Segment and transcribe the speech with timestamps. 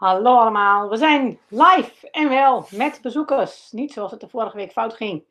[0.00, 3.70] Hallo allemaal, we zijn live en wel met bezoekers.
[3.70, 5.24] Niet zoals het de vorige week fout ging.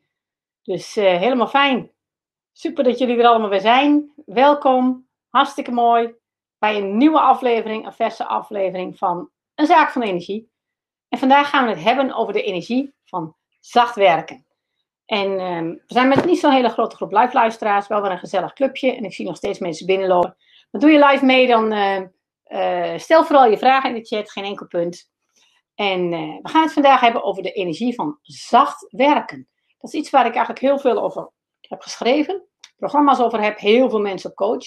[0.62, 1.90] Dus uh, helemaal fijn.
[2.52, 4.12] Super dat jullie er allemaal weer zijn.
[4.26, 6.14] Welkom, hartstikke mooi
[6.58, 10.50] bij een nieuwe aflevering, een verse aflevering van Een Zaak van Energie.
[11.08, 14.46] En vandaag gaan we het hebben over de energie van zacht werken.
[15.06, 18.18] En uh, we zijn met niet zo'n hele grote groep live luisteraars, wel weer een
[18.18, 18.96] gezellig clubje.
[18.96, 20.36] En ik zie nog steeds mensen binnenlopen.
[20.70, 22.00] Maar doe je live mee, dan uh,
[22.50, 25.10] uh, stel vooral je vragen in de chat, geen enkel punt.
[25.74, 29.48] En uh, we gaan het vandaag hebben over de energie van zacht werken.
[29.78, 33.90] Dat is iets waar ik eigenlijk heel veel over heb geschreven, programma's over heb, heel
[33.90, 34.64] veel mensen coach.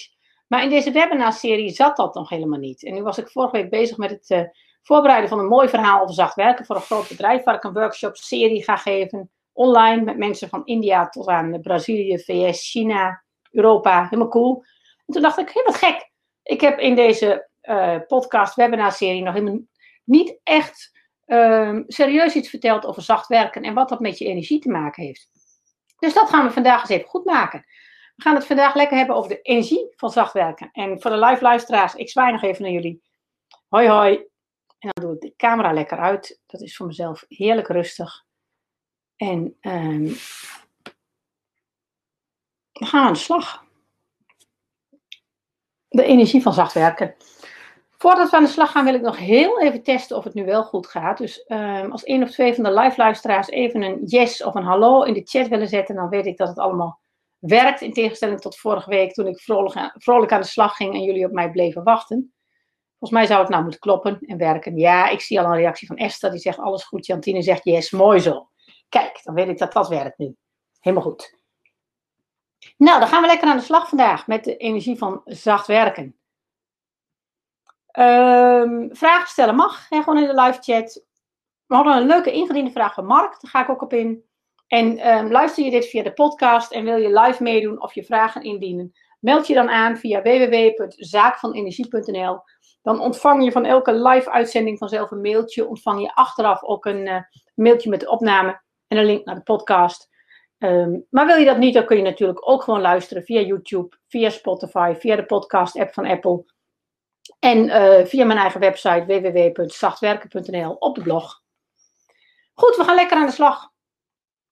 [0.48, 2.84] Maar in deze webinar-serie zat dat nog helemaal niet.
[2.84, 4.42] En nu was ik vorige week bezig met het uh,
[4.82, 7.72] voorbereiden van een mooi verhaal over zacht werken voor een groot bedrijf, waar ik een
[7.72, 14.02] workshop-serie ga geven, online, met mensen van India tot aan Brazilië, VS, China, Europa.
[14.04, 14.64] Helemaal cool.
[15.06, 16.10] En toen dacht ik, hé, wat gek.
[16.42, 19.60] Ik heb in deze uh, podcast, webinar-serie nog helemaal
[20.04, 20.92] niet echt
[21.26, 25.02] uh, serieus iets verteld over zacht werken en wat dat met je energie te maken
[25.02, 25.28] heeft.
[25.98, 27.64] Dus dat gaan we vandaag eens even goed maken.
[28.16, 30.68] We gaan het vandaag lekker hebben over de energie van zacht werken.
[30.72, 33.02] En voor de live luisteraars, ik zwaai nog even naar jullie.
[33.68, 34.14] Hoi hoi.
[34.78, 36.40] En dan doe ik de camera lekker uit.
[36.46, 38.24] Dat is voor mezelf heerlijk rustig.
[39.16, 40.16] En um,
[42.72, 43.64] dan gaan we aan de slag.
[45.88, 47.14] De energie van zacht werken.
[48.04, 50.44] Voordat we aan de slag gaan, wil ik nog heel even testen of het nu
[50.44, 51.18] wel goed gaat.
[51.18, 54.62] Dus um, als één of twee van de live luisteraars even een yes of een
[54.62, 57.00] hallo in de chat willen zetten, dan weet ik dat het allemaal
[57.38, 57.80] werkt.
[57.80, 61.26] In tegenstelling tot vorige week toen ik vrolijk, vrolijk aan de slag ging en jullie
[61.26, 62.34] op mij bleven wachten.
[62.98, 64.76] Volgens mij zou het nou moeten kloppen en werken.
[64.76, 67.06] Ja, ik zie al een reactie van Esther, die zegt alles goed.
[67.06, 68.48] Jantine zegt yes, mooi zo.
[68.88, 70.36] Kijk, dan weet ik dat dat werkt nu.
[70.80, 71.38] Helemaal goed.
[72.76, 76.18] Nou, dan gaan we lekker aan de slag vandaag met de energie van zacht werken.
[77.98, 81.04] Um, vragen stellen mag, gewoon in de live chat.
[81.66, 84.24] We hadden een leuke ingediende vraag van Mark, daar ga ik ook op in.
[84.66, 88.04] En um, luister je dit via de podcast en wil je live meedoen of je
[88.04, 92.40] vragen indienen, meld je dan aan via www.zaakvanenergie.nl.
[92.82, 95.68] Dan ontvang je van elke live uitzending vanzelf een mailtje.
[95.68, 97.20] Ontvang je achteraf ook een uh,
[97.54, 100.12] mailtje met de opname en een link naar de podcast.
[100.58, 103.96] Um, maar wil je dat niet, dan kun je natuurlijk ook gewoon luisteren via YouTube,
[104.08, 106.44] via Spotify, via de podcast app van Apple.
[107.38, 111.42] En uh, via mijn eigen website www.zachtwerken.nl op de blog.
[112.54, 113.70] Goed, we gaan lekker aan de slag.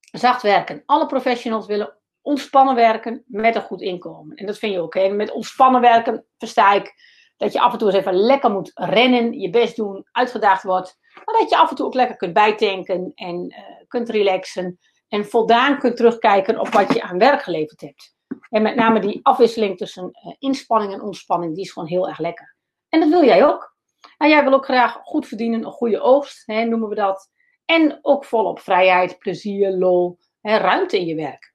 [0.00, 0.82] Zacht werken.
[0.86, 4.36] Alle professionals willen ontspannen werken met een goed inkomen.
[4.36, 4.94] En dat vind je ook.
[4.94, 5.08] Hè?
[5.08, 6.94] Met ontspannen werken versta ik
[7.36, 10.98] dat je af en toe eens even lekker moet rennen, je best doen, uitgedaagd wordt.
[11.24, 13.58] Maar dat je af en toe ook lekker kunt bijtanken en uh,
[13.88, 14.78] kunt relaxen.
[15.08, 18.14] En voldaan kunt terugkijken op wat je aan werk geleverd hebt.
[18.48, 22.18] En met name die afwisseling tussen uh, inspanning en ontspanning, die is gewoon heel erg
[22.18, 22.56] lekker.
[22.92, 23.74] En dat wil jij ook.
[24.18, 27.30] En jij wil ook graag goed verdienen, een goede oogst, hè, noemen we dat.
[27.64, 31.54] En ook volop vrijheid, plezier, lol, hè, ruimte in je werk.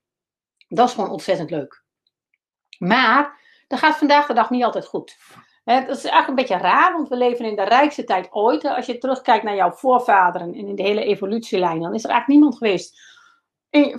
[0.67, 1.83] Dat is gewoon ontzettend leuk.
[2.77, 5.17] Maar dat gaat vandaag de dag niet altijd goed.
[5.63, 8.65] Dat is eigenlijk een beetje raar, want we leven in de rijkste tijd ooit.
[8.65, 12.39] Als je terugkijkt naar jouw voorvaderen en in de hele evolutielijn, dan is er eigenlijk
[12.39, 12.99] niemand geweest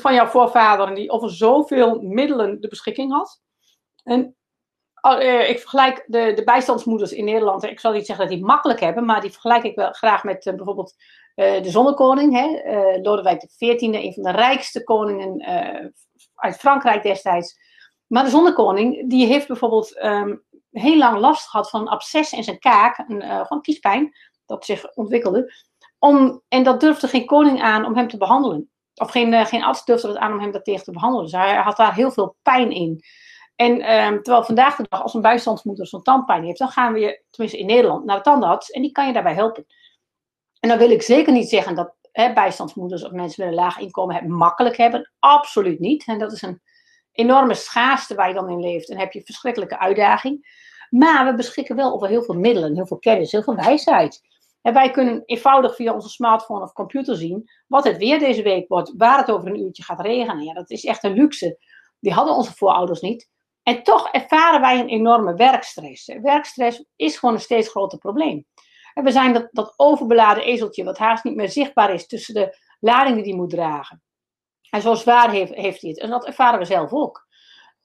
[0.00, 3.42] van jouw voorvaderen die over zoveel middelen de beschikking had.
[4.02, 4.36] En
[5.16, 7.64] uh, ik vergelijk de, de bijstandsmoeders in Nederland.
[7.64, 10.46] Ik zal niet zeggen dat die makkelijk hebben, maar die vergelijk ik wel graag met
[10.46, 10.94] uh, bijvoorbeeld
[11.36, 12.32] uh, de zonnekoning.
[12.32, 12.60] Hè?
[13.02, 15.42] Lodewijk XIV, een van de rijkste koningen
[16.34, 17.56] uit Frankrijk destijds.
[18.06, 22.44] Maar de zonnekoning, die heeft bijvoorbeeld um, heel lang last gehad van een absces in
[22.44, 24.16] zijn kaak, een, gewoon kiespijn,
[24.46, 25.52] dat zich ontwikkelde.
[25.98, 28.70] Om, en dat durfde geen koning aan om hem te behandelen.
[28.94, 31.24] Of geen, geen arts durfde het aan om hem dat tegen te behandelen.
[31.24, 33.02] Dus hij had daar heel veel pijn in.
[33.58, 37.22] En um, terwijl vandaag de dag, als een bijstandsmoeder zo'n tandpijn heeft, dan gaan we,
[37.30, 39.66] tenminste in Nederland, naar de tandarts en die kan je daarbij helpen.
[40.60, 44.14] En dan wil ik zeker niet zeggen dat bijstandsmoeders of mensen met een laag inkomen
[44.14, 45.12] het makkelijk hebben.
[45.18, 46.06] Absoluut niet.
[46.06, 46.62] En dat is een
[47.12, 48.90] enorme schaarste waar je dan in leeft.
[48.90, 50.66] En heb je verschrikkelijke uitdaging.
[50.90, 54.20] Maar we beschikken wel over heel veel middelen, heel veel kennis, heel veel wijsheid.
[54.62, 58.68] En wij kunnen eenvoudig via onze smartphone of computer zien wat het weer deze week
[58.68, 60.44] wordt, waar het over een uurtje gaat regenen.
[60.44, 61.58] Ja, dat is echt een luxe.
[62.00, 63.28] Die hadden onze voorouders niet.
[63.68, 66.06] En toch ervaren wij een enorme werkstress.
[66.22, 68.46] Werkstress is gewoon een steeds groter probleem.
[68.94, 72.58] En we zijn dat, dat overbeladen ezeltje, wat haast niet meer zichtbaar is tussen de
[72.80, 74.02] ladingen die hij moet dragen.
[74.70, 76.00] En zo zwaar heeft, heeft hij het.
[76.00, 77.26] En dat ervaren we zelf ook.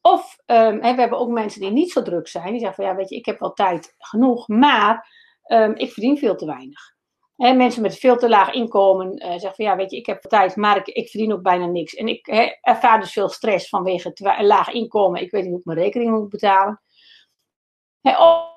[0.01, 2.51] Of um, we hebben ook mensen die niet zo druk zijn.
[2.51, 5.07] Die zeggen van ja, weet je, ik heb wel tijd genoeg, maar
[5.47, 6.92] um, ik verdien veel te weinig.
[7.35, 10.55] Mensen met veel te laag inkomen uh, zeggen van ja, weet je, ik heb tijd,
[10.55, 11.93] maar ik, ik verdien ook bijna niks.
[11.93, 12.27] En ik
[12.61, 15.21] ervaar dus veel stress vanwege een laag inkomen.
[15.21, 16.81] Ik weet niet hoe ik mijn rekening moet betalen.
[18.01, 18.51] Of,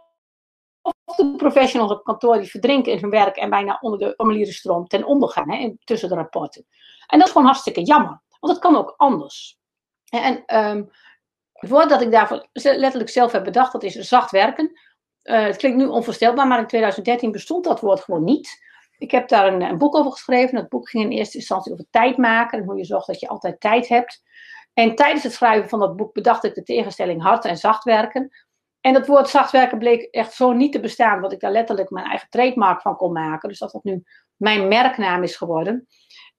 [1.16, 4.86] de professionals op kantoor die verdrinken in hun werk en bijna onder de formulieren stroom
[4.86, 6.66] ten onder gaan tussen de rapporten.
[7.06, 9.58] En dat is gewoon hartstikke jammer, want het kan ook anders.
[10.08, 10.90] En um,
[11.52, 14.80] het woord dat ik daarvoor letterlijk zelf heb bedacht, dat is zacht werken.
[15.22, 18.64] Uh, het klinkt nu onvoorstelbaar, maar in 2013 bestond dat woord gewoon niet.
[18.98, 20.54] Ik heb daar een, boek over geschreven.
[20.54, 23.28] Dat boek ging in eerste instantie over tijd maken en hoe je zorgt dat je
[23.28, 24.22] altijd tijd hebt.
[24.72, 28.30] En tijdens het schrijven van dat boek bedacht ik de tegenstelling hard en zacht werken.
[28.80, 31.90] En dat woord zacht werken bleek echt zo niet te bestaan, dat ik daar letterlijk
[31.90, 33.48] mijn eigen trademark van kon maken.
[33.48, 34.02] Dus dat dat nu
[34.36, 35.86] mijn merknaam is geworden.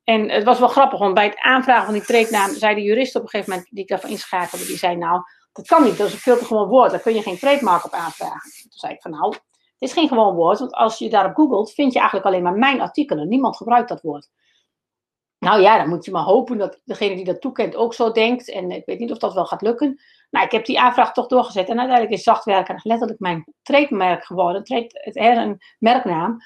[0.03, 3.15] En het was wel grappig, want bij het aanvragen van die tradenaam zei de jurist
[3.15, 5.21] op een gegeven moment, die ik daarvoor inschakelde, die zei nou,
[5.51, 7.85] dat kan niet, dat is een veel te gewoon woord, daar kun je geen trademark
[7.85, 8.51] op aanvragen.
[8.61, 9.35] Toen zei ik van nou,
[9.79, 12.57] het is geen gewoon woord, want als je daarop googelt, vind je eigenlijk alleen maar
[12.57, 13.27] mijn artikelen.
[13.27, 14.29] Niemand gebruikt dat woord.
[15.39, 18.49] Nou ja, dan moet je maar hopen dat degene die dat toekent ook zo denkt.
[18.49, 20.01] En ik weet niet of dat wel gaat lukken.
[20.29, 21.69] Nou, ik heb die aanvraag toch doorgezet.
[21.69, 24.61] En uiteindelijk is zachtwerken letterlijk mijn trademerk geworden.
[24.61, 26.37] Het een merknaam.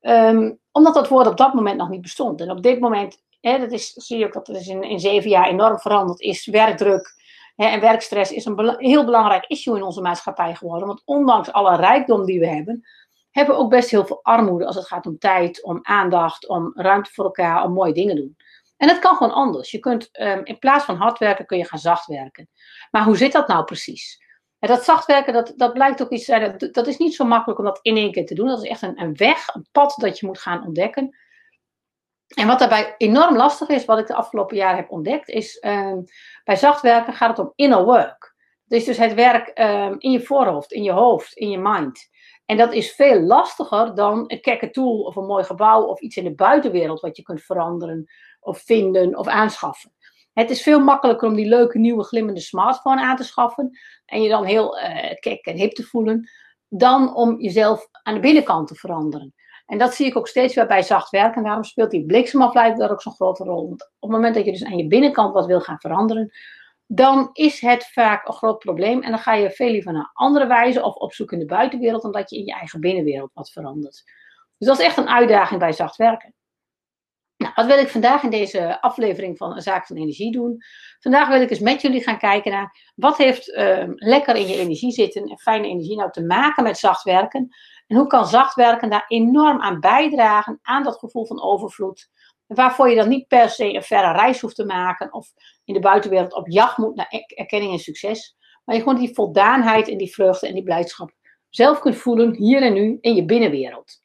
[0.00, 2.40] Ehm, omdat dat woord op dat moment nog niet bestond.
[2.40, 5.30] En op dit moment, hè, dat is, zie je ook dat is in, in zeven
[5.30, 6.46] jaar enorm veranderd is.
[6.46, 7.15] Werkdruk
[7.56, 10.86] hè, en werkstress is een heel belangrijk issue in onze maatschappij geworden.
[10.86, 12.88] Want ondanks alle rijkdom die we hebben,
[13.30, 16.72] hebben we ook best heel veel armoede als het gaat om tijd, om aandacht, om
[16.74, 18.36] ruimte voor elkaar, om mooie dingen doen.
[18.76, 19.70] En dat kan gewoon anders.
[19.70, 22.48] Je kunt um, in plaats van hard werken, kun je gaan zacht werken.
[22.90, 24.24] Maar hoe zit dat nou precies?
[24.58, 26.26] En dat zacht werken, dat, dat blijkt ook iets.
[26.26, 28.46] Dat, dat is niet zo makkelijk om dat in één keer te doen.
[28.46, 31.16] Dat is echt een, een weg, een pad dat je moet gaan ontdekken.
[32.34, 36.04] En wat daarbij enorm lastig is, wat ik de afgelopen jaren heb ontdekt, is um,
[36.44, 38.34] bij zacht werken gaat het om inner work.
[38.68, 42.08] Is dus het werk um, in je voorhoofd, in je hoofd, in je mind.
[42.46, 46.16] En dat is veel lastiger dan een kekke tool of een mooi gebouw of iets
[46.16, 48.06] in de buitenwereld wat je kunt veranderen
[48.40, 49.92] of vinden of aanschaffen.
[50.32, 54.28] Het is veel makkelijker om die leuke nieuwe glimmende smartphone aan te schaffen en je
[54.28, 56.30] dan heel uh, kek en hip te voelen,
[56.68, 59.34] dan om jezelf aan de binnenkant te veranderen.
[59.66, 61.42] En dat zie ik ook steeds weer bij zacht werken.
[61.42, 63.68] Daarom speelt die bliksemafleiding daar ook zo'n grote rol.
[63.68, 66.32] Want op het moment dat je dus aan je binnenkant wat wil gaan veranderen,
[66.86, 69.02] dan is het vaak een groot probleem.
[69.02, 72.12] En dan ga je veel liever naar andere wijze of opzoeken in de buitenwereld, dan
[72.12, 74.04] dat je in je eigen binnenwereld wat verandert.
[74.58, 76.34] Dus dat is echt een uitdaging bij zacht werken.
[77.36, 80.62] Nou, wat wil ik vandaag in deze aflevering van Een Zaak van Energie doen?
[80.98, 84.58] Vandaag wil ik eens met jullie gaan kijken naar wat heeft uh, lekker in je
[84.58, 87.48] energie zitten en fijne energie nou te maken met zacht werken.
[87.86, 92.08] En hoe kan zacht werken daar enorm aan bijdragen aan dat gevoel van overvloed.
[92.46, 95.32] Waarvoor je dan niet per se een verre reis hoeft te maken of
[95.64, 98.36] in de buitenwereld op jacht moet naar erkenning en succes.
[98.64, 101.10] Maar je gewoon die voldaanheid en die vreugde en die blijdschap
[101.48, 104.04] zelf kunt voelen hier en nu in je binnenwereld.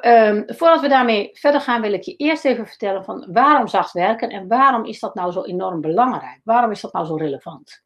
[0.00, 3.92] Um, voordat we daarmee verder gaan, wil ik je eerst even vertellen van waarom zacht
[3.92, 6.40] werken en waarom is dat nou zo enorm belangrijk?
[6.44, 7.84] Waarom is dat nou zo relevant?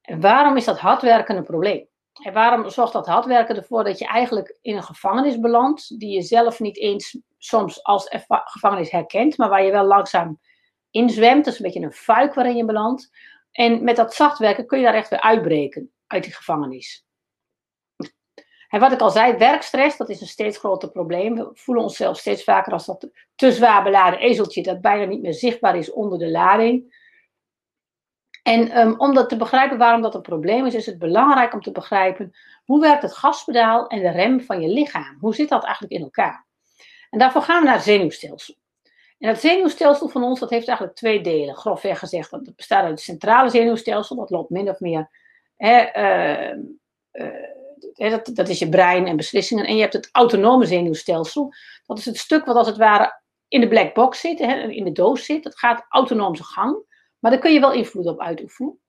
[0.00, 1.89] En waarom is dat hard werken een probleem?
[2.20, 6.10] En waarom zorgt dat hard werken ervoor dat je eigenlijk in een gevangenis belandt, die
[6.14, 8.08] je zelf niet eens soms als
[8.44, 10.40] gevangenis herkent, maar waar je wel langzaam
[10.90, 11.44] inzwemt.
[11.44, 13.10] Dat is een beetje een fuik waarin je belandt.
[13.52, 17.04] En met dat zacht werken kun je daar echt weer uitbreken uit die gevangenis.
[18.68, 21.34] En wat ik al zei, werkstress, dat is een steeds groter probleem.
[21.34, 25.34] We voelen onszelf steeds vaker als dat te zwaar beladen ezeltje dat bijna niet meer
[25.34, 26.99] zichtbaar is onder de lading.
[28.42, 31.60] En um, om dat te begrijpen waarom dat een probleem is, is het belangrijk om
[31.60, 32.32] te begrijpen
[32.64, 35.16] hoe werkt het gaspedaal en de rem van je lichaam?
[35.20, 36.46] Hoe zit dat eigenlijk in elkaar?
[37.10, 38.54] En daarvoor gaan we naar het zenuwstelsel.
[39.18, 42.30] En het zenuwstelsel van ons, dat heeft eigenlijk twee delen, grofweg gezegd.
[42.30, 45.10] Dat bestaat uit het centrale zenuwstelsel, dat loopt min of meer
[45.56, 45.96] hè,
[46.52, 46.58] uh,
[47.12, 49.66] uh, dat, dat is je brein en beslissingen.
[49.66, 51.54] En je hebt het autonome zenuwstelsel.
[51.86, 54.84] Dat is het stuk wat als het ware in de black box zit, hè, in
[54.84, 55.42] de doos zit.
[55.42, 56.88] Dat gaat autonoom zijn gang.
[57.20, 58.80] Maar daar kun je wel invloed op uitoefenen.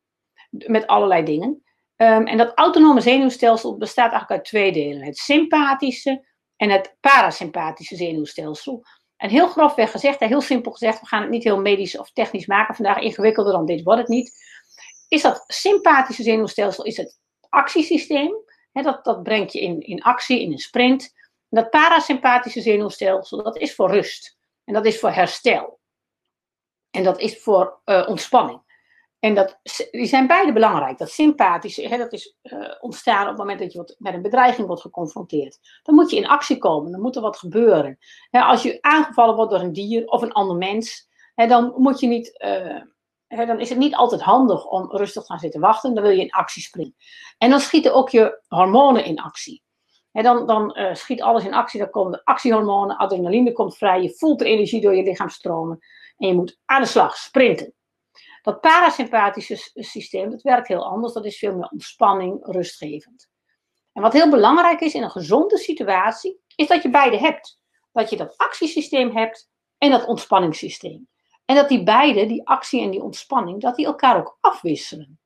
[0.50, 1.64] Met allerlei dingen.
[1.96, 5.04] Um, en dat autonome zenuwstelsel bestaat eigenlijk uit twee delen.
[5.04, 8.84] Het sympathische en het parasympathische zenuwstelsel.
[9.18, 12.46] En heel grofweg gezegd, heel simpel gezegd, we gaan het niet heel medisch of technisch
[12.46, 14.34] maken vandaag, ingewikkelder dan dit wordt het niet.
[15.08, 17.20] Is dat sympathische zenuwstelsel is het
[17.50, 18.34] actiesysteem
[18.72, 21.14] dat, dat brengt je in, in actie, in een sprint.
[21.50, 24.38] dat parasympathische zenuwstelsel, dat is voor rust.
[24.64, 25.80] En dat is voor herstel.
[26.92, 28.62] En dat is voor uh, ontspanning.
[29.20, 29.60] En dat,
[29.92, 30.98] die zijn beide belangrijk.
[30.98, 34.22] Dat sympathische, hè, dat is uh, ontstaan op het moment dat je wat, met een
[34.22, 35.60] bedreiging wordt geconfronteerd.
[35.84, 37.98] Dan moet je in actie komen, dan moet er wat gebeuren.
[38.30, 42.00] Hè, als je aangevallen wordt door een dier of een ander mens, hè, dan moet
[42.00, 42.82] je niet uh,
[43.48, 45.94] dan is het niet altijd handig om rustig te gaan zitten wachten.
[45.94, 46.96] Dan wil je in actie springen.
[47.38, 49.64] En dan schieten ook je hormonen in actie.
[50.12, 51.80] dan dan schiet alles in actie.
[51.80, 54.02] Dan komen de actiehormonen, adrenaline komt vrij.
[54.02, 55.80] Je voelt de energie door je lichaam stromen.
[56.22, 57.74] En je moet aan de slag, sprinten.
[58.42, 61.14] Dat parasympathische systeem, dat werkt heel anders.
[61.14, 63.30] Dat is veel meer ontspanning, rustgevend.
[63.94, 67.60] En wat heel belangrijk is in een gezonde situatie, is dat je beide hebt.
[67.92, 71.10] Dat je dat actiesysteem hebt en dat ontspanningssysteem.
[71.46, 75.20] En dat die beide, die actie en die ontspanning, dat die elkaar ook afwisselen.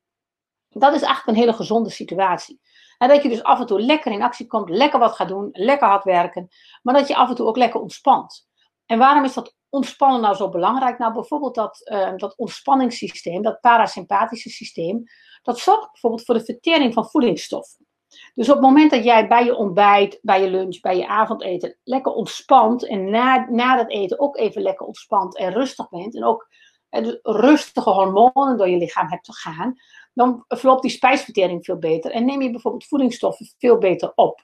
[0.69, 2.61] Dat is eigenlijk een hele gezonde situatie.
[2.97, 5.49] En dat je dus af en toe lekker in actie komt, lekker wat gaat doen,
[5.51, 6.47] lekker hard werken,
[6.81, 8.47] maar dat je af en toe ook lekker ontspant.
[8.85, 10.97] En waarom is dat ontspannen nou zo belangrijk?
[10.97, 15.03] Nou, bijvoorbeeld dat, uh, dat ontspanningssysteem, dat parasympathische systeem,
[15.43, 17.85] dat zorgt bijvoorbeeld voor de vertering van voedingsstoffen.
[18.33, 21.77] Dus op het moment dat jij bij je ontbijt, bij je lunch, bij je avondeten
[21.83, 26.23] lekker ontspant en na, na dat eten ook even lekker ontspant en rustig bent en
[26.23, 26.47] ook
[26.91, 29.75] uh, rustige hormonen door je lichaam hebt te gaan,
[30.13, 34.43] dan verloopt die spijsvertering veel beter en neem je bijvoorbeeld voedingsstoffen veel beter op.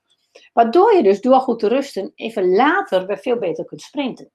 [0.54, 4.32] Waardoor je dus door goed te rusten even later weer veel beter kunt sprinten.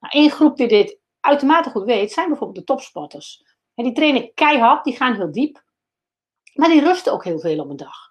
[0.00, 3.44] Nou, groep die dit uitermate goed weet, zijn bijvoorbeeld de topsporters.
[3.74, 5.62] En die trainen keihard, die gaan heel diep,
[6.54, 8.08] maar die rusten ook heel veel op een dag.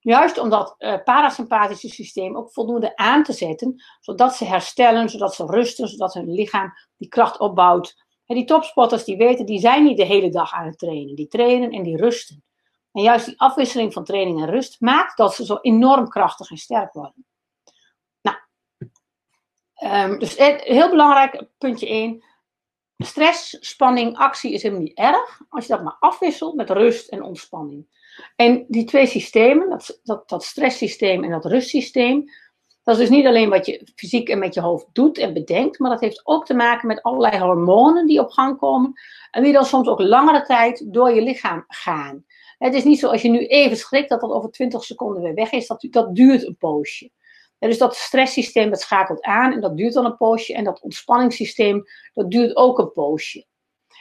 [0.00, 5.34] Juist om dat uh, parasympathische systeem ook voldoende aan te zetten, zodat ze herstellen, zodat
[5.34, 8.06] ze rusten, zodat hun lichaam die kracht opbouwt.
[8.26, 11.14] Die topsporters die weten, die zijn niet de hele dag aan het trainen.
[11.14, 12.44] Die trainen en die rusten.
[12.92, 16.56] En juist die afwisseling van training en rust maakt dat ze zo enorm krachtig en
[16.56, 17.26] sterk worden.
[19.84, 22.22] Um, dus heel belangrijk, puntje 1.
[22.96, 25.40] Stress, spanning, actie is helemaal niet erg.
[25.48, 27.86] Als je dat maar afwisselt met rust en ontspanning.
[28.36, 32.24] En die twee systemen, dat, dat, dat stresssysteem en dat rustsysteem,
[32.82, 35.78] dat is dus niet alleen wat je fysiek en met je hoofd doet en bedenkt,
[35.78, 38.92] maar dat heeft ook te maken met allerlei hormonen die op gang komen
[39.30, 42.24] en die dan soms ook langere tijd door je lichaam gaan.
[42.58, 45.34] Het is niet zo als je nu even schrikt dat dat over 20 seconden weer
[45.34, 45.66] weg is.
[45.66, 47.10] Dat, dat duurt een poosje.
[47.58, 50.54] Dus dat stresssysteem dat schakelt aan en dat duurt dan een poosje.
[50.54, 51.84] En dat ontspanningssysteem
[52.14, 53.46] dat duurt ook een poosje.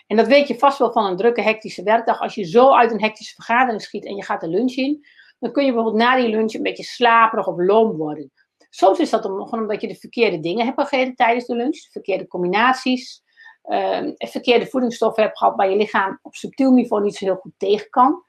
[0.08, 2.20] En dat weet je vast wel van een drukke hectische werkdag.
[2.20, 5.06] Als je zo uit een hectische vergadering schiet en je gaat de lunch in,
[5.40, 8.32] dan kun je bijvoorbeeld na die lunch een beetje slaperig of loom worden.
[8.70, 11.92] Soms is dat gewoon omdat je de verkeerde dingen hebt gegeten tijdens de lunch, de
[11.92, 13.24] verkeerde combinaties,
[13.64, 17.54] uh, verkeerde voedingsstoffen hebt gehad waar je lichaam op subtiel niveau niet zo heel goed
[17.58, 18.24] tegen kan.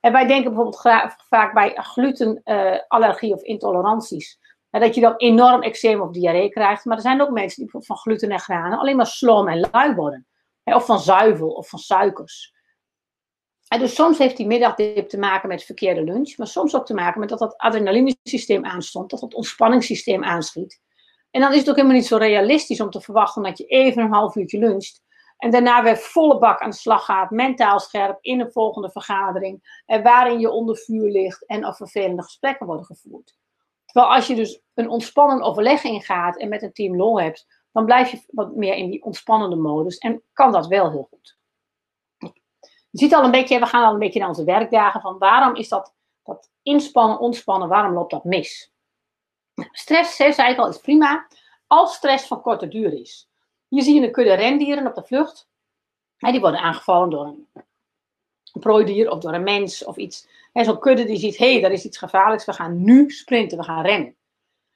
[0.00, 0.80] En wij denken bijvoorbeeld
[1.28, 4.38] vaak bij glutenallergie uh, of intoleranties.
[4.80, 6.84] Dat je dan enorm eczeem of diarree krijgt.
[6.84, 9.94] Maar er zijn ook mensen die van gluten en granen alleen maar sloom en lui
[9.94, 10.26] worden.
[10.64, 12.52] of van zuivel of van suikers.
[13.68, 16.36] En dus soms heeft die middagdip te maken met verkeerde lunch.
[16.36, 19.10] Maar soms ook te maken met dat dat adrenalinesysteem aanstond.
[19.10, 20.80] Dat dat ontspanningssysteem aanschiet.
[21.30, 24.02] En dan is het ook helemaal niet zo realistisch om te verwachten dat je even
[24.02, 25.02] een half uurtje luncht.
[25.36, 29.82] En daarna weer volle bak aan de slag gaat, mentaal scherp, in een volgende vergadering.
[29.86, 33.36] En waarin je onder vuur ligt en of vervelende gesprekken worden gevoerd.
[33.94, 37.84] Terwijl als je dus een ontspannend overleg ingaat en met een team lol hebt, dan
[37.84, 41.38] blijf je wat meer in die ontspannende modus en kan dat wel heel goed.
[42.90, 45.54] Je ziet al een beetje, we gaan al een beetje naar onze werkdagen van waarom
[45.54, 48.72] is dat, dat inspannen, ontspannen, waarom loopt dat mis?
[49.54, 51.26] Stress, zei ik al, is prima
[51.66, 53.28] als stress van korte duur is.
[53.68, 55.48] Hier zie je een kudde rendieren op de vlucht.
[56.16, 57.48] die worden aangevallen door een,
[58.60, 60.28] prooidier of door een mens of iets.
[60.62, 63.64] Zo'n kudde die ziet, hé, hey, daar is iets gevaarlijks, we gaan nu sprinten, we
[63.64, 64.16] gaan rennen.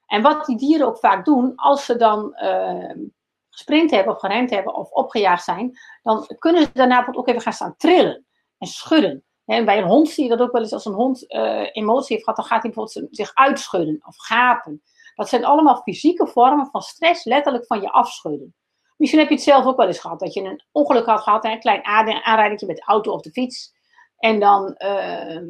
[0.06, 2.94] En wat die dieren ook vaak doen, als ze dan uh,
[3.50, 7.52] gesprint hebben of gerend hebben of opgejaagd zijn, dan kunnen ze daarna ook even gaan
[7.52, 8.26] staan trillen
[8.58, 9.24] en schudden.
[9.44, 12.14] En bij een hond zie je dat ook wel eens als een hond uh, emotie
[12.14, 14.82] heeft gehad, dan gaat hij bijvoorbeeld zich uitschudden of gapen.
[15.14, 18.54] Dat zijn allemaal fysieke vormen van stress, letterlijk van je afschudden.
[18.96, 21.44] Misschien heb je het zelf ook wel eens gehad, dat je een ongeluk had gehad,
[21.44, 23.76] een klein aanrijding met de auto of de fiets.
[24.18, 25.42] En dan uh,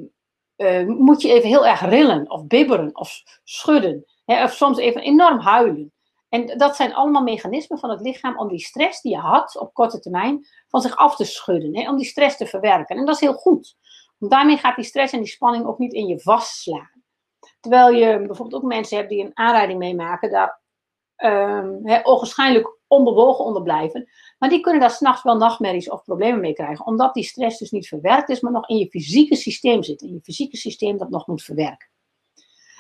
[0.59, 4.05] uh, moet je even heel erg rillen of bibberen of schudden.
[4.25, 5.93] Hè, of soms even enorm huilen.
[6.29, 9.75] En dat zijn allemaal mechanismen van het lichaam om die stress die je had op
[9.75, 11.77] korte termijn van zich af te schudden.
[11.77, 12.97] Hè, om die stress te verwerken.
[12.97, 13.77] En dat is heel goed.
[14.19, 17.03] Want daarmee gaat die stress en die spanning ook niet in je vastslaan.
[17.61, 20.61] Terwijl je bijvoorbeeld ook mensen hebt die een aanrijding meemaken, daar
[21.17, 24.09] um, he, onwaarschijnlijk onbewogen onder blijven.
[24.39, 26.87] Maar die kunnen daar s'nachts wel nachtmerries of problemen mee krijgen.
[26.87, 30.03] Omdat die stress dus niet verwerkt is, maar nog in je fysieke systeem zit.
[30.03, 31.89] In je fysieke systeem dat nog moet verwerken.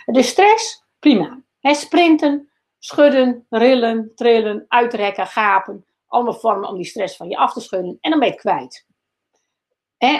[0.04, 1.42] De stress, prima.
[1.60, 5.84] Sprinten, schudden, rillen, trillen, uitrekken, gapen.
[6.06, 7.98] Allemaal vormen om die stress van je af te schudden.
[8.00, 8.86] En dan ben je het kwijt.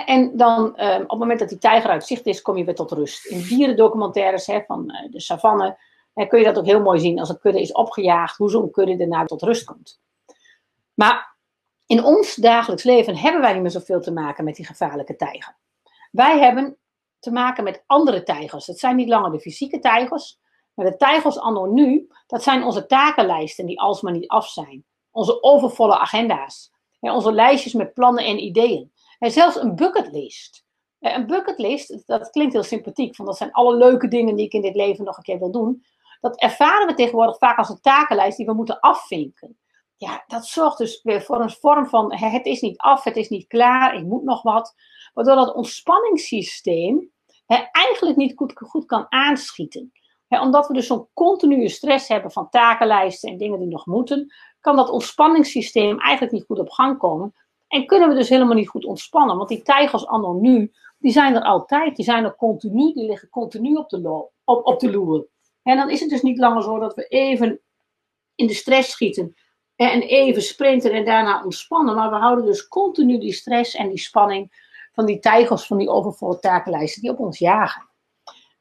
[0.06, 2.74] en dan, um, op het moment dat die tijger uit zicht is, kom je weer
[2.74, 3.26] tot rust.
[3.26, 5.78] In dierendocumentaires he, van uh, de savanne
[6.26, 8.96] kun je dat ook heel mooi zien als een kudde is opgejaagd, hoe zo'n kudde
[8.96, 10.00] daarna tot rust komt.
[10.94, 11.36] Maar
[11.86, 15.56] in ons dagelijks leven hebben wij niet meer zoveel te maken met die gevaarlijke tijger.
[16.10, 16.78] Wij hebben
[17.18, 18.66] te maken met andere tijgers.
[18.66, 20.38] Het zijn niet langer de fysieke tijgers,
[20.74, 24.84] maar de tijgers anno nu, dat zijn onze takenlijsten die alsmaar niet af zijn.
[25.10, 26.72] Onze overvolle agenda's.
[27.00, 28.92] onze lijstjes met plannen en ideeën.
[29.18, 30.66] En zelfs een bucketlist.
[31.00, 34.62] Een bucketlist, dat klinkt heel sympathiek, van dat zijn alle leuke dingen die ik in
[34.62, 35.84] dit leven nog een keer wil doen.
[36.20, 39.58] Dat ervaren we tegenwoordig vaak als een takenlijst die we moeten afvinken.
[39.96, 43.28] Ja, dat zorgt dus weer voor een vorm van het is niet af, het is
[43.28, 44.74] niet klaar, ik moet nog wat.
[45.14, 47.10] Waardoor dat ontspanningssysteem
[47.70, 49.92] eigenlijk niet goed, goed kan aanschieten.
[50.28, 54.76] omdat we dus zo'n continue stress hebben van takenlijsten en dingen die nog moeten, kan
[54.76, 57.34] dat ontspanningssysteem eigenlijk niet goed op gang komen.
[57.68, 59.36] En kunnen we dus helemaal niet goed ontspannen.
[59.36, 61.96] Want die tijgers anno nu, die zijn er altijd.
[61.96, 65.26] Die zijn er continu, die liggen continu op de, op, op de loer.
[65.68, 67.60] En dan is het dus niet langer zo dat we even
[68.34, 69.34] in de stress schieten
[69.76, 71.94] en even sprinten en daarna ontspannen.
[71.94, 75.88] Maar we houden dus continu die stress en die spanning van die tijgers, van die
[75.88, 77.88] overvolle takenlijsten die op ons jagen.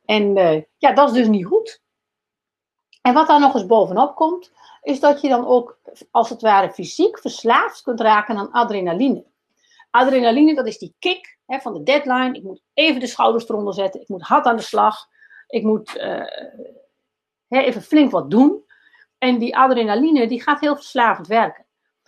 [0.05, 1.81] En uh, ja, dat is dus niet goed.
[3.01, 5.79] En wat daar nog eens bovenop komt, is dat je dan ook
[6.11, 9.25] als het ware fysiek verslaafd kunt raken aan adrenaline.
[9.91, 12.33] Adrenaline, dat is die kick hè, van de deadline.
[12.33, 14.01] Ik moet even de schouders eronder zetten.
[14.01, 15.07] Ik moet hard aan de slag.
[15.47, 16.25] Ik moet uh,
[17.48, 18.63] even flink wat doen.
[19.18, 21.66] En die adrenaline, die gaat heel verslavend werken.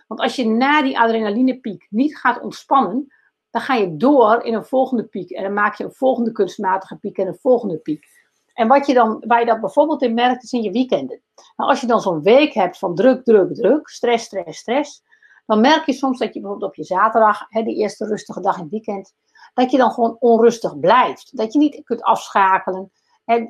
[0.08, 3.14] Want als je na die adrenalinepiek niet gaat ontspannen,
[3.50, 5.30] dan ga je door in een volgende piek.
[5.30, 8.06] En dan maak je een volgende kunstmatige piek en een volgende piek.
[8.54, 11.22] En wat je dan, waar je dat bijvoorbeeld in merkt, is in je weekenden.
[11.56, 15.04] Nou, als je dan zo'n week hebt van druk, druk, druk, stress, stress, stress,
[15.46, 18.56] dan merk je soms dat je bijvoorbeeld op je zaterdag, hè, die eerste rustige dag
[18.56, 19.14] in het weekend,
[19.54, 21.38] dat je dan gewoon onrustig blijft.
[21.38, 22.92] Dat je niet kunt afschakelen.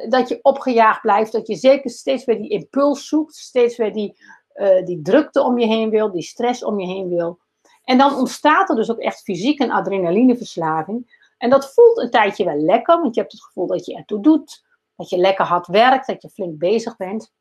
[0.10, 4.22] Dat je opgejaagd blijft, dat je zeker steeds weer die impuls zoekt, steeds weer die,
[4.56, 7.40] uh, die drukte om je heen wil, die stress om je heen wil.
[7.84, 11.28] En dan ontstaat er dus ook echt fysiek een adrenalineverslaving.
[11.38, 14.22] En dat voelt een tijdje wel lekker, want je hebt het gevoel dat je ertoe
[14.22, 17.34] doet, dat je lekker hard werkt, dat je flink bezig bent.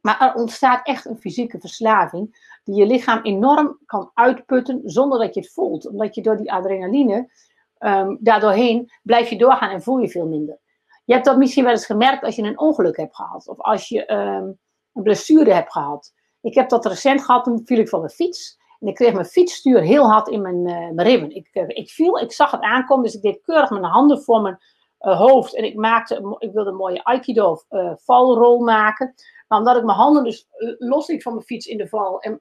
[0.00, 5.34] Maar er ontstaat echt een fysieke verslaving die je lichaam enorm kan uitputten zonder dat
[5.34, 5.88] je het voelt.
[5.88, 7.30] Omdat je door die adrenaline,
[7.78, 10.58] um, daardoorheen, blijf je doorgaan en voel je veel minder.
[11.04, 13.88] Je hebt dat misschien wel eens gemerkt als je een ongeluk hebt gehad of als
[13.88, 14.58] je um,
[14.92, 16.12] een blessure hebt gehad.
[16.40, 18.58] Ik heb dat recent gehad, toen viel ik van mijn fiets.
[18.80, 21.34] En ik kreeg mijn fietsstuur heel hard in mijn, uh, mijn ribben.
[21.34, 24.40] Ik, uh, ik viel, ik zag het aankomen, dus ik deed keurig mijn handen voor
[24.40, 24.58] mijn
[25.00, 25.54] uh, hoofd.
[25.54, 27.62] En ik, maakte, ik wilde een mooie Aikido
[27.96, 29.14] valrol maken.
[29.48, 30.46] Maar omdat ik mijn handen dus
[30.78, 32.40] losliet van mijn fiets in de val en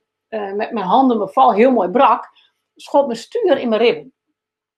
[0.55, 2.29] met mijn handen mijn val heel mooi brak,
[2.75, 4.13] schot mijn stuur in mijn ribben.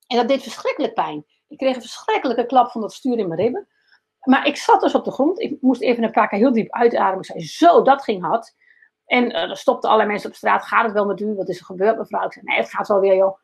[0.08, 1.26] En dat deed verschrikkelijk pijn.
[1.48, 3.68] Ik kreeg een verschrikkelijke klap van dat stuur in mijn ribben.
[4.26, 5.40] Maar ik zat dus op de grond.
[5.40, 7.20] Ik moest even een paar keer heel diep uitademen.
[7.20, 8.56] Ik zei, zo, dat ging hard.
[9.06, 10.64] En uh, er stopten allerlei mensen op straat.
[10.64, 11.34] Gaat het wel met u?
[11.34, 12.26] Wat is er gebeurd, mevrouw?
[12.26, 13.38] Ik zei, nee, het gaat wel weer, joh.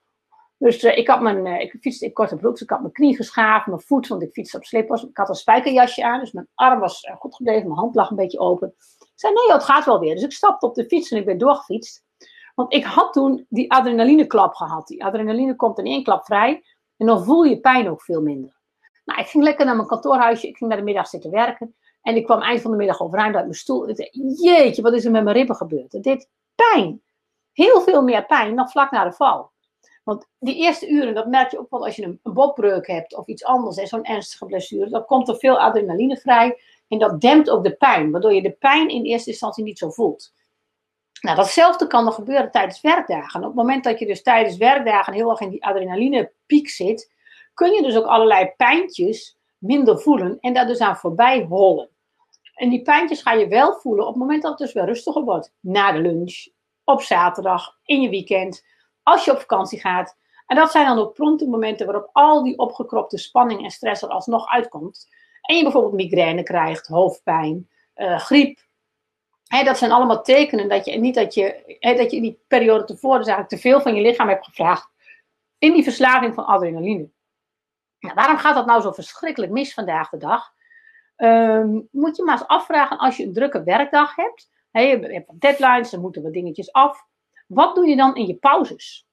[0.58, 2.94] Dus uh, ik had mijn, uh, ik fietste in korte broek, dus ik had mijn
[2.94, 5.04] knie geschaafd, mijn voet, want ik fietste op slippers.
[5.04, 8.16] Ik had een spijkerjasje aan, dus mijn arm was goed gebleven, mijn hand lag een
[8.16, 8.74] beetje open.
[9.00, 10.14] Ik zei, nee, het gaat wel weer.
[10.14, 12.04] Dus ik stapte op de fiets en ik ben doorgefietst.
[12.56, 14.88] Want ik had toen die adrenalineklap gehad.
[14.88, 16.64] Die adrenaline komt in één klap vrij
[16.98, 18.61] en dan voel je pijn ook veel minder.
[19.12, 21.76] Nou, ik ging lekker naar mijn kantoorhuisje, ik ging naar de middag zitten werken.
[22.02, 23.88] En ik kwam eind van de middag overeind uit mijn stoel.
[23.88, 24.10] En
[24.42, 25.92] jeetje, wat is er met mijn ribben gebeurd?
[25.92, 27.02] Het deed pijn.
[27.54, 29.52] Heel veel meer pijn dan vlak na de val.
[30.04, 33.16] Want die eerste uren, dat merk je ook wel als je een, een botbreuk hebt
[33.16, 36.60] of iets anders, zo'n ernstige blessure, dan komt er veel adrenaline vrij.
[36.88, 39.90] En dat dempt ook de pijn, waardoor je de pijn in eerste instantie niet zo
[39.90, 40.34] voelt.
[41.22, 43.40] Nou, datzelfde kan er gebeuren tijdens werkdagen.
[43.40, 47.12] Op het moment dat je dus tijdens werkdagen heel erg in die adrenaline piek zit,
[47.54, 51.90] kun je dus ook allerlei pijntjes minder voelen en daar dus aan voorbij hollen.
[52.54, 55.24] En die pijntjes ga je wel voelen op het moment dat het dus weer rustiger
[55.24, 55.54] wordt.
[55.60, 56.48] Na de lunch,
[56.84, 58.66] op zaterdag, in je weekend,
[59.04, 60.18] als je op vakantie gaat.
[60.46, 64.10] En dat zijn dan ook pronte momenten waarop al die opgekropte spanning en stress er
[64.10, 65.08] alsnog uitkomt.
[65.42, 68.60] En je bijvoorbeeld migraine krijgt, hoofdpijn, uh, griep.
[69.64, 73.18] dat zijn allemaal tekenen dat je niet dat je, dat je in die periode tevoren
[73.18, 74.90] dus eigenlijk te veel van je lichaam hebt gevraagd.
[75.58, 77.10] In die verslaving van adrenaline.
[78.02, 80.54] Nou, waarom gaat dat nou zo verschrikkelijk mis vandaag de dag?
[81.18, 84.50] Um, moet je maar eens afvragen als je een drukke werkdag hebt.
[84.72, 87.06] He, je hebt deadlines, er moeten wat dingetjes af.
[87.48, 89.08] Wat doe je dan in je pauzes?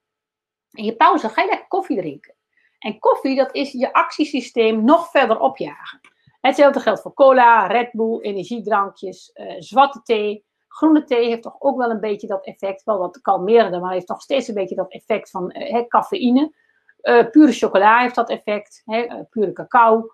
[0.70, 2.35] In je pauze ga je lekker koffie drinken.
[2.79, 6.01] En koffie, dat is je actiesysteem nog verder opjagen.
[6.40, 10.44] Hetzelfde geldt voor cola, Red Bull, energiedrankjes, uh, zwarte thee.
[10.68, 14.09] Groene thee heeft toch ook wel een beetje dat effect, wel wat kalmerender, maar heeft
[14.09, 16.53] nog steeds een beetje dat effect van uh, cafeïne.
[17.02, 20.11] Uh, pure chocola heeft dat effect, hè, pure cacao.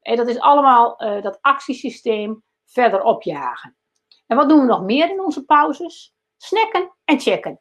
[0.00, 3.76] En dat is allemaal dat actiesysteem verder opjagen.
[4.26, 6.14] En wat doen we nog meer in onze pauzes?
[6.36, 7.60] Snacken en checken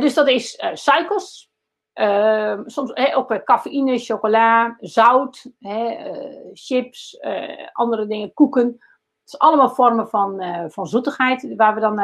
[0.00, 1.50] dus dat is suikers,
[1.94, 6.00] uh, soms he, ook cafeïne, chocola, zout, uh,
[6.52, 7.18] chips,
[7.72, 8.66] andere dingen, koeken.
[8.66, 11.96] Het is allemaal vormen van, van zoetigheid, waar we dan,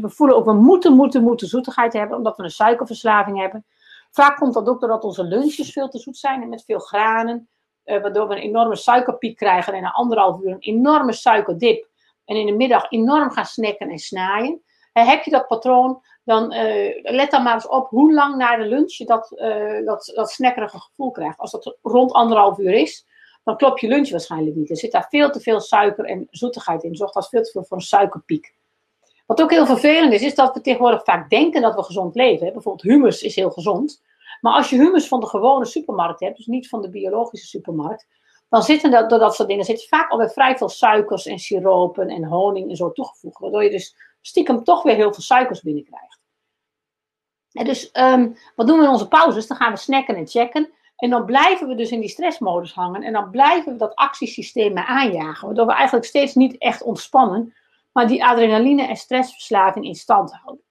[0.00, 3.66] we voelen ook, we moeten, moeten, moeten zoetigheid hebben, omdat we een suikerverslaving hebben.
[4.10, 7.48] Vaak komt dat ook doordat onze lunches veel te zoet zijn en met veel granen.
[7.84, 11.88] Uh, waardoor we een enorme suikerpiek krijgen en na anderhalf uur een enorme suikerdip.
[12.24, 14.62] En in de middag enorm gaan snacken en snaaien.
[14.94, 18.56] Uh, heb je dat patroon, dan uh, let dan maar eens op hoe lang na
[18.56, 19.28] de lunch je dat,
[19.84, 21.38] dat, dat snackerige gevoel krijgt.
[21.38, 23.06] Als dat rond anderhalf uur is,
[23.44, 24.70] dan klopt je lunch waarschijnlijk niet.
[24.70, 26.96] Er zit daar veel te veel suiker en zoetigheid in.
[26.96, 28.54] Zorgt dat veel te veel voor een suikerpiek.
[29.28, 32.52] Wat ook heel vervelend is, is dat we tegenwoordig vaak denken dat we gezond leven.
[32.52, 34.02] Bijvoorbeeld humus is heel gezond.
[34.40, 38.06] Maar als je humus van de gewone supermarkt hebt, dus niet van de biologische supermarkt,
[38.48, 42.24] dan zitten dat, dat soort dingen zit vaak alweer vrij veel suikers en siropen en
[42.24, 43.38] honing en zo toegevoegd.
[43.38, 46.18] Waardoor je dus stiekem toch weer heel veel suikers binnenkrijgt.
[47.52, 49.46] En dus um, wat doen we in onze pauzes?
[49.46, 50.72] Dan gaan we snacken en checken.
[50.96, 53.02] En dan blijven we dus in die stressmodus hangen.
[53.02, 55.46] En dan blijven we dat actiesysteem aanjagen.
[55.46, 57.54] Waardoor we eigenlijk steeds niet echt ontspannen.
[57.92, 60.64] Maar die adrenaline- en stressverslaving in stand houden.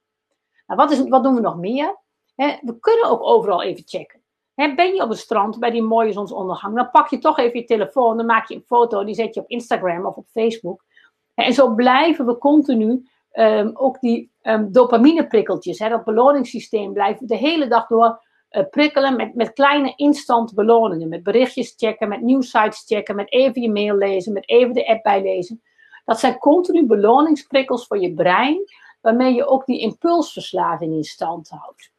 [0.67, 1.97] Nou, wat, is, wat doen we nog meer?
[2.35, 4.21] we kunnen ook overal even checken.
[4.55, 7.65] ben je op het strand bij die mooie zonsondergang, dan pak je toch even je
[7.65, 10.85] telefoon, dan maak je een foto, die zet je op Instagram of op Facebook.
[11.33, 17.67] En zo blijven we continu um, ook die um, dopamineprikkeltjes, dat beloningssysteem, blijven de hele
[17.67, 21.09] dag door uh, prikkelen met, met kleine instant beloningen.
[21.09, 25.03] Met berichtjes checken, met nieuwsites checken, met even je mail lezen, met even de app
[25.03, 25.61] bijlezen.
[26.07, 28.61] Dat zijn continu beloningsprikkels voor je brein,
[29.01, 31.91] waarmee je ook die impulsverslaving in stand houdt.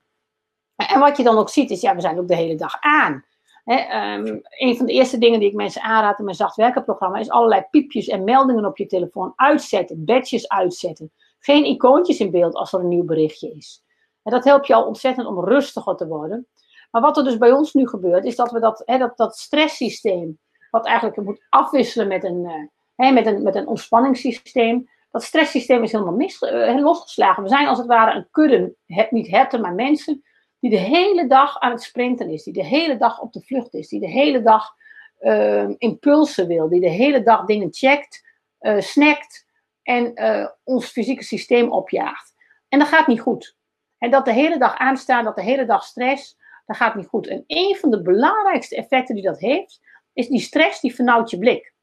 [0.76, 3.24] En wat je dan ook ziet is, ja, we zijn ook de hele dag aan.
[3.64, 7.30] He, um, een van de eerste dingen die ik mensen aanraad in mijn zachtwerkenprogramma is
[7.30, 11.12] allerlei piepjes en meldingen op je telefoon uitzetten, badges uitzetten.
[11.38, 13.84] Geen icoontjes in beeld als er een nieuw berichtje is.
[14.22, 16.46] En dat helpt je al ontzettend om rustiger te worden.
[16.90, 20.38] Maar wat er dus bij ons nu gebeurt, is dat we dat, dat, dat stresssysteem,
[20.70, 25.92] wat eigenlijk moet afwisselen met een, uh, met een, met een ontspanningssysteem, dat stresssysteem is
[25.92, 27.42] helemaal mis, uh, losgeslagen.
[27.42, 28.74] We zijn als het ware een kudde,
[29.10, 30.22] niet herten, maar mensen,
[30.60, 33.74] die de hele dag aan het sprinten is, die de hele dag op de vlucht
[33.74, 34.76] is, die de hele dag
[35.20, 38.26] uh, impulsen wil, die de hele dag dingen checkt,
[38.60, 39.46] uh, snackt
[39.82, 42.34] en uh, ons fysieke systeem opjaagt.
[42.68, 43.56] En dat gaat niet goed.
[43.98, 47.26] En dat de hele dag aanstaan, dat de hele dag stress, dat gaat niet goed.
[47.26, 49.80] En een van de belangrijkste effecten die dat heeft,
[50.12, 51.74] is die stress die vernauwt je blik.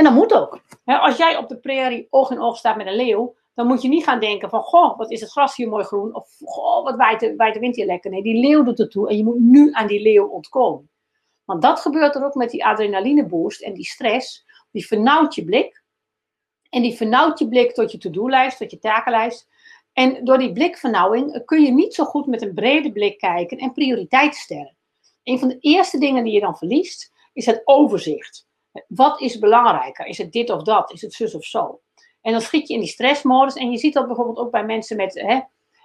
[0.00, 0.60] En dat moet ook.
[0.84, 3.88] Als jij op de prairie oog in oog staat met een leeuw, dan moet je
[3.88, 6.14] niet gaan denken van, goh, wat is het gras hier mooi groen.
[6.14, 8.10] Of, goh, wat waait de, waait de wind hier lekker.
[8.10, 10.90] Nee, die leeuw doet het toe en je moet nu aan die leeuw ontkomen.
[11.44, 14.46] Want dat gebeurt er ook met die adrenalineboost en die stress.
[14.70, 15.82] Die vernauwt je blik.
[16.70, 19.48] En die vernauwt je blik tot je to-do-lijst, tot je takenlijst.
[19.92, 23.72] En door die blikvernauwing kun je niet zo goed met een brede blik kijken en
[23.72, 24.76] prioriteiten stellen.
[25.22, 28.48] Een van de eerste dingen die je dan verliest, is het overzicht.
[28.88, 30.06] Wat is belangrijker?
[30.06, 30.92] Is het dit of dat?
[30.92, 31.80] Is het zus of zo?
[32.20, 33.54] En dan schiet je in die stressmodus.
[33.54, 35.24] En je ziet dat bijvoorbeeld ook bij mensen met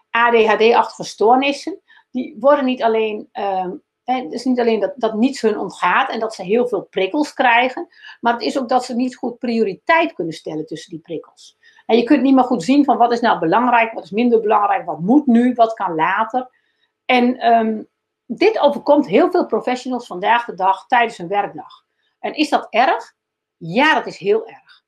[0.09, 1.81] ADHD-achtige stoornissen.
[2.11, 6.19] Die worden niet alleen, um, het is niet alleen dat, dat niets hun ontgaat en
[6.19, 7.87] dat ze heel veel prikkels krijgen.
[8.19, 11.57] Maar het is ook dat ze niet goed prioriteit kunnen stellen tussen die prikkels.
[11.85, 14.41] En je kunt niet meer goed zien van wat is nou belangrijk, wat is minder
[14.41, 16.49] belangrijk, wat moet nu, wat kan later.
[17.05, 17.87] En um,
[18.25, 21.84] dit overkomt heel veel professionals vandaag de dag tijdens een werkdag.
[22.25, 23.13] En is dat erg?
[23.57, 24.83] Ja, dat is heel erg.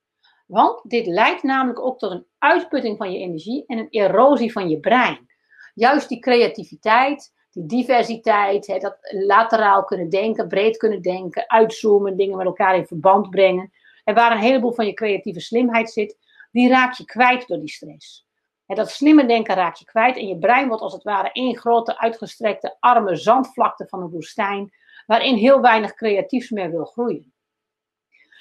[0.45, 4.69] Want dit leidt namelijk ook tot een uitputting van je energie en een erosie van
[4.69, 5.28] je brein.
[5.73, 12.38] Juist die creativiteit, die diversiteit, hè, dat lateraal kunnen denken, breed kunnen denken, uitzoomen, dingen
[12.38, 13.71] met elkaar in verband brengen.
[14.04, 16.17] En waar een heleboel van je creatieve slimheid zit,
[16.52, 18.28] die raak je kwijt door die stress.
[18.65, 21.97] Dat slimme denken raak je kwijt en je brein wordt als het ware één grote
[21.97, 24.71] uitgestrekte arme zandvlakte van een woestijn,
[25.08, 27.34] waarin heel weinig creatiefs meer wil groeien.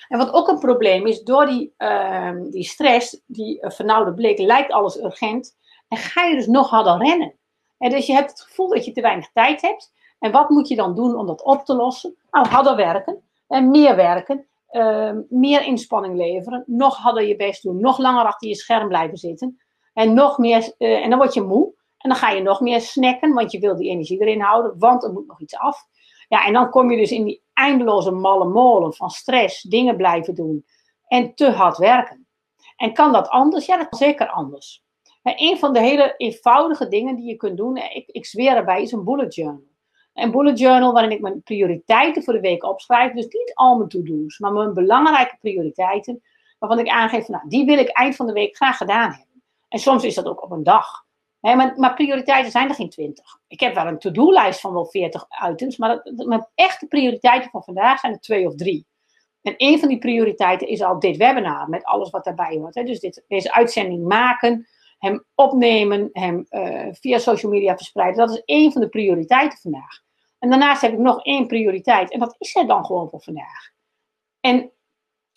[0.08, 4.38] En wat ook een probleem is, door die, uh, die stress, die uh, vernauwde blik,
[4.38, 5.56] lijkt alles urgent.
[5.88, 7.34] En ga je dus nog harder rennen.
[7.78, 9.92] En dus je hebt het gevoel dat je te weinig tijd hebt.
[10.18, 12.16] En wat moet je dan doen om dat op te lossen?
[12.30, 13.22] Nou, harder werken.
[13.48, 14.46] En meer werken.
[14.70, 16.64] Uh, meer inspanning leveren.
[16.66, 17.80] Nog harder je best doen.
[17.80, 19.60] Nog langer achter je scherm blijven zitten.
[19.92, 21.74] En, nog meer, eh, en dan word je moe.
[21.98, 24.78] En dan ga je nog meer snacken, want je wil die energie erin houden.
[24.78, 25.86] Want er moet nog iets af.
[26.28, 30.34] Ja, en dan kom je dus in die eindeloze malle molen van stress, dingen blijven
[30.34, 30.64] doen
[31.06, 32.26] en te hard werken.
[32.76, 33.66] En kan dat anders?
[33.66, 34.84] Ja, dat kan zeker anders.
[35.22, 38.82] En een van de hele eenvoudige dingen die je kunt doen, ik, ik zweer erbij,
[38.82, 39.74] is een bullet journal.
[40.14, 43.12] Een bullet journal waarin ik mijn prioriteiten voor de week opschrijf.
[43.12, 46.22] Dus niet al mijn to-do's, maar mijn belangrijke prioriteiten.
[46.58, 49.42] Waarvan ik aangeef, nou, die wil ik eind van de week graag gedaan hebben.
[49.68, 51.05] En soms is dat ook op een dag
[51.54, 53.38] maar, prioriteiten zijn er geen twintig.
[53.48, 57.62] Ik heb wel een to-do-lijst van wel veertig items, maar dat, mijn echte prioriteiten van
[57.62, 58.86] vandaag zijn er twee of drie.
[59.42, 62.74] En een van die prioriteiten is al dit webinar, met alles wat daarbij hoort.
[62.74, 64.66] Dus dit, deze uitzending maken,
[64.98, 68.26] hem opnemen, hem uh, via social media verspreiden.
[68.26, 70.00] Dat is één van de prioriteiten vandaag.
[70.38, 72.12] En daarnaast heb ik nog één prioriteit.
[72.12, 73.70] En dat is er dan gewoon voor vandaag.
[74.40, 74.70] En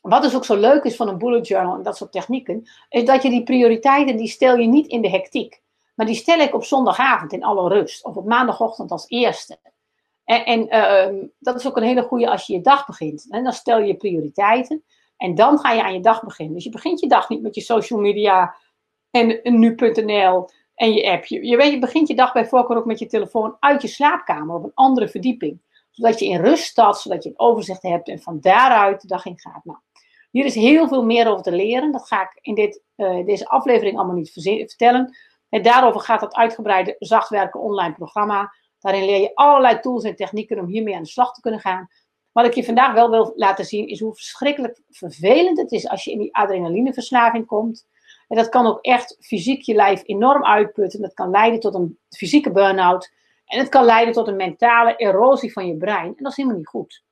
[0.01, 3.05] wat dus ook zo leuk is van een bullet journal en dat soort technieken, is
[3.05, 5.61] dat je die prioriteiten, die stel je niet in de hectiek.
[5.99, 8.05] Maar die stel ik op zondagavond in alle rust.
[8.05, 9.59] Of op maandagochtend als eerste.
[10.23, 13.27] En, en uh, dat is ook een hele goede als je je dag begint.
[13.29, 14.83] En dan stel je prioriteiten.
[15.17, 16.55] En dan ga je aan je dag beginnen.
[16.55, 18.55] Dus je begint je dag niet met je social media
[19.12, 21.25] en nu.nl en je app.
[21.25, 24.55] Je, weet, je begint je dag bij voorkeur ook met je telefoon uit je slaapkamer
[24.55, 25.62] op een andere verdieping.
[25.91, 29.25] Zodat je in rust staat, zodat je een overzicht hebt en van daaruit de dag
[29.25, 29.65] in gaat.
[29.65, 29.79] Nou,
[30.31, 31.91] hier is heel veel meer over te leren.
[31.91, 35.15] Dat ga ik in dit, uh, deze aflevering allemaal niet vertellen.
[35.49, 38.53] En daarover gaat het uitgebreide Zachtwerken online programma.
[38.79, 41.88] Daarin leer je allerlei tools en technieken om hiermee aan de slag te kunnen gaan.
[42.31, 46.03] Wat ik je vandaag wel wil laten zien is hoe verschrikkelijk vervelend het is als
[46.03, 47.88] je in die adrenalineverslaving komt.
[48.27, 51.01] En dat kan ook echt fysiek je lijf enorm uitputten.
[51.01, 53.12] Dat kan leiden tot een fysieke burn-out.
[53.45, 56.07] En het kan leiden tot een mentale erosie van je brein.
[56.07, 57.03] En dat is helemaal niet goed.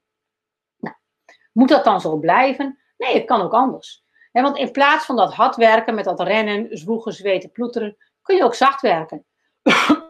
[0.79, 0.95] Nou,
[1.51, 2.79] moet dat dan zo blijven?
[2.97, 4.03] Nee, het kan ook anders.
[4.31, 7.97] want in plaats van dat hard werken met dat rennen, zwoegen, zweten, ploeteren,
[8.27, 9.25] kun je ook zacht werken.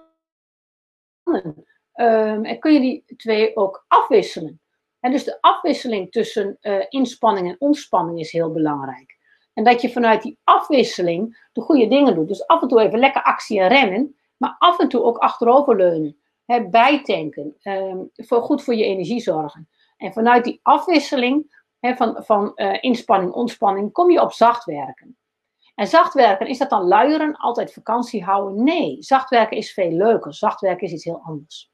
[1.94, 4.62] um, en kun je die twee ook afwisselen.
[5.00, 9.18] En dus de afwisseling tussen uh, inspanning en ontspanning is heel belangrijk.
[9.54, 12.28] En dat je vanuit die afwisseling de goede dingen doet.
[12.28, 16.18] Dus af en toe even lekker actie en rennen, maar af en toe ook achteroverleunen.
[16.46, 19.70] Hè, bijtanken, um, voor, goed voor je energie zorgen.
[19.98, 25.17] En vanuit die afwisseling hè, van, van uh, inspanning, ontspanning, kom je op zacht werken.
[25.78, 28.64] En zacht werken, is dat dan luieren, altijd vakantie houden?
[28.64, 30.34] Nee, zacht werken is veel leuker.
[30.34, 31.72] Zacht werken is iets heel anders.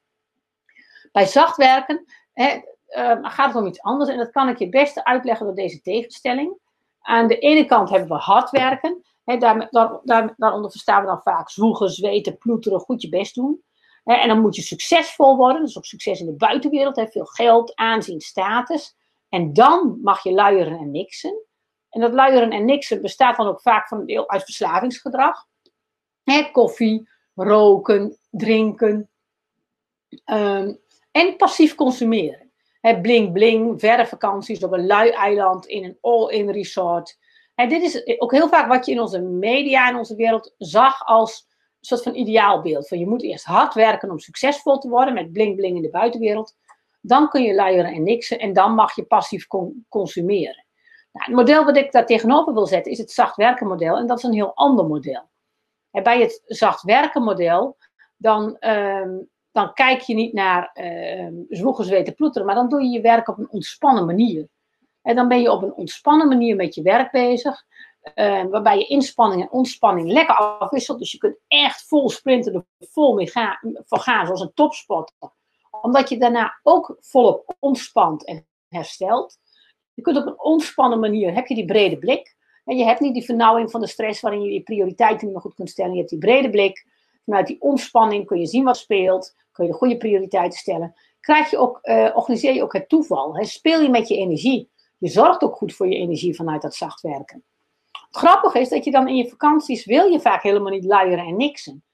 [1.12, 4.68] Bij zacht werken hè, uh, gaat het om iets anders en dat kan ik je
[4.68, 6.58] beste uitleggen door deze tegenstelling.
[7.00, 9.02] Aan de ene kant hebben we hard werken.
[9.24, 13.34] Hè, daar, daar, daar, daaronder verstaan we dan vaak zwoegen, zweten, ploeteren, goed je best
[13.34, 13.62] doen.
[14.02, 17.24] Hè, en dan moet je succesvol worden, dus ook succes in de buitenwereld, hè, veel
[17.24, 18.96] geld, aanzien, status.
[19.28, 21.44] En dan mag je luieren en niksen.
[21.94, 25.46] En dat luieren en niksen bestaat dan ook vaak van een deel uit verslavingsgedrag.
[26.22, 29.10] Hè, koffie, roken, drinken.
[30.24, 30.78] Um,
[31.10, 32.52] en passief consumeren.
[32.80, 37.18] He, bling bling, verre vakanties op een lui eiland in een all-in resort.
[37.54, 41.06] En dit is ook heel vaak wat je in onze media en onze wereld zag
[41.06, 42.88] als een soort van ideaalbeeld.
[42.88, 45.90] Van je moet eerst hard werken om succesvol te worden met bling bling in de
[45.90, 46.56] buitenwereld.
[47.00, 49.46] Dan kun je luieren en niksen en dan mag je passief
[49.88, 50.63] consumeren.
[51.14, 54.06] Nou, het model wat ik daar tegenover wil zetten is het zacht werken model en
[54.06, 55.30] dat is een heel ander model.
[55.90, 57.76] En bij het zacht werken model
[58.16, 62.88] dan um, dan kijk je niet naar uh, zwoegen, zweten, ploeteren, maar dan doe je
[62.88, 64.48] je werk op een ontspannen manier.
[65.02, 67.64] En dan ben je op een ontspannen manier met je werk bezig,
[68.14, 70.98] uh, waarbij je inspanning en ontspanning lekker afwisselt.
[70.98, 75.14] Dus je kunt echt vol sprinten, er vol mee gaan, voor gaan, zoals een topsporter.
[75.80, 79.38] Omdat je daarna ook volop ontspant en herstelt.
[79.94, 82.36] Je kunt op een ontspannen manier, heb je die brede blik.
[82.64, 85.42] En je hebt niet die vernauwing van de stress waarin je je prioriteiten niet meer
[85.42, 85.92] goed kunt stellen.
[85.92, 86.86] Je hebt die brede blik.
[87.24, 90.94] Vanuit die ontspanning kun je zien wat speelt kun je de goede prioriteiten stellen.
[91.20, 93.36] Krijg je ook, uh, organiseer je ook het toeval.
[93.36, 93.44] Hè?
[93.44, 94.70] Speel je met je energie.
[94.98, 97.44] Je zorgt ook goed voor je energie vanuit dat zacht werken.
[97.92, 101.24] Het grappige is dat je dan in je vakanties wil je vaak helemaal niet luieren
[101.24, 101.84] en niksen.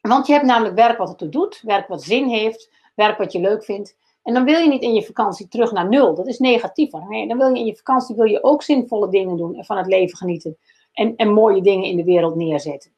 [0.00, 3.32] Want je hebt namelijk werk wat het er doet, werk wat zin heeft, werk wat
[3.32, 3.96] je leuk vindt.
[4.22, 6.14] En dan wil je niet in je vakantie terug naar nul.
[6.14, 7.00] Dat is negatiever.
[7.28, 9.86] Dan wil je in je vakantie wil je ook zinvolle dingen doen en van het
[9.86, 10.56] leven genieten.
[10.92, 12.92] En, en mooie dingen in de wereld neerzetten.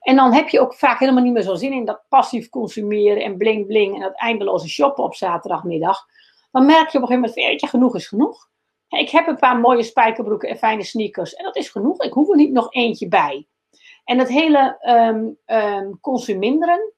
[0.00, 3.22] En dan heb je ook vaak helemaal niet meer zo zin in dat passief consumeren
[3.22, 6.06] en bling bling en dat eindeloze shoppen op zaterdagmiddag.
[6.50, 8.50] Dan merk je op een gegeven moment, weet genoeg is genoeg.
[8.88, 12.02] Ik heb een paar mooie spijkerbroeken en fijne sneakers en dat is genoeg.
[12.02, 13.46] Ik hoef er niet nog eentje bij.
[14.04, 16.92] En dat hele um, um, consuminderen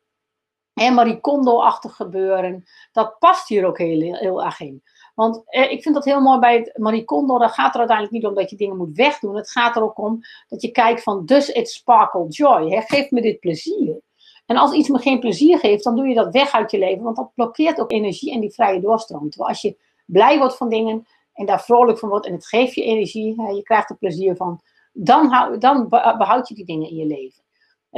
[0.74, 4.82] en Marie Kondo-achtig gebeuren, dat past hier ook heel, heel erg in.
[5.14, 7.38] Want eh, ik vind dat heel mooi bij het Marie Kondo.
[7.38, 9.36] Daar gaat er uiteindelijk niet om dat je dingen moet wegdoen.
[9.36, 12.70] Het gaat er ook om dat je kijkt van, does it sparkle joy?
[12.70, 12.80] Hè?
[12.80, 14.00] Geeft me dit plezier?
[14.46, 17.02] En als iets me geen plezier geeft, dan doe je dat weg uit je leven.
[17.02, 19.30] Want dat blokkeert ook energie en die vrije doorstroom.
[19.30, 22.74] Terwijl als je blij wordt van dingen en daar vrolijk van wordt en het geeft
[22.74, 24.60] je energie, hè, je krijgt er plezier van,
[24.92, 27.43] dan, hou, dan behoud je die dingen in je leven.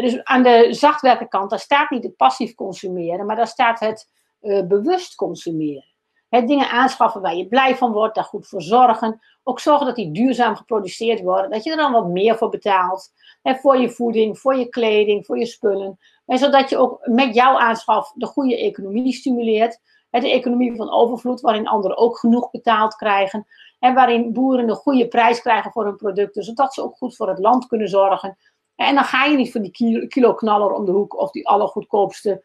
[0.03, 4.67] Dus aan de zachtwerkenkant, daar staat niet het passief consumeren, maar daar staat het uh,
[4.67, 5.97] bewust consumeren
[6.45, 9.21] dingen aanschaffen waar je blij van wordt, daar goed voor zorgen.
[9.43, 13.13] Ook zorgen dat die duurzaam geproduceerd worden, dat je er dan wat meer voor betaalt.
[13.43, 15.99] voor je voeding, voor je kleding, voor je spullen.
[16.27, 19.81] En zodat je ook met jouw aanschaf de goede economie stimuleert.
[20.11, 23.47] de economie van overvloed, waarin anderen ook genoeg betaald krijgen.
[23.79, 27.29] En waarin boeren een goede prijs krijgen voor hun producten, zodat ze ook goed voor
[27.29, 28.39] het land kunnen zorgen.
[28.77, 32.45] En dan ga je niet voor die kilo, knaller om de hoek of die allergoedkoopste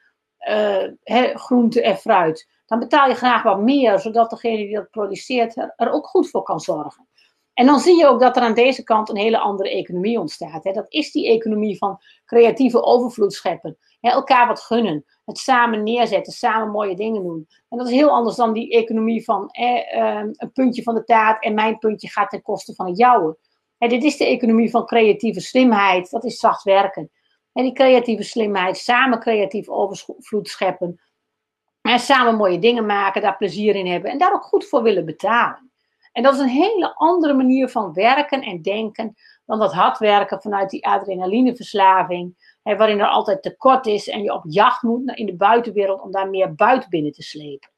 [0.50, 2.50] uh, groente en fruit.
[2.66, 6.44] Dan betaal je graag wat meer, zodat degene die dat produceert er, ook goed voor
[6.44, 7.08] kan zorgen.
[7.54, 10.64] En dan zie je ook dat er aan deze kant een hele andere economie ontstaat.
[10.64, 13.78] Dat is die economie van creatieve overvloed scheppen.
[14.02, 15.06] Elkaar wat gunnen.
[15.26, 17.48] Het samen neerzetten, samen mooie dingen doen.
[17.70, 21.44] En dat is heel anders dan die economie van eh, een puntje van de taart
[21.44, 23.38] en mijn puntje gaat ten koste van het jouwe.
[23.82, 26.10] Hè, dit is de economie van creatieve slimheid.
[26.10, 27.12] Dat is zacht werken.
[27.54, 31.02] En die creatieve slimheid, samen creatief overvloed scheppen.
[31.82, 35.06] En samen mooie dingen maken, daar plezier in hebben en daar ook goed voor willen
[35.06, 35.72] betalen.
[36.12, 39.16] En dat is een hele andere manier van werken en denken
[39.46, 44.34] dan dat hard werken vanuit die adrenalineverslaving, hè, waarin er altijd tekort is en je
[44.34, 47.72] op jacht moet in de buitenwereld om daar meer buiten binnen te slepen.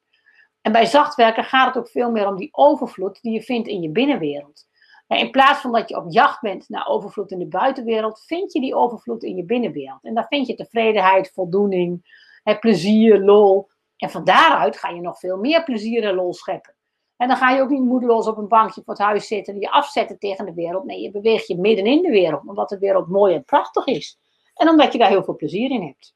[0.61, 3.67] En bij zacht werken gaat het ook veel meer om die overvloed die je vindt
[3.67, 4.71] in je binnenwereld.
[5.17, 8.59] In plaats van dat je op jacht bent naar overvloed in de buitenwereld, vind je
[8.59, 10.03] die overvloed in je binnenwereld.
[10.03, 12.21] En daar vind je tevredenheid, voldoening,
[12.59, 13.69] plezier, lol.
[13.97, 16.75] En van daaruit ga je nog veel meer plezier en lol scheppen.
[17.17, 19.59] En dan ga je ook niet moedeloos op een bankje voor het huis zitten en
[19.59, 20.83] je afzetten tegen de wereld.
[20.83, 24.19] Nee, je beweegt je midden in de wereld, omdat de wereld mooi en prachtig is.
[24.53, 26.15] En omdat je daar heel veel plezier in hebt.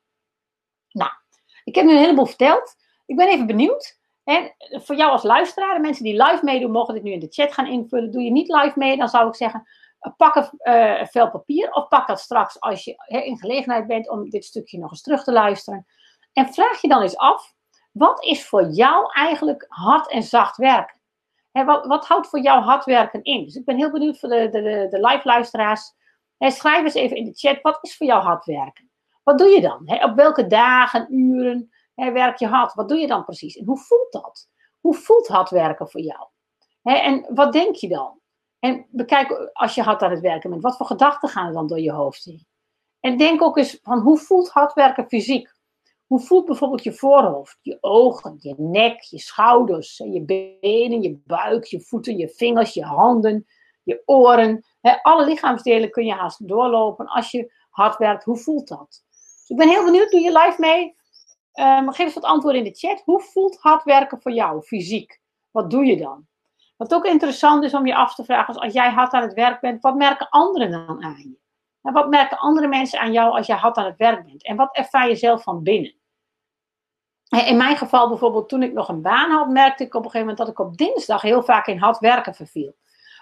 [0.92, 1.12] Nou,
[1.64, 2.76] ik heb nu een heleboel verteld.
[3.06, 3.97] Ik ben even benieuwd.
[4.28, 7.54] En voor jou als luisteraar, mensen die live meedoen, mogen dit nu in de chat
[7.54, 8.12] gaan invullen.
[8.12, 9.68] Doe je niet live mee, dan zou ik zeggen,
[10.18, 14.30] pak een uh, vel papier of pak dat straks als je in gelegenheid bent om
[14.30, 15.86] dit stukje nog eens terug te luisteren.
[16.34, 17.54] En vraag je dan eens af,
[17.92, 21.00] wat is voor jou eigenlijk hard en zacht werken?
[21.52, 23.44] wat, wat, houdt voor jou hard werken in?
[23.44, 25.94] Dus ik ben heel benieuwd voor de, de, de live luisteraars.
[26.38, 28.90] schrijf eens even in de chat, wat is voor jou hard werken?
[29.24, 30.04] Wat doe je dan?
[30.04, 31.72] op welke dagen, uren
[32.06, 32.74] werk je hard?
[32.74, 33.56] Wat doe je dan precies?
[33.56, 34.50] En hoe voelt dat?
[34.80, 36.28] Hoe voelt hard werken voor jou?
[36.84, 38.20] en wat denk je dan?
[38.60, 41.68] En bekijk als je hard aan het werken bent, wat voor gedachten gaan er dan
[41.68, 42.48] door je hoofd heen?
[43.00, 45.56] En denk ook eens van hoe voelt hard werken fysiek?
[46.06, 51.64] Hoe voelt bijvoorbeeld je voorhoofd, je ogen, je nek, je schouders, je benen, je buik,
[51.64, 53.46] je voeten, je vingers, je handen,
[53.84, 54.66] je oren?
[55.02, 58.24] alle lichaamsdelen kun je haast doorlopen als je hard werkt.
[58.24, 59.04] Hoe voelt dat?
[59.10, 60.97] Dus ik ben heel benieuwd, doe je live mee?
[61.60, 63.02] Um, geef eens wat antwoorden in de chat.
[63.06, 65.22] Hoe voelt hard werken voor jou, fysiek?
[65.52, 66.28] Wat doe je dan?
[66.76, 69.34] Wat ook interessant is om je af te vragen, is als jij hard aan het
[69.34, 71.38] werk bent, wat merken anderen dan aan je?
[71.82, 74.46] En wat merken andere mensen aan jou als jij hard aan het werk bent?
[74.46, 75.96] En wat ervaar je zelf van binnen?
[77.46, 80.28] In mijn geval bijvoorbeeld, toen ik nog een baan had, merkte ik op een gegeven
[80.28, 82.76] moment dat ik op dinsdag heel vaak in hard werken verviel.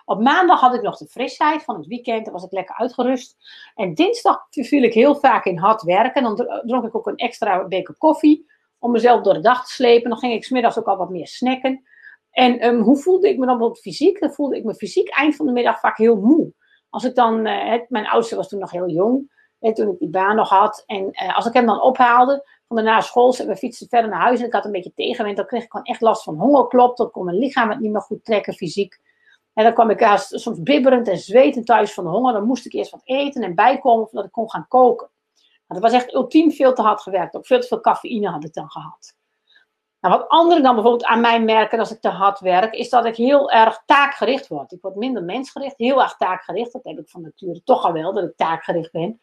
[0.06, 3.38] Op maandag had ik nog de frisheid van het weekend, dan was ik lekker uitgerust.
[3.76, 6.24] En dinsdag verviel ik heel vaak in hard werken.
[6.24, 10.10] Dan dronk ik ook een extra beker koffie om mezelf door de dag te slepen.
[10.10, 11.84] Dan ging ik smiddags ook al wat meer snacken.
[12.32, 14.20] En ehm, hoe voelde ik me dan bijvoorbeeld fysiek?
[14.20, 16.54] Dan voelde ik me fysiek eind van de middag vaak heel moe.
[16.90, 20.36] Als ik dan, uh, mijn oudste was toen nog heel jong, toen ik die baan
[20.36, 20.84] nog had.
[20.86, 24.22] En uh, als ik hem dan ophaalde van de na school, we fietsen verder naar
[24.22, 26.98] huis en ik had een beetje tegenwind, dan kreeg ik gewoon echt last van hongerklop.
[26.98, 29.00] Dan kon mijn lichaam het niet meer goed trekken fysiek.
[29.56, 32.34] En dan kwam ik soms bibberend en zwetend thuis van de honger.
[32.34, 35.10] Dan moest ik eerst wat eten en bijkomen voordat ik kon gaan koken.
[35.68, 37.36] Nou, dat was echt ultiem veel te hard gewerkt.
[37.36, 39.16] Ook veel te veel cafeïne had ik dan gehad.
[40.02, 43.06] Nou, wat anderen dan bijvoorbeeld aan mij merken als ik te hard werk, is dat
[43.06, 44.72] ik heel erg taakgericht word.
[44.72, 46.72] Ik word minder mensgericht, heel erg taakgericht.
[46.72, 49.20] Dat heb ik van nature toch al wel, dat ik taakgericht ben.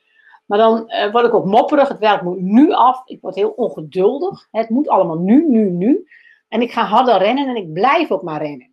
[0.47, 1.88] Maar dan uh, word ik ook mopperig.
[1.88, 3.03] Het werk moet nu af.
[3.05, 4.49] Ik word heel ongeduldig.
[4.51, 6.09] Het moet allemaal nu, nu, nu.
[6.49, 8.72] En ik ga harder rennen en ik blijf ook maar rennen.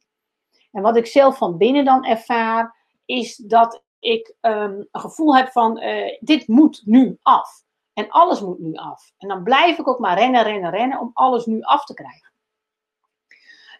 [0.71, 5.51] En wat ik zelf van binnen dan ervaar, is dat ik um, een gevoel heb
[5.51, 7.63] van uh, dit moet nu af.
[7.93, 9.11] En alles moet nu af.
[9.17, 12.31] En dan blijf ik ook maar rennen, rennen, rennen om alles nu af te krijgen.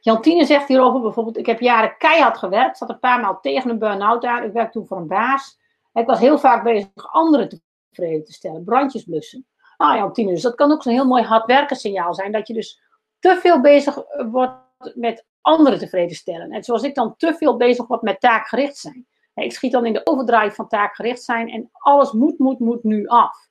[0.02, 3.80] Jantine zegt hierover bijvoorbeeld, ik heb jaren keihard gewerkt, zat een paar maal tegen een
[3.80, 4.44] burn-out aan.
[4.44, 5.60] Ik werkte toen voor een baas.
[5.94, 8.64] Ik was heel vaak bezig anderen te tevreden te stellen.
[8.64, 9.48] Brandjes blussen.
[9.78, 12.32] Nou ja, Jantine, dus dat kan ook zo'n heel mooi hard werken signaal zijn.
[12.32, 12.82] Dat je dus
[13.20, 14.56] te veel bezig wordt
[14.96, 16.52] met anderen tevreden stellen.
[16.52, 19.08] En zoals ik dan te veel bezig word met taakgericht zijn.
[19.34, 23.08] Ik schiet dan in de overdrive van taakgericht zijn en alles moet, moet, moet nu
[23.08, 23.50] af.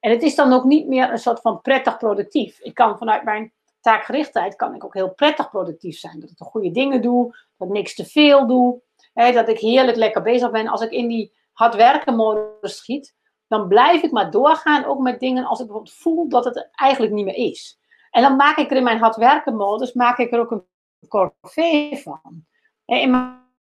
[0.00, 2.60] En het is dan ook niet meer een soort van prettig productief.
[2.60, 6.20] Ik kan vanuit mijn taakgerichtheid kan ik ook heel prettig productief zijn.
[6.20, 8.80] Dat ik de goede dingen doe, dat ik niks te veel doe.
[9.12, 10.68] Hè, dat ik heerlijk lekker bezig ben.
[10.68, 13.14] Als ik in die hard werken modus schiet,
[13.48, 17.12] dan blijf ik maar doorgaan, ook met dingen als ik bijvoorbeeld voel dat het eigenlijk
[17.12, 17.78] niet meer is.
[18.10, 20.64] En dan maak ik er in mijn hard werken modus, maak ik er ook een
[21.08, 22.46] corvée van.
[22.84, 23.10] In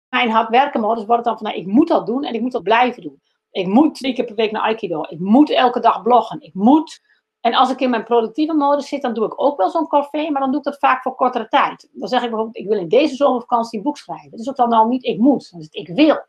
[0.09, 2.63] mijn hard wordt het dan van, nou, ik moet dat doen en ik moet dat
[2.63, 3.21] blijven doen.
[3.51, 5.01] Ik moet drie keer per week naar Aikido.
[5.01, 6.41] Ik moet elke dag bloggen.
[6.41, 7.01] Ik moet.
[7.39, 10.31] En als ik in mijn productieve modus zit, dan doe ik ook wel zo'n corvée,
[10.31, 11.89] maar dan doe ik dat vaak voor kortere tijd.
[11.91, 14.31] Dan zeg ik bijvoorbeeld, ik wil in deze zomervakantie een boek schrijven.
[14.31, 16.25] Dat is ook dan al niet ik moet, is ik wil.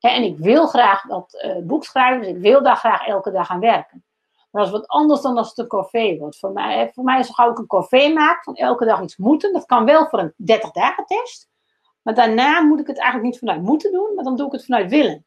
[0.00, 3.50] en ik wil graag dat uh, boek schrijven, dus ik wil daar graag elke dag
[3.50, 4.04] aan werken.
[4.56, 6.38] Dat is wat anders dan als het een corvée wordt.
[6.38, 9.16] Voor mij, voor mij is het gauw ik een corvée maak van elke dag iets
[9.16, 9.52] moeten.
[9.52, 11.48] Dat kan wel voor een 30 dagen test.
[12.02, 14.64] Maar daarna moet ik het eigenlijk niet vanuit moeten doen, maar dan doe ik het
[14.64, 15.24] vanuit willen.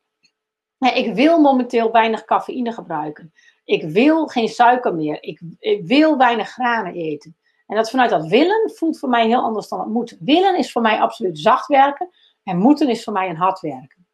[0.80, 3.34] ik wil momenteel weinig cafeïne gebruiken.
[3.64, 5.24] Ik wil geen suiker meer.
[5.24, 7.38] Ik, ik, wil weinig granen eten.
[7.66, 10.18] En dat vanuit dat willen voelt voor mij heel anders dan het moeten.
[10.20, 12.10] Willen is voor mij absoluut zacht werken.
[12.44, 14.08] En moeten is voor mij een hard werken.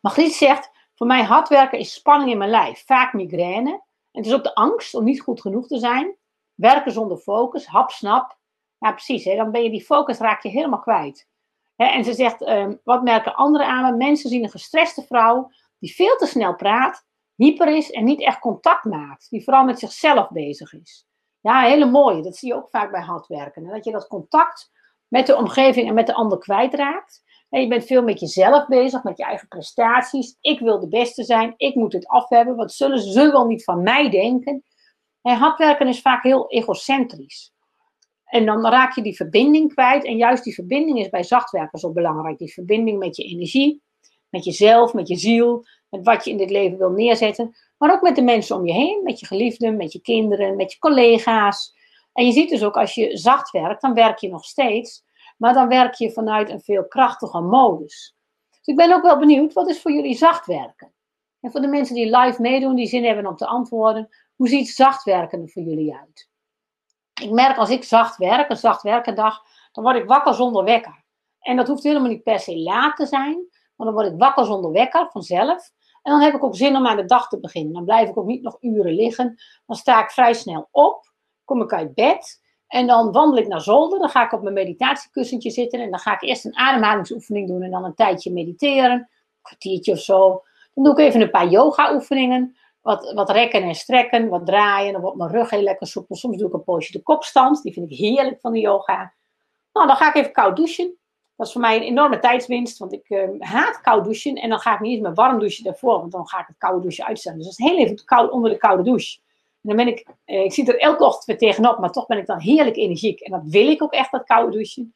[0.00, 2.84] Margriet zegt, voor mij hard werken is spanning in mijn lijf.
[2.86, 3.70] Vaak migraine.
[3.70, 6.16] En het is ook de angst om niet goed genoeg te zijn.
[6.54, 8.38] Werken zonder focus, hapsnap.
[8.78, 9.24] Ja, precies.
[9.24, 9.36] Hè?
[9.36, 11.28] Dan ben je die focus raak je helemaal kwijt.
[11.76, 11.86] Hè?
[11.86, 13.96] En ze zegt, ehm, wat merken anderen aan?
[13.96, 18.38] Mensen zien een gestreste vrouw die veel te snel praat, hyper is en niet echt
[18.38, 19.30] contact maakt.
[19.30, 21.06] Die vooral met zichzelf bezig is.
[21.40, 22.22] Ja, hele mooie.
[22.22, 23.64] Dat zie je ook vaak bij hardwerken.
[23.64, 24.70] Dat je dat contact
[25.08, 27.22] met de omgeving en met de ander kwijtraakt.
[27.50, 30.36] En je bent veel met jezelf bezig, met je eigen prestaties.
[30.40, 32.56] Ik wil de beste zijn, ik moet het af hebben.
[32.56, 34.64] Wat zullen ze wel niet van mij denken?
[35.22, 37.52] En hardwerken is vaak heel egocentrisch.
[38.24, 40.04] En dan raak je die verbinding kwijt.
[40.04, 42.38] En juist die verbinding is bij zachtwerken zo belangrijk.
[42.38, 43.82] Die verbinding met je energie,
[44.28, 47.56] met jezelf, met je ziel, met wat je in dit leven wil neerzetten.
[47.78, 50.72] Maar ook met de mensen om je heen, met je geliefden, met je kinderen, met
[50.72, 51.74] je collega's.
[52.12, 55.04] En je ziet dus ook als je zacht werkt, dan werk je nog steeds.
[55.38, 58.16] Maar dan werk je vanuit een veel krachtiger modus.
[58.48, 60.92] Dus ik ben ook wel benieuwd, wat is voor jullie zacht werken?
[61.40, 64.68] En voor de mensen die live meedoen, die zin hebben om te antwoorden, hoe ziet
[64.68, 66.28] zacht werken er voor jullie uit?
[67.20, 71.04] Ik merk als ik zacht werk, een zacht werkendag, dan word ik wakker zonder wekker.
[71.40, 74.44] En dat hoeft helemaal niet per se laat te zijn, maar dan word ik wakker
[74.44, 75.70] zonder wekker vanzelf.
[76.02, 77.72] En dan heb ik ook zin om aan de dag te beginnen.
[77.72, 79.42] Dan blijf ik ook niet nog uren liggen.
[79.66, 81.12] Dan sta ik vrij snel op,
[81.44, 83.98] kom ik uit bed en dan wandel ik naar zolder.
[83.98, 87.62] Dan ga ik op mijn meditatiekussentje zitten en dan ga ik eerst een ademhalingsoefening doen
[87.62, 89.08] en dan een tijdje mediteren, een
[89.42, 90.42] kwartiertje of zo.
[90.74, 92.56] Dan doe ik even een paar yoga-oefeningen.
[92.80, 94.92] Wat, wat rekken en strekken, wat draaien.
[94.92, 96.16] Dan wordt mijn rug heel lekker soepel.
[96.16, 97.62] Soms doe ik een poosje de kopstand.
[97.62, 99.12] Die vind ik heerlijk van de yoga.
[99.72, 100.96] Nou, dan ga ik even koud douchen.
[101.36, 104.34] Dat is voor mij een enorme tijdswinst, want ik uh, haat koud douchen.
[104.34, 106.58] En dan ga ik niet eens met warm douchen daarvoor, want dan ga ik het
[106.58, 107.38] koude douchen uitstellen.
[107.38, 109.18] Dus dat is heel even koud onder de koude douche.
[109.62, 112.18] En dan ben ik, uh, ik zie er elke ochtend weer tegenop, maar toch ben
[112.18, 113.20] ik dan heerlijk energiek.
[113.20, 114.94] En dat wil ik ook echt, dat koude douchen.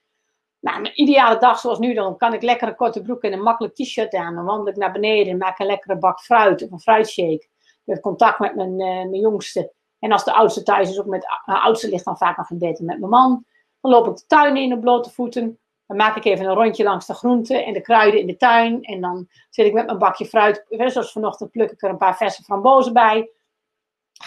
[0.60, 3.42] Nou, een ideale dag zoals nu, dan kan ik lekker een korte broek en een
[3.42, 4.34] makkelijk t-shirt aan.
[4.34, 7.48] Dan wandel ik naar beneden en maak een lekkere bak fruit of een fruitshake.
[7.84, 9.72] Ik contact met mijn, uh, mijn jongste.
[9.98, 12.58] En als de oudste thuis is, ook met de oudste ligt dan vaak nog in
[12.58, 13.44] bed met mijn man.
[13.80, 15.58] Dan loop ik de tuin in op blote voeten.
[15.86, 18.82] Dan maak ik even een rondje langs de groenten en de kruiden in de tuin.
[18.82, 20.64] En dan zit ik met mijn bakje fruit.
[20.68, 23.30] Zoals vanochtend pluk ik er een paar verse frambozen bij.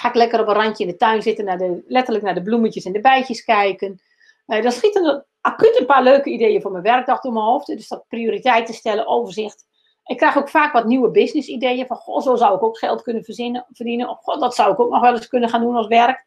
[0.06, 2.42] Ga ik lekker op een randje in de tuin zitten, naar de, letterlijk naar de
[2.42, 4.00] bloemetjes en de bijtjes kijken.
[4.48, 7.68] Uh, dan schieten er acuut een paar leuke ideeën voor mijn werkdag door mijn hoofd.
[7.68, 9.66] Dus dat prioriteiten stellen, overzicht.
[10.04, 11.88] Ik krijg ook vaak wat nieuwe business ideeën.
[11.88, 14.10] Van, goh, zo zou ik ook geld kunnen verdienen.
[14.10, 16.26] Of, goh, dat zou ik ook nog wel eens kunnen gaan doen als werk.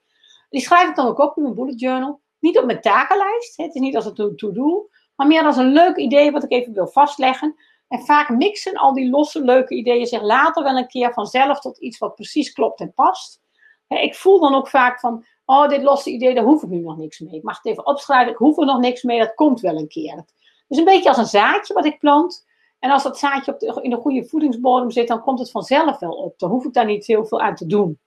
[0.50, 2.20] Die schrijf ik dan ook op in mijn bullet journal.
[2.38, 3.56] Niet op mijn takenlijst.
[3.56, 6.72] Het is niet als een to-do maar meer als een leuk idee wat ik even
[6.72, 7.54] wil vastleggen.
[7.88, 11.78] En vaak mixen al die losse leuke ideeën zich later wel een keer vanzelf tot
[11.78, 13.40] iets wat precies klopt en past.
[13.88, 16.96] Ik voel dan ook vaak van, oh dit losse idee, daar hoef ik nu nog
[16.96, 17.34] niks mee.
[17.34, 19.88] Ik mag het even opschrijven, ik hoef er nog niks mee, dat komt wel een
[19.88, 20.24] keer.
[20.68, 22.46] Dus een beetje als een zaadje wat ik plant.
[22.78, 26.12] En als dat zaadje op in de goede voedingsbodem zit, dan komt het vanzelf wel
[26.12, 26.38] op.
[26.38, 27.98] Dan hoef ik daar niet heel veel aan te doen.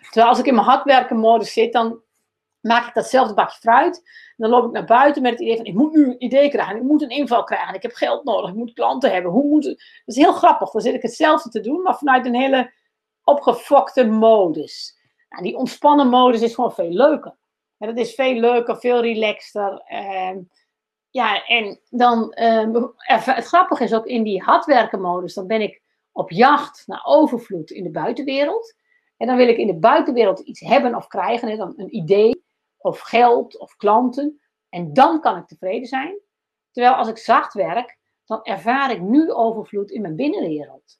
[0.00, 2.00] Terwijl als ik in mijn hardwerkenmodus zit, dan
[2.60, 4.02] maak ik datzelfde bakje fruit.
[4.36, 6.76] Dan loop ik naar buiten met het idee van, ik moet nu een idee krijgen.
[6.76, 7.74] Ik moet een inval krijgen.
[7.74, 8.50] Ik heb geld nodig.
[8.50, 9.32] Ik moet klanten hebben.
[9.32, 9.76] Hoe moet het?
[9.76, 10.70] Dat is heel grappig.
[10.70, 12.72] Dan zit ik hetzelfde te doen, maar vanuit een hele
[13.28, 14.98] opgefokte modus.
[15.28, 17.36] Nou, die ontspannen modus is gewoon veel leuker.
[17.78, 19.82] Dat is veel leuker, veel relaxter.
[19.86, 20.38] Ehm,
[21.10, 25.82] ja, en dan, ehm, het grappige is ook in die hardwerken modus, dan ben ik
[26.12, 28.74] op jacht naar overvloed in de buitenwereld.
[29.16, 32.44] En dan wil ik in de buitenwereld iets hebben of krijgen, hè, dan een idee
[32.76, 34.40] of geld of klanten.
[34.68, 36.18] En dan kan ik tevreden zijn.
[36.70, 40.98] Terwijl als ik zacht werk, dan ervaar ik nu overvloed in mijn binnenwereld.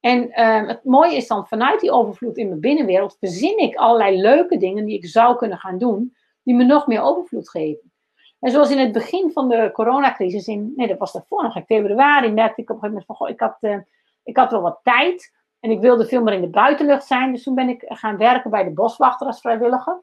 [0.00, 4.20] En ehm, het mooie is dan, vanuit die overvloed in mijn binnenwereld, verzin ik allerlei
[4.20, 7.92] leuke dingen die ik zou kunnen gaan doen, die me nog meer overvloed geven.
[8.40, 11.64] En zoals in het begin van de coronacrisis, in, nee, dat was daarvoor nog, in
[11.64, 13.78] februari, merkte ik op een gegeven moment van, goh, ik had, uh,
[14.24, 17.32] ik had wel wat tijd en ik wilde veel meer in de buitenlucht zijn.
[17.32, 20.00] Dus toen ben ik gaan werken bij de boswachter als vrijwilliger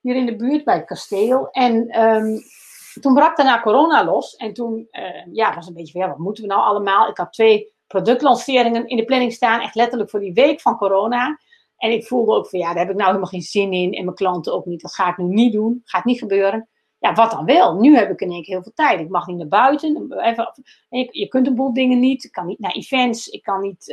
[0.00, 1.50] hier in de buurt bij het kasteel.
[1.50, 2.38] En um,
[3.00, 4.36] toen brak daarna corona los.
[4.36, 7.08] En toen uh, ja, was een beetje van, ja, wat moeten we nou allemaal?
[7.08, 11.38] Ik had twee productlanceringen in de planning staan, echt letterlijk voor die week van corona.
[11.76, 13.92] En ik voelde ook van, ja, daar heb ik nou helemaal geen zin in.
[13.92, 14.80] En mijn klanten ook niet.
[14.80, 15.80] Dat ga ik nu niet doen.
[15.84, 16.68] Gaat niet gebeuren.
[16.98, 17.74] ja, wat dan wel?
[17.74, 19.00] Nu heb ik in één keer heel veel tijd.
[19.00, 20.12] Ik mag niet naar buiten.
[20.20, 20.52] Even,
[21.10, 22.24] je kunt een boel dingen niet.
[22.24, 23.28] Ik kan niet naar events.
[23.28, 23.88] Ik kan niet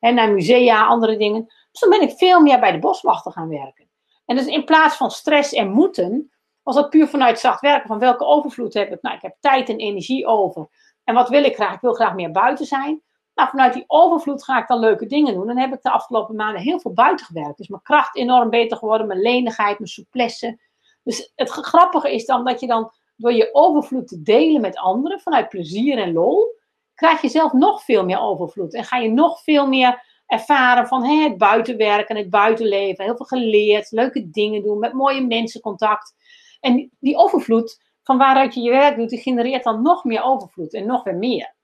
[0.00, 1.44] uh, naar musea, andere dingen.
[1.70, 3.88] Dus dan ben ik veel meer bij de boswachter gaan werken.
[4.24, 7.88] En dus in plaats van stress en moeten, was dat puur vanuit zacht werken.
[7.88, 9.02] Van welke overvloed heb ik?
[9.02, 10.68] Nou, ik heb tijd en energie over.
[11.04, 11.74] En wat wil ik graag?
[11.74, 13.02] Ik wil graag meer buiten zijn.
[13.36, 15.46] Nou, vanuit die overvloed ga ik dan leuke dingen doen.
[15.46, 17.56] Dan heb ik de afgelopen maanden heel veel buiten gewerkt.
[17.56, 20.58] Dus mijn kracht enorm beter geworden, mijn lenigheid, mijn souplesse.
[21.02, 25.20] Dus het grappige is dan dat je dan door je overvloed te delen met anderen,
[25.20, 26.54] vanuit plezier en lol,
[26.94, 28.74] krijg je zelf nog veel meer overvloed.
[28.74, 33.04] En ga je nog veel meer ervaren van hè, het buitenwerken, het buitenleven.
[33.04, 36.14] Heel veel geleerd, leuke dingen doen, met mooie mensen contact.
[36.60, 40.74] En die overvloed van waaruit je je werk doet, die genereert dan nog meer overvloed
[40.74, 41.55] en nog weer meer.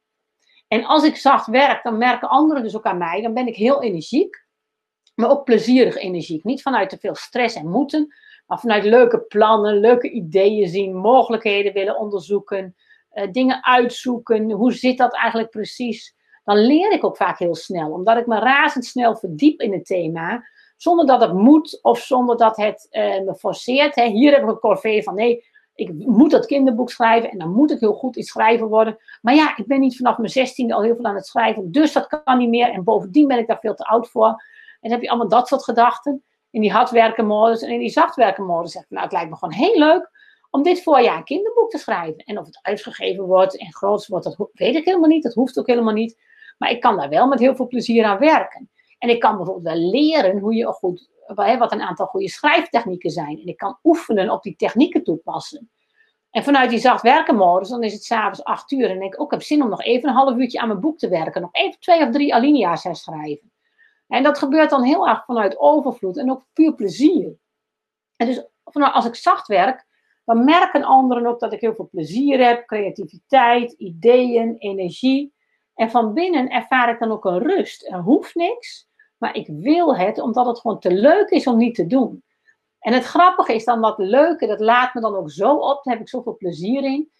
[0.72, 3.22] En als ik zacht werk, dan merken anderen dus ook aan mij.
[3.22, 4.44] Dan ben ik heel energiek,
[5.14, 6.44] maar ook plezierig energiek.
[6.44, 8.14] Niet vanuit te veel stress en moeten,
[8.46, 12.76] maar vanuit leuke plannen, leuke ideeën zien, mogelijkheden willen onderzoeken,
[13.14, 14.50] uh, dingen uitzoeken.
[14.50, 16.14] Hoe zit dat eigenlijk precies?
[16.44, 20.48] Dan leer ik ook vaak heel snel, omdat ik me razendsnel verdiep in het thema,
[20.76, 23.94] zonder dat het moet of zonder dat het uh, me forceert.
[23.94, 24.06] Hè.
[24.06, 25.44] Hier heb ik een corvée van nee,
[25.74, 28.98] ik moet dat kinderboek schrijven en dan moet ik heel goed in schrijven worden.
[29.22, 31.92] Maar ja, ik ben niet vanaf mijn zestiende al heel veel aan het schrijven, dus
[31.92, 32.70] dat kan niet meer.
[32.70, 34.26] En bovendien ben ik daar veel te oud voor.
[34.26, 34.36] En
[34.80, 38.72] dan heb je allemaal dat soort gedachten in die hardwerkenmodus en in die zachtwerkenmodus.
[38.72, 40.10] Zeg nou, het lijkt me gewoon heel leuk
[40.50, 42.16] om dit voorjaar een kinderboek te schrijven.
[42.16, 45.22] En of het uitgegeven wordt en groot wordt, dat weet ik helemaal niet.
[45.22, 46.20] Dat hoeft ook helemaal niet.
[46.58, 48.70] Maar ik kan daar wel met heel veel plezier aan werken.
[49.02, 53.40] En ik kan bijvoorbeeld wel leren hoe je goed wat een aantal goede schrijftechnieken zijn.
[53.40, 55.70] En ik kan oefenen op die technieken toepassen.
[56.30, 58.90] En vanuit die zacht werken modus, dan is het s'avonds acht uur.
[58.90, 60.80] En denk ik, ook, ik heb zin om nog even een half uurtje aan mijn
[60.80, 61.40] boek te werken.
[61.40, 63.52] Nog even twee of drie alinea's herschrijven.
[64.08, 67.36] En dat gebeurt dan heel erg vanuit overvloed en ook puur plezier.
[68.16, 69.86] En dus als ik zacht werk,
[70.24, 75.34] dan merken anderen ook dat ik heel veel plezier heb, creativiteit, ideeën, energie.
[75.74, 77.86] En van binnen ervaar ik dan ook een rust.
[77.86, 78.90] Er hoeft niks.
[79.22, 82.24] Maar ik wil het omdat het gewoon te leuk is om niet te doen.
[82.78, 85.94] En het grappige is dan dat leuke, dat laat me dan ook zo op, daar
[85.94, 87.10] heb ik zoveel plezier in,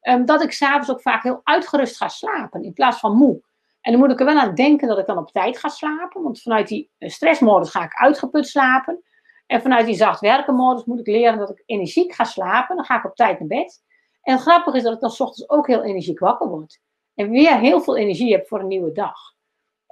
[0.00, 3.42] um, dat ik s'avonds ook vaak heel uitgerust ga slapen in plaats van moe.
[3.80, 6.22] En dan moet ik er wel aan denken dat ik dan op tijd ga slapen,
[6.22, 9.02] want vanuit die eh, stressmodus ga ik uitgeput slapen.
[9.46, 12.84] En vanuit die zacht werken modus moet ik leren dat ik energiek ga slapen, dan
[12.84, 13.82] ga ik op tijd naar bed.
[14.22, 16.80] En het grappige is dat ik dan s ochtends ook heel energiek wakker word.
[17.14, 19.32] En weer heel veel energie heb voor een nieuwe dag.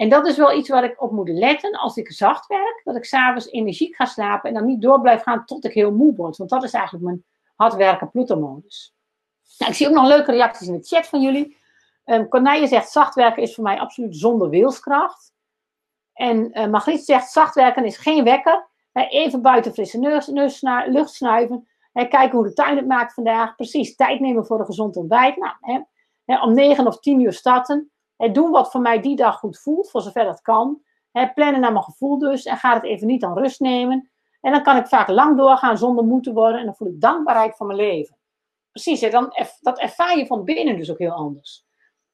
[0.01, 2.81] En dat is wel iets waar ik op moet letten als ik zacht werk.
[2.85, 5.93] Dat ik s'avonds energiek ga slapen en dan niet door blijf gaan tot ik heel
[5.93, 6.37] moe word.
[6.37, 7.25] Want dat is eigenlijk mijn
[7.57, 8.95] hard werken ploetermodus.
[9.59, 11.57] Nou, ik zie ook nog leuke reacties in de chat van jullie.
[12.05, 15.33] Um, Corneille zegt, zacht werken is voor mij absoluut zonder wilskracht.
[16.13, 18.69] En uh, zegt, zacht werken is geen wekker.
[18.93, 21.69] even buiten frisse neus, neus, lucht snuiven.
[21.93, 23.55] kijken hoe de tuin het maakt vandaag.
[23.55, 25.37] Precies, tijd nemen voor een gezond ontbijt.
[25.37, 27.91] Nou, om negen of tien uur starten.
[28.21, 30.83] He, doen wat voor mij die dag goed voelt, voor zover dat kan.
[31.35, 32.45] plannen naar mijn gevoel dus.
[32.45, 34.11] En ga het even niet aan rust nemen.
[34.41, 36.59] En dan kan ik vaak lang doorgaan zonder moe te worden.
[36.59, 38.17] En dan voel ik dankbaarheid voor mijn leven.
[38.71, 41.65] Precies, he, dan, dat ervaar je van binnen dus ook heel anders.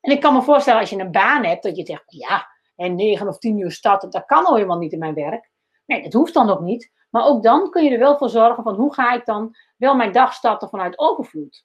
[0.00, 2.94] En ik kan me voorstellen als je een baan hebt, dat je zegt, ja, en
[2.94, 5.50] negen of tien uur starten, dat kan al helemaal niet in mijn werk.
[5.86, 6.92] Nee, dat hoeft dan ook niet.
[7.10, 9.94] Maar ook dan kun je er wel voor zorgen van hoe ga ik dan wel
[9.94, 11.64] mijn dag starten vanuit overvloed.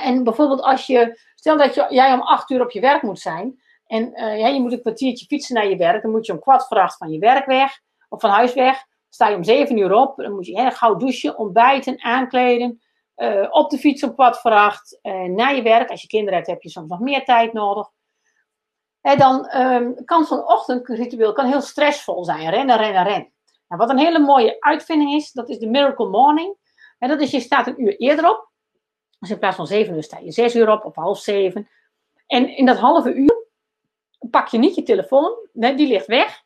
[0.00, 3.20] En bijvoorbeeld als je, stel dat je, jij om acht uur op je werk moet
[3.20, 3.60] zijn.
[3.86, 6.02] En uh, ja, je moet een kwartiertje fietsen naar je werk.
[6.02, 7.80] Dan moet je om kwart voor acht van je werk weg.
[8.08, 8.84] Of van huis weg.
[9.08, 10.16] Sta je om zeven uur op.
[10.16, 12.80] Dan moet je heel gauw douchen, ontbijten, aankleden.
[13.16, 14.98] Uh, op de fiets om kwart voor acht.
[15.02, 15.90] Uh, naar je werk.
[15.90, 17.88] Als je kinderen hebt, heb je soms nog meer tijd nodig.
[19.00, 22.50] En dan um, kan zo'n ochtendritueel kan heel stressvol zijn.
[22.50, 23.32] Rennen, rennen, rennen.
[23.68, 26.56] Nou, wat een hele mooie uitvinding is, dat is de Miracle Morning.
[26.98, 28.51] En dat is, je staat een uur eerder op.
[29.22, 31.68] Dus in plaats van zeven uur sta je zes uur op, of half zeven.
[32.26, 33.46] En in dat halve uur
[34.30, 36.42] pak je niet je telefoon, die ligt weg.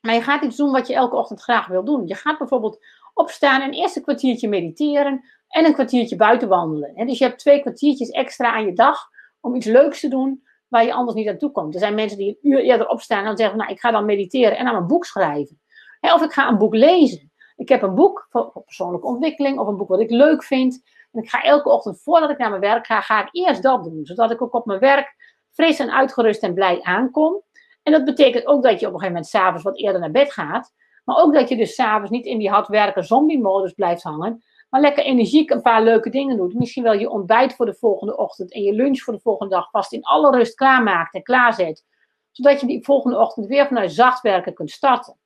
[0.00, 2.06] Maar je gaat iets doen wat je elke ochtend graag wil doen.
[2.06, 2.84] Je gaat bijvoorbeeld
[3.14, 7.06] opstaan en eerst een kwartiertje mediteren en een kwartiertje buiten wandelen.
[7.06, 9.08] Dus je hebt twee kwartiertjes extra aan je dag
[9.40, 11.74] om iets leuks te doen waar je anders niet aan toe komt.
[11.74, 14.56] Er zijn mensen die een uur eerder opstaan en zeggen, nou ik ga dan mediteren
[14.56, 15.60] en aan een boek schrijven.
[16.00, 17.32] Of ik ga een boek lezen.
[17.56, 20.82] Ik heb een boek voor persoonlijke ontwikkeling of een boek wat ik leuk vind.
[21.12, 23.84] En ik ga elke ochtend voordat ik naar mijn werk ga, ga ik eerst dat
[23.84, 24.00] doen.
[24.06, 25.14] Zodat ik ook op mijn werk
[25.50, 27.42] fris en uitgerust en blij aankom.
[27.82, 30.32] En dat betekent ook dat je op een gegeven moment s'avonds wat eerder naar bed
[30.32, 30.72] gaat.
[31.04, 34.42] Maar ook dat je dus s'avonds niet in die hardwerken zombie-modus blijft hangen.
[34.70, 36.54] Maar lekker energiek een paar leuke dingen doet.
[36.54, 39.70] Misschien wel je ontbijt voor de volgende ochtend en je lunch voor de volgende dag
[39.70, 41.84] vast in alle rust klaarmaakt en klaarzet.
[42.30, 45.16] Zodat je die volgende ochtend weer vanuit zacht werken kunt starten.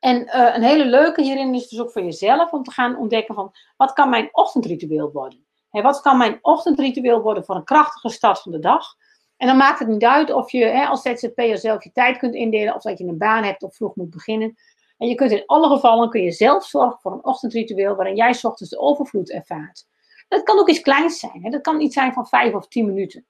[0.00, 3.34] En uh, een hele leuke hierin is dus ook voor jezelf om te gaan ontdekken
[3.34, 5.46] van wat kan mijn ochtendritueel worden?
[5.70, 8.94] Wat kan mijn ochtendritueel worden voor een krachtige start van de dag?
[9.36, 12.34] En dan maakt het niet uit of je hè, als ZZP'er zelf je tijd kunt
[12.34, 14.54] indelen of dat je een baan hebt of vroeg moet beginnen.
[14.98, 18.32] En je kunt in alle gevallen kun je zelf zorgen voor een ochtendritueel waarin jij
[18.32, 19.86] s ochtends de overvloed ervaart.
[20.28, 21.42] Dat kan ook iets kleins zijn.
[21.42, 21.50] Hè?
[21.50, 23.26] Dat kan iets zijn van vijf of tien minuten.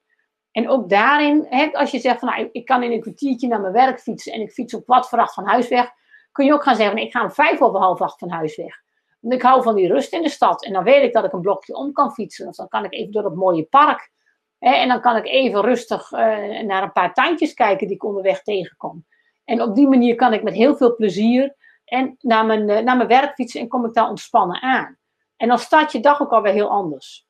[0.51, 3.61] En ook daarin, hè, als je zegt van nou, ik kan in een kwartiertje naar
[3.61, 5.91] mijn werk fietsen en ik fiets op kwart voor acht van huis weg,
[6.39, 8.81] kun je ook gaan zeggen ik ga om vijf over half acht van huis weg.
[9.19, 11.33] Want ik hou van die rust in de stad en dan weet ik dat ik
[11.33, 12.47] een blokje om kan fietsen.
[12.47, 14.11] Of dan kan ik even door het mooie park.
[14.59, 16.19] Hè, en dan kan ik even rustig uh,
[16.61, 19.05] naar een paar tuintjes kijken die ik onderweg tegenkom.
[19.45, 23.07] En op die manier kan ik met heel veel plezier en naar mijn, naar mijn
[23.07, 24.97] werk fietsen en kom ik daar ontspannen aan.
[25.37, 27.27] En dan start je dag ook alweer heel anders.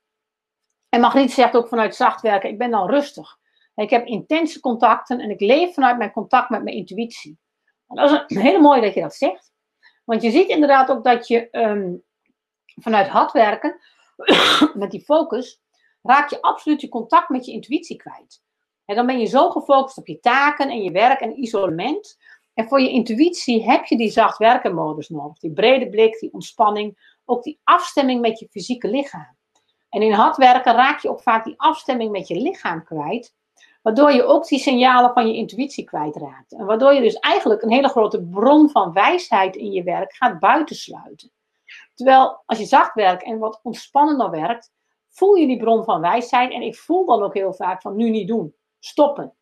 [0.89, 3.37] En Margriet zegt ook vanuit zacht werken, ik ben dan rustig.
[3.75, 7.39] Ik heb intense contacten en ik leef vanuit mijn contact met mijn intuïtie.
[7.95, 9.51] Dat is een, hele mooie dat je dat zegt.
[10.05, 12.03] Want je ziet inderdaad ook dat je um,
[12.75, 13.79] vanuit hard werken,
[14.73, 15.61] met die focus,
[16.01, 18.41] raak je absoluut je contact met je intuïtie kwijt.
[18.85, 22.17] En dan ben je zo gefocust op je taken en je werk en isolement.
[22.53, 25.37] En voor je intuïtie heb je die zacht werken modus nodig.
[25.37, 29.37] Die brede blik, die ontspanning, ook die afstemming met je fysieke lichaam.
[29.89, 33.35] En in hard werken raak je ook vaak die afstemming met je lichaam kwijt.
[33.81, 36.53] Waardoor je ook die signalen van je intuïtie kwijtraakt.
[36.53, 40.39] En waardoor je dus eigenlijk een hele grote bron van wijsheid in je werk gaat
[40.39, 41.31] buitensluiten.
[41.93, 44.71] Terwijl als je zacht werkt en wat ontspannender werkt,
[45.09, 46.51] voel je die bron van wijsheid.
[46.51, 48.55] En ik voel dan ook heel vaak van nu niet doen.
[48.79, 49.33] Stoppen.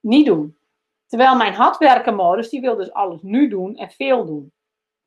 [0.00, 0.58] Niet doen.
[1.06, 4.52] Terwijl mijn hardwerken modus, die wil dus alles nu doen en veel doen.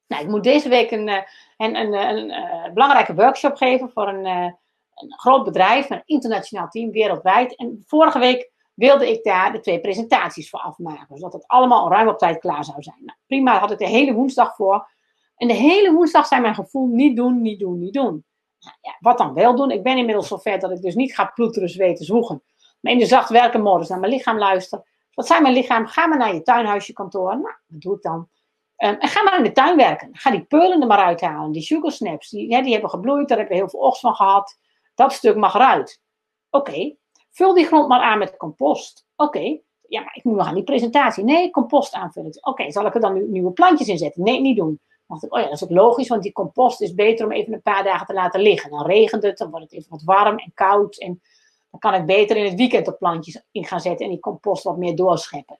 [0.08, 1.24] Nou, ik moet deze week een, eh,
[1.58, 4.52] een, een, een, eh, belangrijke workshop geven voor eh,
[4.96, 7.56] een groot bedrijf, een internationaal team wereldwijd.
[7.56, 11.17] En vorige week wilde ik daar de twee presentaties voor afmaken.
[11.17, 13.01] Zodat het allemaal ruim op tijd klaar zou zijn.
[13.05, 14.89] Nou, prima, had ik de hele woensdag voor.
[15.36, 18.25] En de hele woensdag zijn mijn gevoel niet doen, niet doen, niet doen.
[18.59, 19.71] Nou, ja, wat dan wel doen?
[19.71, 22.43] Ik ben inmiddels zover dat ik dus niet ga ploeteren, zweten, zwoegen.
[22.80, 24.86] Maar in de zacht werken modus naar mijn lichaam luisteren.
[25.13, 25.88] Wat zijn mijn lichaam?
[25.88, 27.30] Ga maar naar je tuinhuisje kantoor.
[27.30, 28.30] Nou, wat doe ik dan?
[28.78, 30.09] Um, en ga maar in de tuin werken.
[30.11, 31.51] Ga die peulen er maar uithalen.
[31.51, 33.28] Die sugar snaps, die, ja, die hebben gebloeid.
[33.28, 34.59] Daar heb je heel veel oogst van gehad.
[34.95, 36.01] Dat stuk mag eruit.
[36.49, 36.95] Oké.
[37.38, 39.06] Vul die grond maar aan met compost.
[39.16, 39.60] Oké.
[39.88, 41.24] Ja, maar ik moet nog aan die presentatie.
[41.24, 42.38] Nee, compost aanvullen.
[42.42, 44.24] Oké, zal ik er dan nu nieuwe plantjes in zetten?
[44.24, 44.80] Nee, niet doen.
[45.08, 47.54] dacht ik, oh ja, dat is ook logisch, want die compost is beter om even
[47.54, 48.70] een paar dagen te laten liggen.
[48.70, 50.98] Dan regent het, dan wordt het even wat warm en koud.
[50.98, 51.22] En
[51.70, 54.64] dan kan ik beter in het weekend de plantjes in gaan zetten en die compost
[54.64, 55.60] wat meer doorscheppen.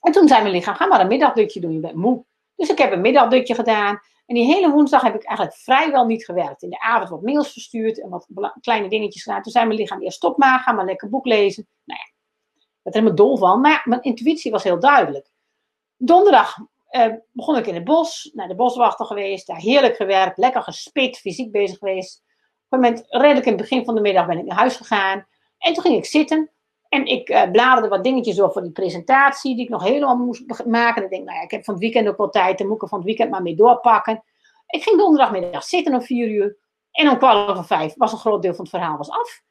[0.00, 2.24] En toen zei mijn lichaam, ga maar een middagdutje doen, je bent moe.
[2.54, 4.00] Dus ik heb een middagdutje gedaan.
[4.30, 6.62] En die hele woensdag heb ik eigenlijk vrijwel niet gewerkt.
[6.62, 8.26] In de avond wat mails verstuurd en wat
[8.60, 9.42] kleine dingetjes gedaan.
[9.42, 11.68] Toen zei mijn lichaam, eerst stop maar, ga maar lekker boek lezen.
[11.84, 12.06] Nou ja,
[12.58, 13.60] ik werd er helemaal dol van.
[13.60, 15.30] Maar mijn intuïtie was heel duidelijk.
[15.96, 16.56] Donderdag
[16.88, 19.46] eh, begon ik in het bos, naar de boswachter geweest.
[19.46, 22.22] Daar heerlijk gewerkt, lekker gespit, fysiek bezig geweest.
[22.68, 25.26] Op een moment, redelijk in het begin van de middag, ben ik naar huis gegaan.
[25.58, 26.50] En toen ging ik zitten.
[26.90, 30.64] En ik uh, bladerde wat dingetjes door voor die presentatie, die ik nog helemaal moest
[30.64, 30.96] maken.
[30.96, 32.76] En ik denk, nou ja, ik heb van het weekend ook wel tijd, dan moet
[32.76, 34.22] ik er van het weekend maar mee doorpakken.
[34.66, 36.56] Ik ging donderdagmiddag zitten om vier uur.
[36.90, 39.42] En om kwart over vijf was een groot deel van het verhaal was af.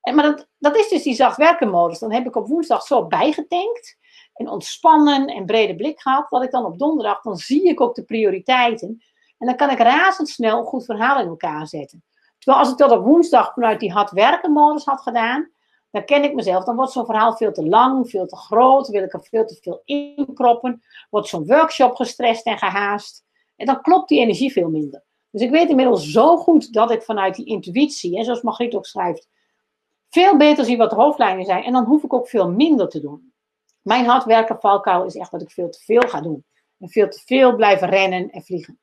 [0.00, 1.98] En, maar dat, dat is dus die zacht werken modus.
[1.98, 3.98] Dan heb ik op woensdag zo bijgetankt.
[4.34, 6.30] En ontspannen en brede blik gehad.
[6.30, 9.04] Dat ik dan op donderdag, dan zie ik ook de prioriteiten.
[9.38, 12.04] En dan kan ik razendsnel een goed verhaal in elkaar zetten.
[12.38, 15.50] Terwijl als ik dat op woensdag vanuit die hard werken modus had gedaan
[15.90, 16.64] dan ken ik mezelf.
[16.64, 19.58] Dan wordt zo'n verhaal veel te lang, veel te groot, wil ik er veel te
[19.60, 23.24] veel inkroppen, wordt zo'n workshop gestrest en gehaast.
[23.56, 25.02] En dan klopt die energie veel minder.
[25.30, 28.86] Dus ik weet inmiddels zo goed dat ik vanuit die intuïtie, en zoals Margriet ook
[28.86, 29.28] schrijft,
[30.08, 31.64] veel beter zie wat de hoofdlijnen zijn.
[31.64, 33.32] En dan hoef ik ook veel minder te doen.
[33.82, 36.44] Mijn hardwerken valkuil is echt dat ik veel te veel ga doen.
[36.78, 38.78] En veel te veel blijven rennen en vliegen.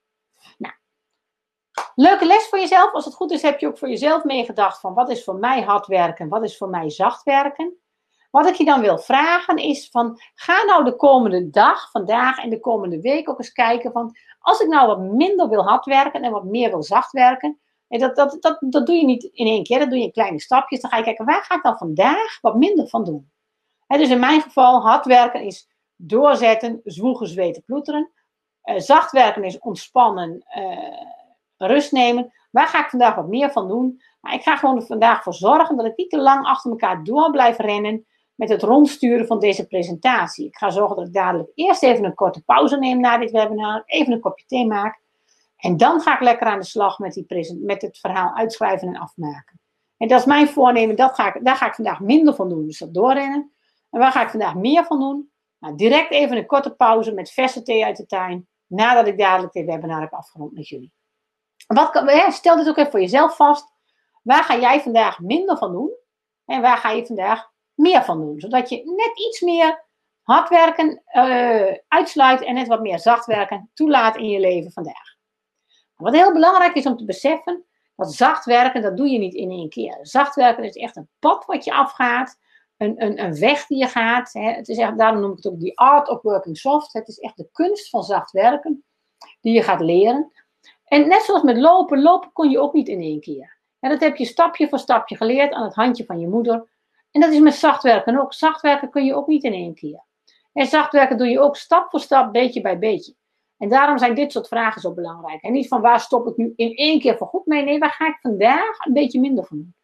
[0.58, 0.74] Nou,
[1.96, 2.94] Leuke les voor jezelf.
[2.94, 5.62] Als het goed is, heb je ook voor jezelf meegedacht van wat is voor mij
[5.62, 7.78] hard werken, wat is voor mij zacht werken.
[8.32, 12.50] Wat ik je dan wil vragen is van, ga nou de komende dag, vandaag en
[12.50, 16.22] de komende week ook eens kijken van, als ik nou wat minder wil hard werken
[16.22, 19.48] en wat meer wil zacht werken, en dat, dat, dat, dat doe je niet in
[19.48, 20.82] één keer, dat doe je in kleine stapjes.
[20.82, 23.32] Dan ga je kijken, waar ga ik dan vandaag wat minder van doen?
[23.88, 28.12] dus in mijn geval, hard werken is doorzetten, zwoegen, zweten, ploeteren.
[28.64, 31.17] Uh, zacht werken is ontspannen, uh,
[31.58, 32.34] rust nemen.
[32.52, 34.02] Waar ga ik vandaag wat meer van doen?
[34.22, 37.32] Maar ik ga gewoon vandaag voor zorgen dat ik niet te lang achter elkaar door
[37.32, 38.06] blijf rennen
[38.36, 40.48] met het rondsturen van deze presentatie.
[40.48, 43.84] Ik ga zorgen dat ik dadelijk eerst even een korte pauze neem na dit webinar,
[43.86, 45.02] even een kopje thee maak.
[45.58, 48.98] En dan ga ik lekker aan de slag met, die met het verhaal uitschrijven en
[48.98, 49.60] afmaken.
[49.98, 52.66] En dat is mijn voornemen, dat ga ik, daar ga ik vandaag minder van doen,
[52.66, 53.52] dus dat doorrennen.
[53.90, 55.32] En waar ga ik vandaag meer van doen?
[55.60, 58.48] Nou, direct even een korte pauze met verse thee uit de tuin.
[58.68, 60.92] nadat ik dadelijk dit webinar heb afgerond met jullie.
[61.68, 63.76] Wat, stel dit ook even voor jezelf vast.
[64.24, 65.92] Waar ga jij vandaag minder van doen?
[66.46, 68.40] En waar ga je vandaag meer van doen?
[68.40, 69.86] Zodat je net iets meer
[70.22, 75.16] hard werken uh, uitsluit en net wat meer zacht werken toelaat in je leven vandaag.
[75.96, 77.66] Wat heel belangrijk is om te beseffen,
[77.96, 79.98] dat zacht werken, dat doe je niet in één keer.
[80.02, 82.38] Zacht werken is echt een pad wat je afgaat,
[82.78, 84.34] een, een, een weg die je gaat.
[84.34, 84.52] Hè.
[84.52, 86.94] Het is echt, daarom noem ik het ook die art of working soft.
[86.94, 88.84] Het is echt de kunst van zacht werken
[89.42, 90.32] die je gaat leren.
[90.88, 93.58] En net zoals met lopen, lopen kon je ook niet in één keer.
[93.80, 96.68] En dat heb je stapje voor stapje geleerd aan het handje van je moeder.
[97.12, 98.34] En dat is met zacht werken ook.
[98.34, 100.04] Zacht werken kun je ook niet in één keer.
[100.54, 103.16] En zacht werken doe je ook stap voor stap, beetje bij beetje.
[103.58, 105.42] En daarom zijn dit soort vragen zo belangrijk.
[105.42, 107.64] En niet van waar stop ik nu in één keer voor goed mee.
[107.64, 109.76] Nee, waar ga ik vandaag een beetje minder van doen?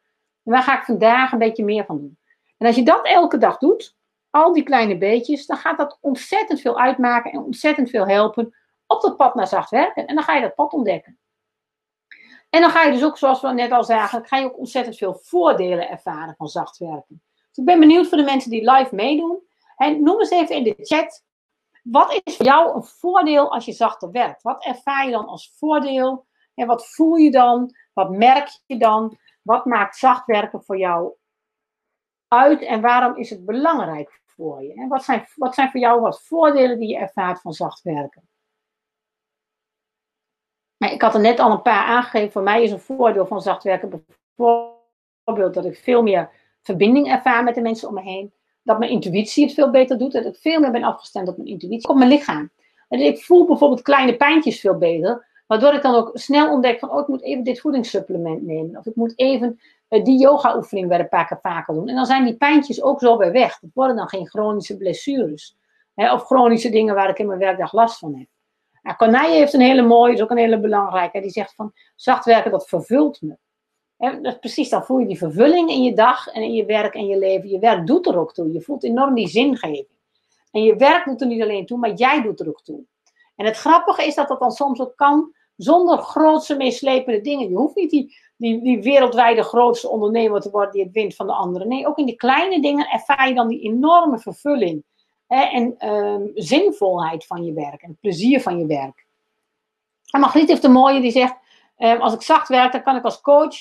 [0.43, 2.17] En waar ga ik vandaag een beetje meer van doen?
[2.57, 3.95] En als je dat elke dag doet,
[4.29, 8.53] al die kleine beetjes, dan gaat dat ontzettend veel uitmaken en ontzettend veel helpen
[8.95, 10.07] op dat pad naar zacht werken.
[10.07, 11.17] En dan ga je dat pad ontdekken.
[12.49, 14.97] En dan ga je dus ook, zoals we net al zagen, ga je ook ontzettend
[14.97, 17.21] veel voordelen ervaren van zacht werken.
[17.47, 19.47] Dus ik ben benieuwd voor de mensen die live meedoen.
[19.75, 21.23] En noem eens even in de chat,
[21.83, 24.41] wat is voor jou een voordeel als je zachter werkt?
[24.41, 26.25] Wat ervaar je dan als voordeel?
[26.55, 27.75] En wat voel je dan?
[27.93, 29.17] Wat merk je dan?
[29.41, 31.13] Wat maakt zacht werken voor jou
[32.27, 34.73] uit en waarom is het belangrijk voor je?
[34.73, 38.27] En wat zijn, wat zijn voor jou wat voordelen die je ervaart van zacht werken?
[40.91, 42.31] Ik had er net al een paar aangegeven.
[42.31, 44.05] Voor mij is een voordeel van zacht werken
[44.35, 46.29] bijvoorbeeld dat ik veel meer
[46.61, 48.33] verbinding ervaar met de mensen om me heen.
[48.63, 50.11] Dat mijn intuïtie het veel beter doet.
[50.11, 52.49] Dat ik veel meer ben afgestemd op mijn intuïtie, op mijn lichaam.
[52.89, 55.25] Ik voel bijvoorbeeld kleine pijntjes veel beter.
[55.47, 58.77] Waardoor ik dan ook snel ontdek van, oh, ik moet even dit voedingssupplement nemen.
[58.77, 59.59] Of ik moet even
[59.89, 61.87] uh, die yoga-oefening weer een paar keer vaker doen.
[61.87, 63.59] En dan zijn die pijntjes ook zo weer weg.
[63.61, 65.57] Het worden dan geen chronische blessures.
[65.95, 68.27] Hè, of chronische dingen waar ik in mijn werkdag last van heb.
[68.83, 71.21] Nou, heeft een hele mooie, is ook een hele belangrijke.
[71.21, 73.37] Die zegt van, zacht werken, dat vervult me.
[73.97, 76.93] dat is precies, dan voel je die vervulling in je dag en in je werk
[76.93, 77.49] en je leven.
[77.49, 78.51] Je werk doet er ook toe.
[78.51, 79.87] Je voelt enorm die zingeving.
[80.51, 82.83] En je werk doet er niet alleen toe, maar jij doet er ook toe.
[83.35, 87.49] En het grappige is dat dat dan soms ook kan zonder grootse meeslepende dingen.
[87.49, 91.27] Je hoeft niet die, die, die wereldwijde grootste ondernemer te worden die het wint van
[91.27, 91.67] de anderen.
[91.67, 94.83] Nee, ook in die kleine dingen ervaar je dan die enorme vervulling.
[95.41, 97.81] En um, zinvolheid van je werk.
[97.81, 99.05] En plezier van je werk.
[100.11, 101.35] En Margriet heeft een mooie die zegt,
[101.77, 103.55] um, als ik zacht werk, dan kan ik als coach,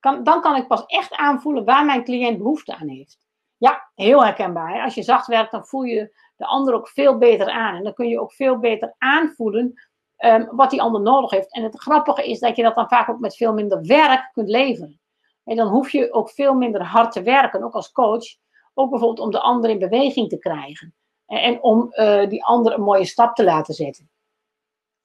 [0.00, 3.18] kan, dan kan ik pas echt aanvoelen waar mijn cliënt behoefte aan heeft.
[3.56, 4.82] Ja, heel herkenbaar.
[4.82, 7.74] Als je zacht werkt, dan voel je de ander ook veel beter aan.
[7.74, 9.82] En dan kun je ook veel beter aanvoelen
[10.18, 11.52] um, wat die ander nodig heeft.
[11.52, 14.48] En het grappige is dat je dat dan vaak ook met veel minder werk kunt
[14.48, 15.00] leveren.
[15.44, 18.36] En dan hoef je ook veel minder hard te werken, ook als coach.
[18.74, 20.94] Ook bijvoorbeeld om de ander in beweging te krijgen.
[21.28, 24.10] En, en om uh, die ander een mooie stap te laten zetten.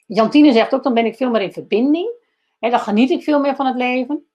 [0.05, 2.11] Jantine zegt ook, dan ben ik veel meer in verbinding.
[2.59, 4.27] En dan geniet ik veel meer van het leven.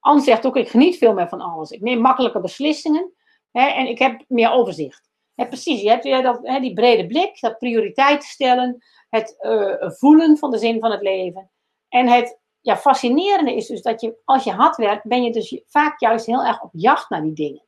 [0.00, 1.70] Anne zegt ook, ik geniet veel meer van alles.
[1.70, 3.12] Ik neem makkelijke beslissingen.
[3.50, 5.06] Hè, en ik heb meer overzicht.
[5.34, 8.78] Precies, je hebt weer dat, hè, die brede blik, dat prioriteit stellen
[9.08, 9.36] het
[9.80, 11.50] voelen van de zin van het leven.
[11.88, 15.60] En het ja, fascinerende is dus dat je, als je hard werkt, ben je dus
[15.66, 17.64] vaak juist heel erg op jacht naar die dingen.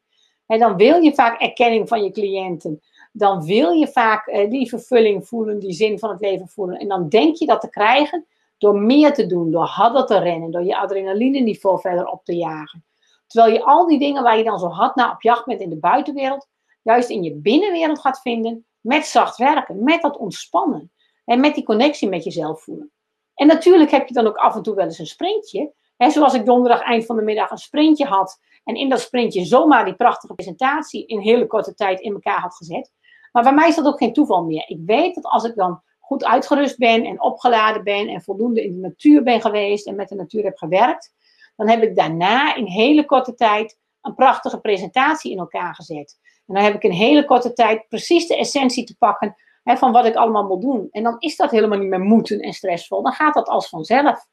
[0.47, 2.83] En dan wil je vaak erkenning van je cliënten.
[3.13, 6.79] Dan wil je vaak uh, die vervulling voelen, die zin van het leven voelen.
[6.79, 8.27] En dan denk je dat te krijgen
[8.59, 12.37] door meer te doen, door harder te rennen, door je adrenaline niveau verder op te
[12.37, 12.85] jagen.
[13.27, 15.71] Terwijl je al die dingen waar je dan zo hard naar op jacht bent in
[15.71, 16.49] de buitenwereld,
[16.83, 20.93] juist in je binnenwereld gaat vinden met zacht werken, met dat ontspannen.
[21.25, 22.91] En met die connectie met jezelf voelen.
[23.35, 25.73] En natuurlijk heb je dan ook af en toe wel eens een sprintje.
[25.97, 28.41] Hè, zoals ik donderdag eind van de middag een sprintje had.
[28.65, 32.55] En in dat sprintje zomaar die prachtige presentatie in hele korte tijd in elkaar had
[32.55, 32.93] gezet.
[33.33, 34.69] Maar bij mij is dat ook geen toeval meer.
[34.69, 38.73] Ik weet dat als ik dan goed uitgerust ben en opgeladen ben en voldoende in
[38.75, 41.15] de natuur ben geweest en met de natuur heb gewerkt,
[41.57, 46.19] dan heb ik daarna in hele korte tijd een prachtige presentatie in elkaar gezet.
[46.47, 49.93] En dan heb ik in hele korte tijd precies de essentie te pakken hè, van
[49.93, 50.89] wat ik allemaal moet doen.
[50.91, 53.03] En dan is dat helemaal niet meer moeten en stressvol.
[53.03, 54.27] Dan gaat dat als vanzelf.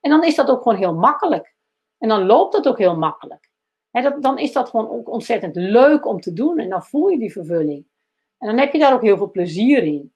[0.00, 1.54] En dan is dat ook gewoon heel makkelijk.
[1.98, 3.50] En dan loopt het ook heel makkelijk.
[3.90, 6.58] Hè, dat, dan is dat gewoon ook ontzettend leuk om te doen.
[6.58, 7.86] En dan voel je die vervulling.
[8.42, 10.12] En dan heb je daar ook heel veel plezier in.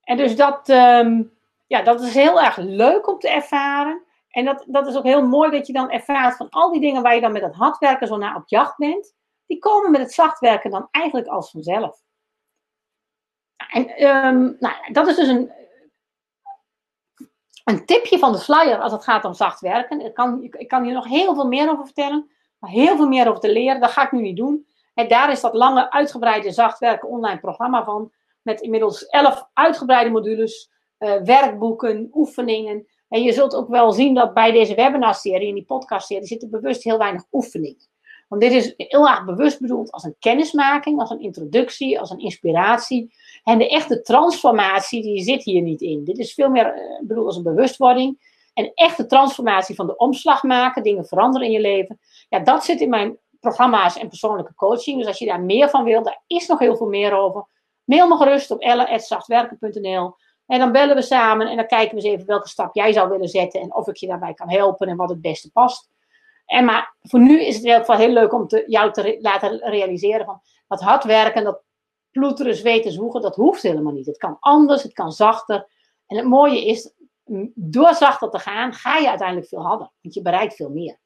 [0.00, 4.02] En dus dat, um, ja, dat is heel erg leuk om te ervaren.
[4.28, 7.02] En dat, dat is ook heel mooi dat je dan ervaart van al die dingen
[7.02, 9.14] waar je dan met het hardwerken zo naar op jacht bent.
[9.46, 12.02] Die komen met het zachtwerken dan eigenlijk als vanzelf.
[13.70, 15.52] En um, nou, dat is dus een,
[17.64, 20.00] een tipje van de flyer als het gaat om zacht werken.
[20.00, 22.30] Ik kan, ik kan hier nog heel veel meer over vertellen.
[22.58, 24.66] Maar heel veel meer over te leren, dat ga ik nu niet doen.
[24.98, 28.12] En daar is dat lange, uitgebreide zacht werken online programma van.
[28.42, 32.86] met inmiddels elf uitgebreide modules, uh, werkboeken, oefeningen.
[33.08, 36.84] En je zult ook wel zien dat bij deze webinarserie, in die podcastserie, zitten bewust
[36.84, 37.88] heel weinig oefeningen.
[38.28, 42.18] Want dit is heel erg bewust bedoeld als een kennismaking, als een introductie, als een
[42.18, 43.14] inspiratie.
[43.44, 46.04] En de echte transformatie, die zit hier niet in.
[46.04, 48.36] Dit is veel meer uh, bedoeld als een bewustwording.
[48.54, 51.98] En echte transformatie van de omslag maken, dingen veranderen in je leven.
[52.28, 54.98] Ja, dat zit in mijn programma's en persoonlijke coaching.
[54.98, 57.46] Dus als je daar meer van wil, daar is nog heel veel meer over.
[57.84, 60.14] Mail me gerust op ellen.zachtwerken.nl.
[60.46, 63.08] En dan bellen we samen en dan kijken we eens even welke stap jij zou
[63.08, 63.60] willen zetten.
[63.60, 65.90] En of ik je daarbij kan helpen en wat het beste past.
[66.46, 69.18] En maar voor nu is het in ieder geval heel leuk om te, jou te
[69.20, 71.62] laten realiseren van dat hard werken, dat
[72.10, 74.06] ploeteren, zweten, zwoegen, dat hoeft helemaal niet.
[74.06, 75.68] Het kan anders, het kan zachter.
[76.06, 76.92] En het mooie is,
[77.54, 79.90] door zachter te gaan, ga je uiteindelijk veel harder.
[80.00, 80.98] Want je bereikt veel meer.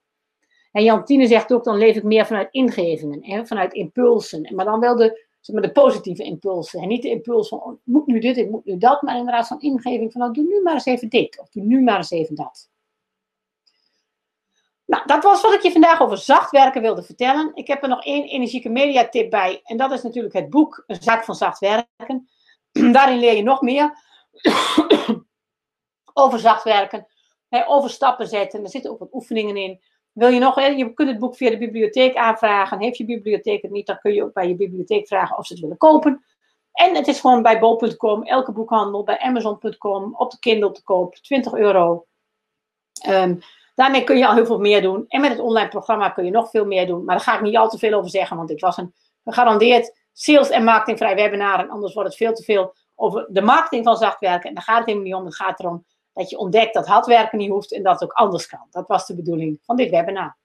[0.73, 4.55] En Jantine zegt ook, dan leef ik meer vanuit ingevingen, en vanuit impulsen.
[4.55, 6.81] Maar dan wel de, zeg maar, de positieve impulsen.
[6.81, 9.03] En niet de impuls van, oh, ik moet nu dit, ik moet nu dat.
[9.03, 11.41] Maar inderdaad zo'n ingeving van, nou, doe nu maar eens even dit.
[11.41, 12.71] Of doe nu maar eens even dat.
[14.85, 17.51] Nou, dat was wat ik je vandaag over zacht werken wilde vertellen.
[17.55, 19.61] Ik heb er nog één energieke mediatip bij.
[19.65, 22.29] En dat is natuurlijk het boek Een zaak van zacht werken.
[22.93, 23.99] Daarin leer je nog meer
[26.13, 27.07] over zacht werken.
[27.67, 28.63] over stappen zetten.
[28.63, 29.81] Er zitten ook wat oefeningen in.
[30.13, 32.81] Wil je nog, je kunt het boek via de bibliotheek aanvragen.
[32.81, 35.53] Heeft je bibliotheek het niet, dan kun je ook bij je bibliotheek vragen of ze
[35.53, 36.25] het willen kopen.
[36.73, 41.15] En het is gewoon bij bol.com, elke boekhandel, bij amazon.com, op de Kindle te koop,
[41.15, 42.07] 20 euro.
[43.09, 43.39] Um,
[43.75, 45.05] daarmee kun je al heel veel meer doen.
[45.09, 47.05] En met het online programma kun je nog veel meer doen.
[47.05, 48.95] Maar daar ga ik niet al te veel over zeggen, want dit was een
[49.25, 51.59] gegarandeerd sales- en marketingvrij webinar.
[51.59, 54.49] En anders wordt het veel te veel over de marketing van zacht werken.
[54.49, 55.25] En daar gaat het helemaal niet om.
[55.25, 58.17] Het gaat erom dat je ontdekt dat hard werken niet hoeft en dat het ook
[58.17, 58.67] anders kan.
[58.71, 60.37] Dat was de bedoeling van dit webinar.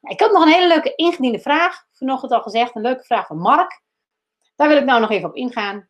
[0.00, 1.86] Nou, ik heb nog een hele leuke ingediende vraag.
[1.92, 3.82] Vanochtend al gezegd, een leuke vraag van Mark.
[4.56, 5.88] Daar wil ik nou nog even op ingaan.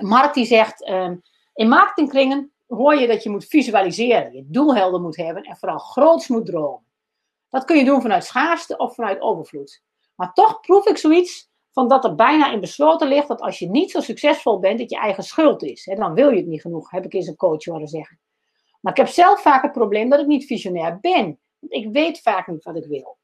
[0.00, 1.22] Mark die zegt, um,
[1.54, 6.28] in marketingkringen hoor je dat je moet visualiseren, je doelhelder moet hebben en vooral groots
[6.28, 6.86] moet dromen.
[7.48, 9.82] Dat kun je doen vanuit schaarste of vanuit overvloed.
[10.14, 13.70] Maar toch proef ik zoiets van dat er bijna in besloten ligt dat als je
[13.70, 15.84] niet zo succesvol bent, dat je eigen schuld is.
[15.84, 18.20] He, dan wil je het niet genoeg, heb ik eens een coach horen zeggen.
[18.80, 21.38] Maar ik heb zelf vaak het probleem dat ik niet visionair ben.
[21.58, 23.18] Want ik weet vaak niet wat ik wil.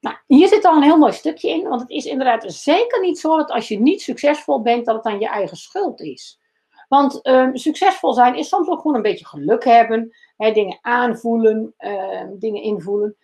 [0.00, 3.18] Nou, hier zit al een heel mooi stukje in, want het is inderdaad zeker niet
[3.18, 6.40] zo dat als je niet succesvol bent, dat het dan je eigen schuld is.
[6.88, 11.74] Want um, succesvol zijn is soms ook gewoon een beetje geluk hebben, hè, dingen aanvoelen,
[11.78, 13.16] uh, dingen invoelen.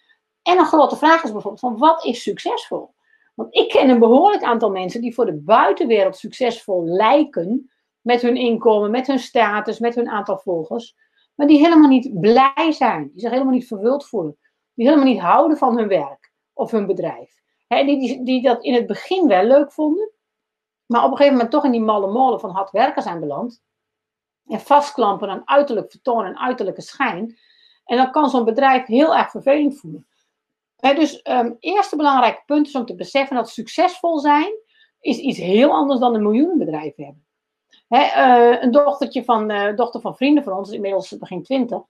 [0.43, 2.95] En een grote vraag is bijvoorbeeld van wat is succesvol?
[3.41, 7.71] Want ik ken een behoorlijk aantal mensen die voor de buitenwereld succesvol lijken.
[8.01, 10.97] Met hun inkomen, met hun status, met hun aantal volgers.
[11.35, 13.11] Maar die helemaal niet blij zijn.
[13.13, 14.39] Die zich helemaal niet vervuld voelen.
[14.75, 17.35] Die helemaal niet houden van hun werk of hun bedrijf.
[17.69, 20.13] die, die, die dat in het begin wel leuk vonden.
[20.87, 23.63] Maar op een gegeven moment toch in die malle molen van hard werken zijn beland.
[24.47, 27.39] En vastklampen aan uiterlijk vertoon en uiterlijke schijn.
[27.85, 30.10] En dan kan zo'n bedrijf heel erg vervelend voelen
[30.81, 34.53] dus um, eerste belangrijke punt is om te beseffen dat succesvol zijn
[35.01, 37.25] is iets heel anders dan een miljoenenbedrijf hebben.
[37.89, 41.81] uh, een dochtertje van, uh, dochter van vrienden van ons, inmiddels begin twintig,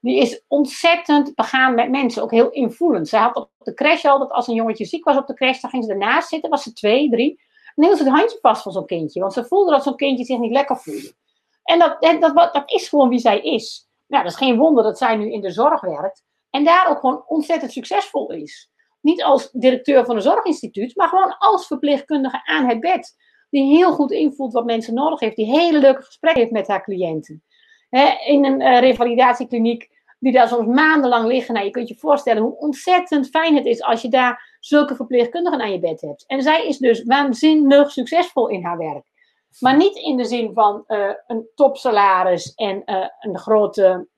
[0.00, 3.08] die is ontzettend begaan met mensen, ook heel invoelend.
[3.08, 5.60] Ze had op de crash al dat als een jongetje ziek was op de crash,
[5.60, 7.40] dan ging ze ernaast zitten, was ze twee, drie,
[7.74, 10.24] en hield ze het handje vast van zo'n kindje, want ze voelde dat zo'n kindje
[10.24, 11.14] zich niet lekker voelde.
[11.62, 13.88] En dat, dat, dat, dat is gewoon wie zij is.
[14.06, 16.24] Nou, dat is geen wonder dat zij nu in de zorg werkt.
[16.50, 18.70] En daar ook gewoon ontzettend succesvol is.
[19.00, 23.16] Niet als directeur van een zorginstituut, maar gewoon als verpleegkundige aan het bed.
[23.50, 25.36] Die heel goed invoelt wat mensen nodig heeft.
[25.36, 27.42] Die hele leuke gesprekken heeft met haar cliënten.
[28.26, 29.88] in een uh, revalidatiekliniek,
[30.18, 31.54] die daar soms maandenlang liggen.
[31.54, 35.60] Nou, je kunt je voorstellen hoe ontzettend fijn het is als je daar zulke verpleegkundigen
[35.60, 36.24] aan je bed hebt.
[36.26, 39.06] En zij is dus waanzinnig succesvol in haar werk.
[39.60, 44.08] Maar niet in de zin van uh, een topsalaris en uh, een grote,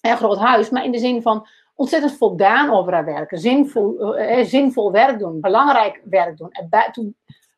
[0.00, 1.46] groot huis, maar in de zin van
[1.80, 3.38] ontzettend voldaan over haar werken.
[3.38, 6.50] Zinvol, eh, zinvol werk doen, belangrijk werk doen.
[6.50, 6.92] En bij,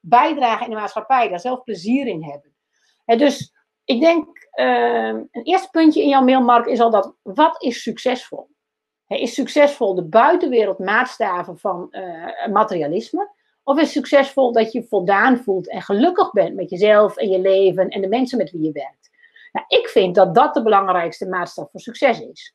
[0.01, 2.55] bijdragen in de maatschappij, daar zelf plezier in hebben.
[3.05, 3.53] En dus
[3.85, 8.51] ik denk, uh, een eerste puntje in jouw mailmarkt is al dat, wat is succesvol?
[9.07, 13.31] Is succesvol de buitenwereld maatstaven van uh, materialisme?
[13.63, 17.89] Of is succesvol dat je voldaan voelt en gelukkig bent met jezelf en je leven
[17.89, 19.11] en de mensen met wie je werkt?
[19.53, 22.55] Nou, ik vind dat dat de belangrijkste maatstaf voor succes is.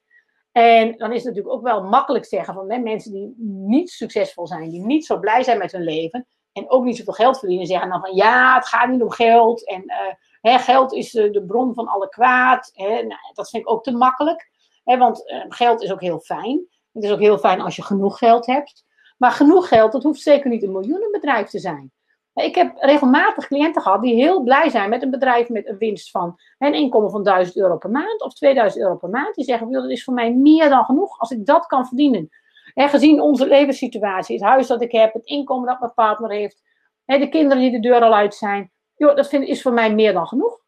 [0.58, 4.48] En dan is het natuurlijk ook wel makkelijk zeggen van hè, mensen die niet succesvol
[4.48, 7.66] zijn, die niet zo blij zijn met hun leven en ook niet zoveel geld verdienen,
[7.66, 9.96] zeggen dan van ja, het gaat niet om geld en uh,
[10.42, 12.72] hè, geld is de, bron van alle kwaad.
[12.74, 12.88] Hè.
[12.88, 14.50] Nou, dat vind ik ook te makkelijk,
[14.84, 16.68] hè, want uh, geld is ook heel fijn.
[16.94, 18.86] Het is ook heel fijn als je genoeg geld hebt.
[19.18, 21.92] Maar genoeg geld, dat hoeft zeker niet een miljoenenbedrijf te zijn.
[22.38, 26.12] Ik heb regelmatig cliënten gehad die heel blij zijn met een bedrijf met een winst
[26.12, 29.36] van een inkomen van 1000 euro per maand of 2000 euro per maand.
[29.36, 32.30] Die zeggen, dat is voor mij meer dan genoeg als ik dat kan verdienen.
[32.74, 36.64] En gezien onze levenssituatie, het huis dat ik heb, het inkomen dat mijn partner heeft,
[37.06, 40.28] de kinderen die de deur al uit zijn, joh, dat is voor mij meer dan
[40.28, 40.60] genoeg.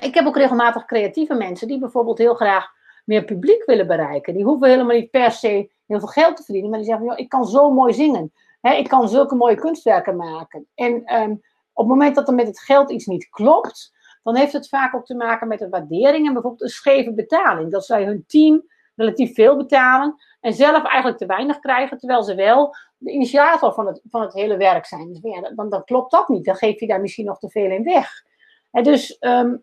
[0.00, 2.70] Ik heb ook regelmatig creatieve mensen die bijvoorbeeld heel graag
[3.04, 4.34] meer publiek willen bereiken.
[4.34, 7.18] Die hoeven helemaal niet per se heel veel geld te verdienen, maar die zeggen: joh,
[7.18, 8.32] ik kan zo mooi zingen.
[8.70, 10.66] Ik kan zulke mooie kunstwerken maken.
[10.74, 11.30] En ehm,
[11.72, 13.92] op het moment dat er met het geld iets niet klopt,
[14.22, 17.70] dan heeft het vaak ook te maken met een waardering en bijvoorbeeld een scheve betaling.
[17.70, 22.34] Dat zij hun team relatief veel betalen en zelf eigenlijk te weinig krijgen, terwijl ze
[22.34, 25.08] wel de initiator van het, van het hele werk zijn.
[25.08, 26.44] Dus ja, dan, dan klopt dat niet.
[26.44, 28.10] Dan geef je daar misschien nog te veel in weg.
[28.70, 29.56] En dus ehm,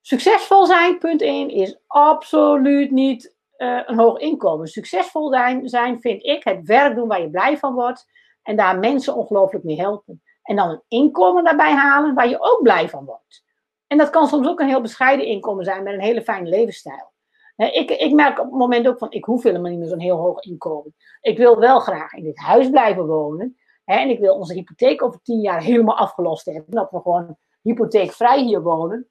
[0.00, 4.66] succesvol zijn, punt 1, is absoluut niet uh, een hoog inkomen.
[4.66, 8.06] Succesvol zijn, zijn, vind ik, het werk doen waar je blij van wordt
[8.42, 10.22] en daar mensen ongelooflijk mee helpen.
[10.42, 13.44] En dan een inkomen daarbij halen waar je ook blij van wordt.
[13.86, 17.12] En dat kan soms ook een heel bescheiden inkomen zijn met een hele fijne levensstijl.
[17.56, 20.16] Ik, ik merk op het moment ook van, ik hoef helemaal niet meer zo'n heel
[20.16, 20.94] hoog inkomen.
[21.20, 23.56] Ik wil wel graag in dit huis blijven wonen.
[23.84, 26.74] En ik wil onze hypotheek over tien jaar helemaal afgelost hebben.
[26.74, 29.08] Dat we gewoon hypotheekvrij hier wonen.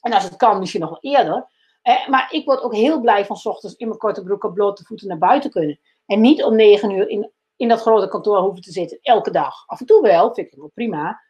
[0.00, 1.46] En als het kan, misschien nog wel eerder.
[1.86, 5.08] Maar ik word ook heel blij van ochtends in mijn korte broek op blote voeten
[5.08, 5.78] naar buiten kunnen.
[6.06, 9.66] En niet om negen uur in, in dat grote kantoor hoeven te zitten, elke dag.
[9.66, 11.20] Af en toe wel, vind ik wel prima.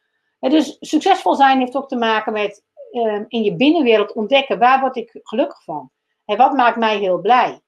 [0.41, 4.97] Dus succesvol zijn heeft ook te maken met ehm, in je binnenwereld ontdekken, waar word
[4.97, 5.91] ik gelukkig van?
[6.25, 7.61] En wat maakt mij heel blij?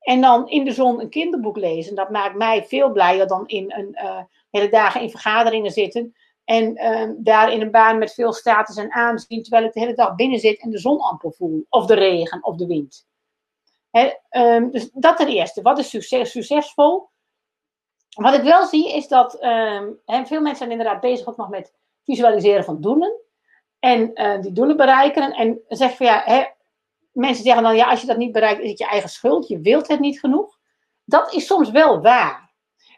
[0.00, 3.72] En dan in de zon een kinderboek lezen, dat maakt mij veel blijer dan in
[3.72, 4.20] een uh,
[4.50, 6.14] hele dagen in vergaderingen zitten.
[6.44, 9.94] En uh, daar in een baan met veel status en aanzien, terwijl ik de hele
[9.94, 11.66] dag binnen zit en de zon amper voel.
[11.68, 13.06] Of de regen, of de wind.
[14.30, 15.62] um, dus dat ten eerste.
[15.62, 17.10] Wat is succes, succesvol?
[18.08, 21.72] Wat ik wel zie is dat um, veel mensen zijn inderdaad bezig ook nog met
[22.04, 23.20] visualiseren van doelen.
[23.78, 25.32] En uh, die doelen bereiken.
[25.32, 26.54] En zeggen van ja,
[27.12, 29.48] mensen zeggen dan, ja, als je dat niet bereikt, is het je eigen schuld.
[29.48, 30.58] Je wilt het niet genoeg.
[31.04, 32.52] Dat is soms wel waar.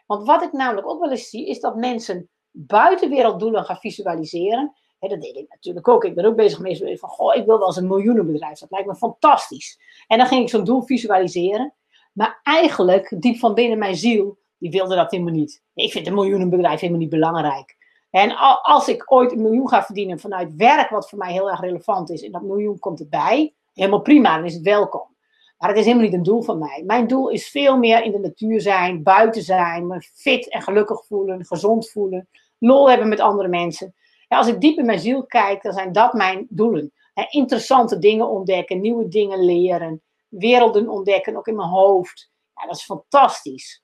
[0.05, 4.73] Want wat ik namelijk ook wel eens zie, is dat mensen buitenwerelddoelen gaan visualiseren.
[4.99, 6.03] dat deed ik natuurlijk ook.
[6.03, 8.59] Ik ben ook bezig met van, goh, ik wil wel eens een miljoenenbedrijf.
[8.59, 9.79] Dat lijkt me fantastisch.
[10.07, 11.73] En dan ging ik zo'n doel visualiseren.
[12.13, 15.63] Maar eigenlijk, diep van binnen mijn ziel, die wilde dat helemaal niet.
[15.73, 17.77] Ik vind een miljoenenbedrijf helemaal niet belangrijk.
[18.09, 21.59] En als ik ooit een miljoen ga verdienen vanuit werk, wat voor mij heel erg
[21.59, 25.15] relevant is, en dat miljoen komt erbij, helemaal prima, dan is het welkom.
[25.57, 26.83] Maar het is helemaal niet een doel van mij.
[26.85, 31.05] Mijn doel is veel meer in de natuur zijn, buiten zijn, me fit en gelukkig
[31.05, 32.27] voelen, gezond voelen,
[32.57, 33.93] lol hebben met andere mensen.
[34.27, 36.93] Ja, als ik diep in mijn ziel kijk, dan zijn dat mijn doelen.
[37.29, 42.31] interessante dingen ontdekken, nieuwe dingen leren, werelden ontdekken, ook in mijn hoofd.
[42.55, 43.83] Ja, dat is fantastisch.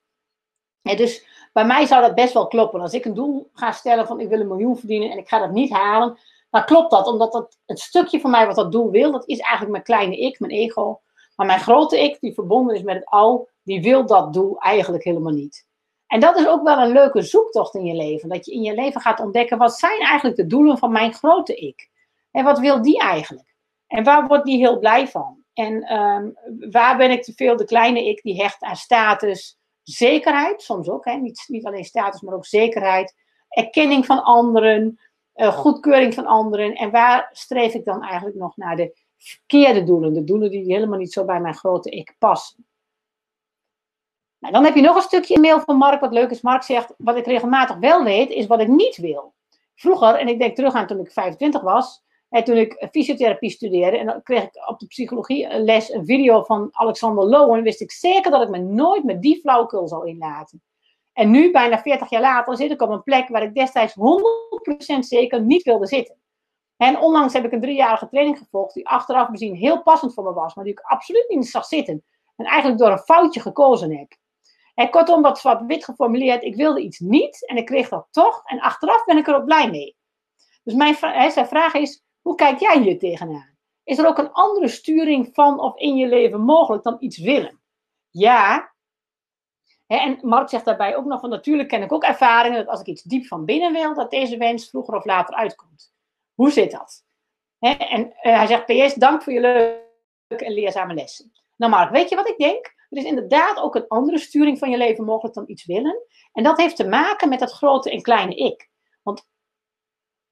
[0.82, 2.80] dus bij mij zou dat best wel kloppen.
[2.80, 5.38] Als ik een doel ga stellen van ik wil een miljoen verdienen en ik ga
[5.38, 6.18] dat niet halen,
[6.50, 7.06] dan klopt dat.
[7.06, 10.16] Omdat dat, het stukje van mij wat dat doel wil, dat is eigenlijk mijn kleine
[10.16, 11.00] ik, mijn ego.
[11.36, 15.04] Maar mijn grote ik, die verbonden is met het al, die wil dat doel eigenlijk
[15.04, 15.66] helemaal niet.
[16.12, 18.28] En dat is ook wel een leuke zoektocht in je leven.
[18.28, 21.54] Dat je in je leven gaat ontdekken, wat zijn eigenlijk de doelen van mijn grote
[21.54, 21.90] ik?
[22.30, 23.54] En wat wil die eigenlijk?
[23.86, 25.44] En waar wordt die heel blij van?
[25.52, 26.36] En um,
[26.70, 31.04] waar ben ik te veel de kleine ik die hecht aan status, zekerheid, soms ook,
[31.04, 31.16] hè?
[31.16, 33.14] Niet, niet alleen status, maar ook zekerheid,
[33.48, 34.98] erkenning van anderen,
[35.34, 36.74] uh, goedkeuring van anderen.
[36.74, 40.98] En waar streef ik dan eigenlijk nog naar de verkeerde doelen, de doelen die helemaal
[40.98, 42.66] niet zo bij mijn grote ik passen?
[44.42, 46.40] Nou, dan heb je nog een stukje mail van Mark, wat leuk is.
[46.40, 49.34] Mark zegt, wat ik regelmatig wel weet, is wat ik niet wil.
[49.74, 53.98] Vroeger, en ik denk terug aan toen ik 25 was, en toen ik fysiotherapie studeerde,
[53.98, 58.30] en dan kreeg ik op de psychologieles een video van Alexander Lowen, wist ik zeker
[58.30, 60.62] dat ik me nooit met die flauwkul zou inlaten.
[61.12, 64.98] En nu, bijna 40 jaar later, zit ik op een plek waar ik destijds 100%
[64.98, 66.16] zeker niet wilde zitten.
[66.76, 70.32] En onlangs heb ik een driejarige training gevolgd, die achteraf bezien heel passend voor me
[70.32, 72.04] was, maar die ik absoluut niet zag zitten.
[72.36, 74.20] En eigenlijk door een foutje gekozen heb.
[74.74, 78.42] Kortom, wat zwart-wit geformuleerd, ik wilde iets niet en ik kreeg dat toch.
[78.44, 79.96] En achteraf ben ik er ook blij mee.
[80.62, 80.94] Dus mijn
[81.30, 83.56] zijn vraag is, hoe kijk jij hier tegenaan?
[83.84, 87.60] Is er ook een andere sturing van of in je leven mogelijk dan iets willen?
[88.10, 88.72] Ja.
[89.86, 92.86] en Mark zegt daarbij ook nog van, natuurlijk ken ik ook ervaringen dat als ik
[92.86, 95.92] iets diep van binnen wil, dat deze wens vroeger of later uitkomt.
[96.34, 97.04] Hoe zit dat?
[97.58, 101.32] en uh, hij zegt, PS, dank voor je leuke en leerzame lessen.
[101.56, 102.74] Nou Mark, weet je wat ik denk?
[102.92, 106.02] Er is inderdaad ook een andere sturing van je leven mogelijk dan iets willen.
[106.32, 108.70] En dat heeft te maken met dat grote en kleine ik.
[109.02, 109.26] Want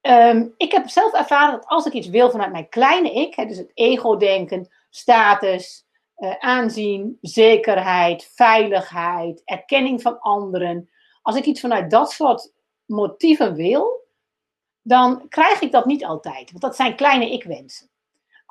[0.01, 3.45] ehm, ik heb zelf ervaren dat als ik iets wil vanuit mijn kleine ik, hè,
[3.45, 5.85] dus het ego-denken, status,
[6.17, 10.89] uh, aanzien, zekerheid, veiligheid, erkenning van anderen.
[11.21, 12.53] Als ik iets vanuit dat soort
[12.85, 14.07] motieven wil,
[14.81, 16.49] dan krijg ik dat niet altijd.
[16.51, 17.90] Want dat zijn kleine ik-wensen.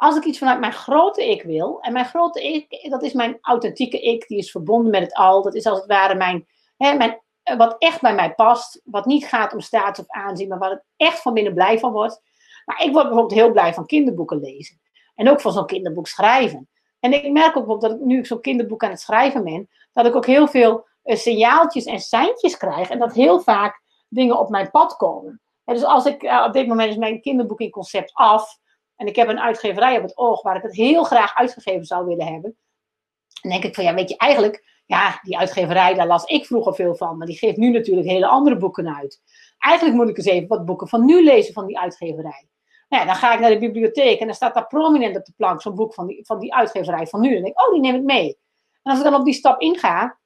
[0.00, 3.38] Als ik iets vanuit mijn grote ik wil, en mijn grote ik, dat is mijn
[3.40, 6.46] authentieke ik, die is verbonden met het al, dat is als het ware mijn,
[6.76, 7.20] hè, mijn
[7.56, 10.82] wat echt bij mij past, wat niet gaat om status of aanzien, maar waar ik
[10.96, 12.20] echt van binnen blij van word.
[12.64, 14.80] Maar ik word bijvoorbeeld heel blij van kinderboeken lezen.
[15.14, 16.68] En ook van zo'n kinderboek schrijven.
[17.00, 20.06] En ik merk ook bijvoorbeeld dat ik nu zo'n kinderboek aan het schrijven ben, dat
[20.06, 22.90] ik ook heel veel uh, signaaltjes en seintjes krijg.
[22.90, 25.40] En dat heel vaak dingen op mijn pad komen.
[25.64, 28.58] En dus als ik, uh, op dit moment is mijn kinderboek in concept af.
[29.00, 32.06] En ik heb een uitgeverij op het oog waar ik het heel graag uitgegeven zou
[32.06, 32.56] willen hebben.
[33.42, 36.74] Dan denk ik van ja, weet je, eigenlijk, ja, die uitgeverij, daar las ik vroeger
[36.74, 37.16] veel van.
[37.16, 39.20] Maar die geeft nu natuurlijk hele andere boeken uit.
[39.58, 42.48] Eigenlijk moet ik eens even wat boeken van nu lezen van die uitgeverij.
[42.88, 45.32] Nou ja, dan ga ik naar de bibliotheek en dan staat daar prominent op de
[45.36, 47.36] plank zo'n boek van die, van die uitgeverij van nu.
[47.36, 48.38] En denk ik, oh, die neem ik mee.
[48.82, 50.18] En als ik dan op die stap inga,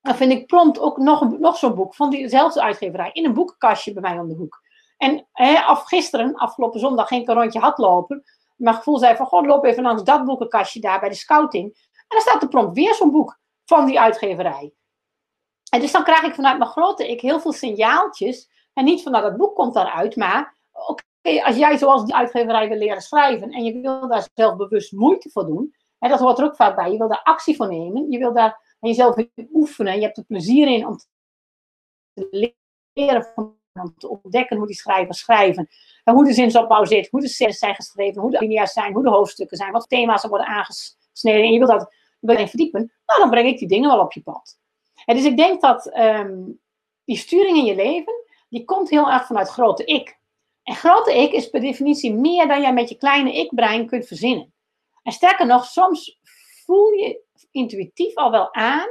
[0.00, 3.92] dan vind ik prompt ook nog, nog zo'n boek van diezelfde uitgeverij in een boekenkastje
[3.92, 4.61] bij mij om de hoek.
[5.02, 8.22] En hè, af gisteren, afgelopen zondag, ging ik een rondje.
[8.56, 11.64] Mijn gevoel zei van, god, loop even langs dat boekenkastje daar bij de scouting.
[11.92, 14.72] En dan staat er prompt weer zo'n boek van die uitgeverij.
[15.70, 18.50] En dus dan krijg ik vanuit mijn grote ik heel veel signaaltjes.
[18.72, 22.78] En niet van, dat boek komt daaruit, maar oké, als jij zoals die uitgeverij wil
[22.78, 26.44] leren schrijven en je wil daar zelf bewust moeite voor doen, en dat hoort er
[26.44, 29.94] ook vaak bij, je wil daar actie voor nemen, je wil daar jezelf in oefenen,
[29.94, 30.96] je hebt er plezier in om
[32.14, 32.54] te
[32.94, 35.68] leren, om te ontdekken hoe die schrijvers schrijven,
[36.04, 39.02] en hoe de zinsopbouw zit, hoe de scènes zijn geschreven, hoe de alinea's zijn, hoe
[39.02, 43.30] de hoofdstukken zijn, wat thema's er worden aangesneden, en je wil dat verdiepen, nou dan
[43.30, 44.60] breng ik die dingen wel op je pad.
[45.04, 46.60] Dus ik denk dat um,
[47.04, 50.20] die sturing in je leven, die komt heel erg vanuit grote ik.
[50.62, 54.54] En grote ik is per definitie meer dan jij met je kleine ik-brein kunt verzinnen.
[55.02, 56.18] En sterker nog, soms
[56.64, 57.20] voel je
[57.50, 58.88] intuïtief al wel aan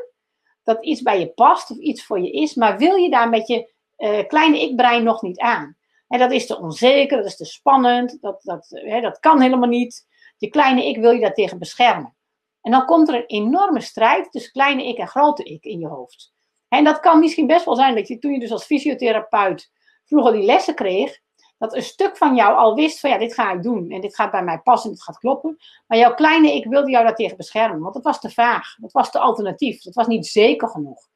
[0.63, 3.47] dat iets bij je past of iets voor je is, maar wil je daar met
[3.47, 3.70] je
[4.01, 5.77] uh, kleine ik-brein nog niet aan.
[6.07, 9.69] En dat is te onzeker, dat is te spannend, dat, dat, hè, dat kan helemaal
[9.69, 10.07] niet.
[10.37, 12.15] Je kleine ik wil je daartegen beschermen.
[12.61, 15.87] En dan komt er een enorme strijd tussen kleine ik en grote ik in je
[15.87, 16.33] hoofd.
[16.67, 19.71] En dat kan misschien best wel zijn dat je toen je dus als fysiotherapeut
[20.05, 21.19] vroeger die lessen kreeg,
[21.57, 24.15] dat een stuk van jou al wist van ja, dit ga ik doen en dit
[24.15, 25.57] gaat bij mij passen en dit gaat kloppen.
[25.87, 28.75] Maar jouw kleine ik wilde jou daartegen beschermen, want dat was te vaag.
[28.77, 29.81] Dat was te alternatief.
[29.81, 31.09] Dat was niet zeker genoeg.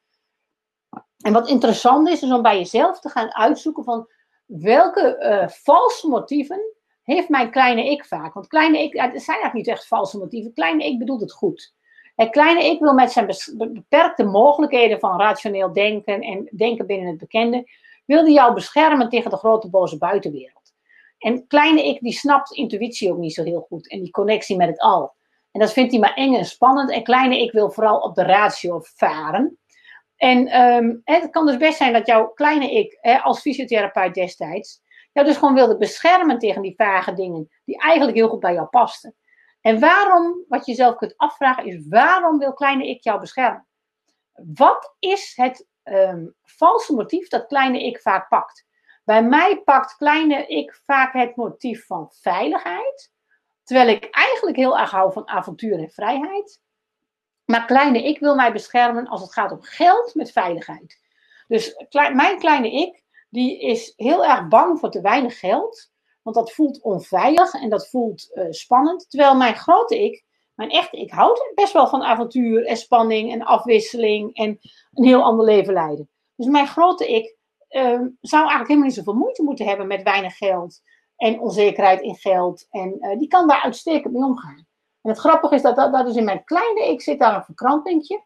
[1.26, 4.08] En wat interessant is, is om bij jezelf te gaan uitzoeken van
[4.46, 6.62] welke uh, valse motieven
[7.04, 8.34] heeft mijn kleine ik vaak.
[8.34, 10.54] Want kleine ik, het zijn eigenlijk niet echt valse motieven.
[10.54, 11.74] Kleine ik bedoelt het goed.
[12.16, 17.18] Het kleine ik wil met zijn beperkte mogelijkheden van rationeel denken en denken binnen het
[17.18, 17.70] bekende,
[18.06, 20.74] wilde jou beschermen tegen de grote boze buitenwereld.
[21.18, 24.68] En kleine ik, die snapt intuïtie ook niet zo heel goed en die connectie met
[24.68, 25.14] het al.
[25.52, 26.92] En dat vindt hij maar eng en spannend.
[26.92, 29.58] En kleine ik wil vooral op de ratio varen.
[30.16, 34.82] En um, het kan dus best zijn dat jouw kleine ik, hè, als fysiotherapeut destijds,
[35.12, 38.68] jou dus gewoon wilde beschermen tegen die vage dingen, die eigenlijk heel goed bij jou
[38.68, 39.16] pasten.
[39.62, 43.68] En waarom, wat je zelf kunt afvragen, is waarom wil kleine ik jou beschermen?
[44.34, 48.66] Wat is het um, valse motief dat kleine ik vaak pakt?
[49.04, 53.12] Bij mij pakt kleine ik vaak het motief van veiligheid,
[53.64, 56.62] terwijl ik eigenlijk heel erg hou van avontuur en vrijheid.
[57.46, 61.00] Maar kleine ik wil mij beschermen als het gaat om geld met veiligheid.
[61.48, 61.76] Dus
[62.14, 65.94] mijn kleine ik die is heel erg bang voor te weinig geld.
[66.22, 69.10] Want dat voelt onveilig en dat voelt uh, spannend.
[69.10, 70.24] Terwijl mijn grote ik,
[70.56, 74.60] mijn echte ik, houdt best wel van avontuur en spanning en afwisseling en
[74.94, 76.10] een heel ander leven leiden.
[76.36, 77.36] Dus mijn grote ik
[77.70, 77.82] uh,
[78.22, 80.82] zou eigenlijk helemaal niet zoveel moeite moeten hebben met weinig geld
[81.16, 82.68] en onzekerheid in geld.
[82.70, 84.68] En uh, die kan daar uitstekend mee omgaan.
[85.06, 87.44] En het grappige is dat, dat, dat dus in mijn kleine ik zit daar een
[87.44, 88.24] verkrampingje.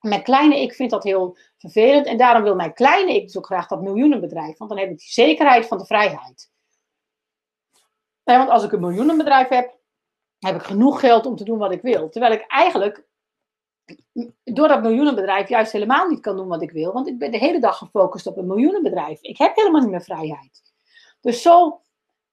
[0.00, 2.06] Mijn kleine ik vind dat heel vervelend.
[2.06, 4.58] En daarom wil mijn kleine ik dus ook graag dat miljoenenbedrijf.
[4.58, 6.50] Want dan heb ik die zekerheid van de vrijheid.
[8.24, 9.78] Nee, want als ik een miljoenenbedrijf heb,
[10.38, 12.08] heb ik genoeg geld om te doen wat ik wil.
[12.08, 13.04] Terwijl ik eigenlijk
[14.44, 16.92] door dat miljoenenbedrijf juist helemaal niet kan doen wat ik wil.
[16.92, 19.20] Want ik ben de hele dag gefocust op een miljoenenbedrijf.
[19.20, 20.62] Ik heb helemaal niet meer vrijheid.
[21.20, 21.82] Dus zo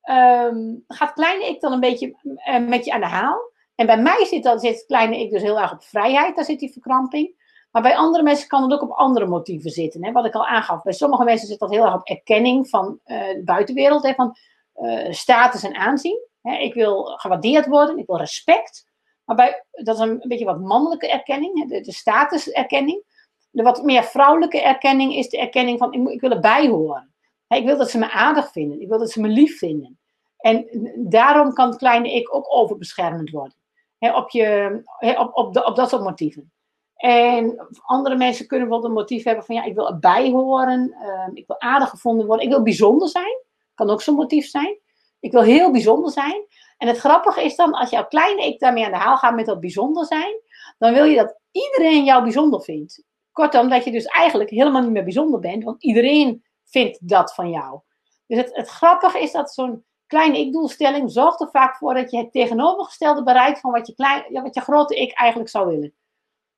[0.10, 3.56] um, gaat kleine ik dan een beetje uh, met je aan de haal.
[3.78, 6.36] En bij mij zit, dat, zit kleine ik dus heel erg op vrijheid.
[6.36, 7.36] Daar zit die verkramping.
[7.72, 10.06] Maar bij andere mensen kan het ook op andere motieven zitten.
[10.06, 10.12] Hè?
[10.12, 10.82] Wat ik al aangaf.
[10.82, 14.04] Bij sommige mensen zit dat heel erg op erkenning van uh, de buitenwereld.
[14.04, 14.14] Hè?
[14.14, 14.38] Van
[14.76, 16.20] uh, status en aanzien.
[16.42, 16.58] Hè?
[16.58, 17.98] Ik wil gewaardeerd worden.
[17.98, 18.88] Ik wil respect.
[19.26, 21.70] Maar bij, dat is een, beetje wat mannelijke erkenning.
[21.70, 21.82] Hè?
[21.82, 23.04] De, statuserkenning.
[23.50, 27.14] De wat meer vrouwelijke erkenning is de erkenning van ik, ik wil erbij horen.
[27.48, 28.82] Ik wil dat ze me aardig vinden.
[28.82, 30.00] Ik wil dat ze me lief vinden.
[30.38, 33.56] En daarom kan het kleine ik ook overbeschermend worden.
[34.00, 34.82] Op, je,
[35.18, 36.52] op, op, de, op dat soort motieven.
[36.98, 41.36] En andere mensen kunnen wel een motief hebben van ja, ik wil erbij horen, ehm,
[41.36, 43.42] ik wil aardig gevonden worden, ik wil bijzonder zijn.
[43.76, 44.80] Kan ook zo'n motief zijn.
[45.20, 46.46] Ik wil heel bijzonder zijn.
[46.78, 49.46] En het grappige is dan, als jouw kleine ik daarmee aan de haal gaat met
[49.46, 50.42] dat bijzonder zijn,
[50.78, 53.04] dan wil je dat iedereen jou bijzonder vindt.
[53.32, 57.50] Kortom, dat je dus eigenlijk helemaal niet meer bijzonder bent, want iedereen vindt dat van
[57.50, 57.80] jou.
[58.28, 62.18] Dus het, het grappige is dat zo'n kleine ik-doelstelling zorgt er vaak voor dat je
[62.18, 65.94] het tegenovergestelde bereikt van wat je, klein, wat je grote ik eigenlijk zou willen.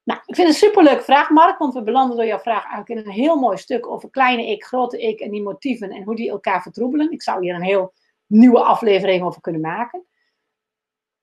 [0.03, 2.89] Nou, ik vind het een superleuke vraag, Mark, want we belanden door jouw vraag eigenlijk
[2.89, 6.15] in een heel mooi stuk over kleine ik, grote ik en die motieven en hoe
[6.15, 7.11] die elkaar vertroebelen.
[7.11, 7.93] Ik zou hier een heel
[8.26, 10.05] nieuwe aflevering over kunnen maken.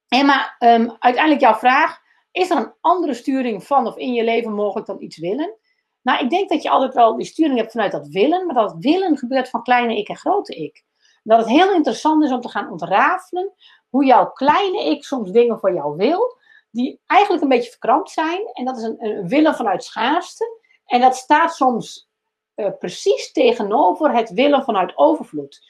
[0.09, 1.99] En maar um, uiteindelijk jouw vraag,
[2.31, 5.59] is er een andere sturing van of in je leven mogelijk dan iets willen?
[6.03, 8.77] Nou, ik denk dat je altijd wel die sturing hebt vanuit dat willen, maar dat
[8.79, 10.85] willen gebeurt van kleine ik en grote ik.
[11.27, 13.53] Dat het heel interessant is om te gaan ontrafelen
[13.89, 16.37] hoe jouw kleine ik soms dingen voor jou wil,
[16.71, 18.41] die eigenlijk een beetje verkrampt zijn.
[18.53, 20.61] En dat is een, een willen vanuit schaarste.
[20.87, 22.09] En dat staat soms
[22.57, 25.61] uh, precies tegenover het willen vanuit overvloed.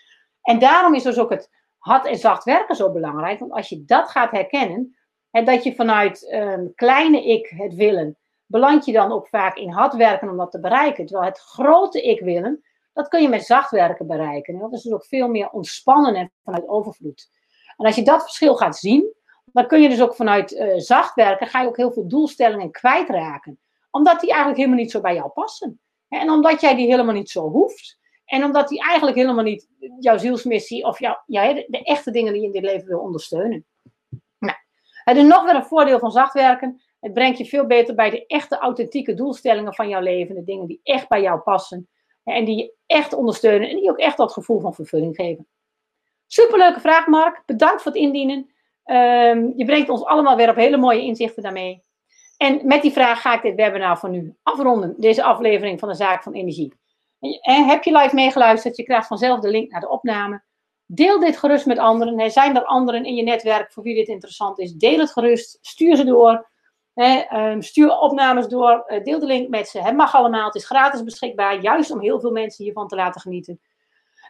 [0.43, 3.39] En daarom is dus ook het hard en zacht werken zo belangrijk.
[3.39, 4.97] Want als je dat gaat herkennen,
[5.31, 8.17] en dat je vanuit um, kleine ik het willen,
[8.47, 11.07] beland je dan ook vaak in hard werken om dat te bereiken.
[11.07, 12.65] Terwijl het grote ik willen,
[12.97, 14.55] dat kun je met zacht werken bereiken.
[14.55, 17.29] En dat is dus ook veel meer ontspannen en vanuit overvloed.
[17.77, 19.15] En als je dat verschil gaat zien,
[19.45, 22.71] dan kun je dus ook vanuit uh, zacht werken, ga je ook heel veel doelstellingen
[22.71, 23.59] kwijtraken.
[23.91, 25.81] Omdat die eigenlijk helemaal niet zo bij jou passen.
[26.09, 27.99] En omdat jij die helemaal niet zo hoeft.
[28.25, 29.69] En omdat die eigenlijk helemaal niet
[30.01, 33.67] jouw zielsmissie of jouw, de, de, echte dingen die je in dit leven wil ondersteunen.
[34.39, 34.57] Nou,
[35.05, 36.83] het is nog weer een voordeel van zacht werken.
[37.01, 40.35] Het brengt je veel beter bij de echte authentieke doelstellingen van jouw leven.
[40.35, 41.89] De dingen die echt bij jou passen.
[42.35, 43.69] En die je echt ondersteunen.
[43.69, 45.47] En die ook echt dat gevoel van vervulling geven.
[46.27, 47.43] Superleuke vraag, Mark.
[47.47, 48.51] Bedankt voor het indienen.
[48.85, 51.83] Um, je brengt ons allemaal weer op hele mooie inzichten daarmee.
[52.37, 54.95] En met die vraag ga ik dit webinar voor nu afronden.
[54.99, 56.75] Deze aflevering van de Zaak van Energie.
[57.41, 58.77] En heb je live meegeluisterd?
[58.77, 60.43] Je krijgt vanzelf de link naar de opname.
[60.87, 62.19] Deel dit gerust met anderen.
[62.19, 64.73] Er zijn er anderen in je netwerk voor wie dit interessant is.
[64.73, 65.59] Deel het gerust.
[65.61, 66.49] Stuur ze door.
[66.97, 68.85] Ehm, stuur opnames door.
[68.87, 69.83] Eh, deel de link met ze.
[69.83, 70.45] Het mag allemaal.
[70.45, 71.61] Het is gratis beschikbaar.
[71.61, 73.61] Juist om heel veel mensen hiervan te laten genieten.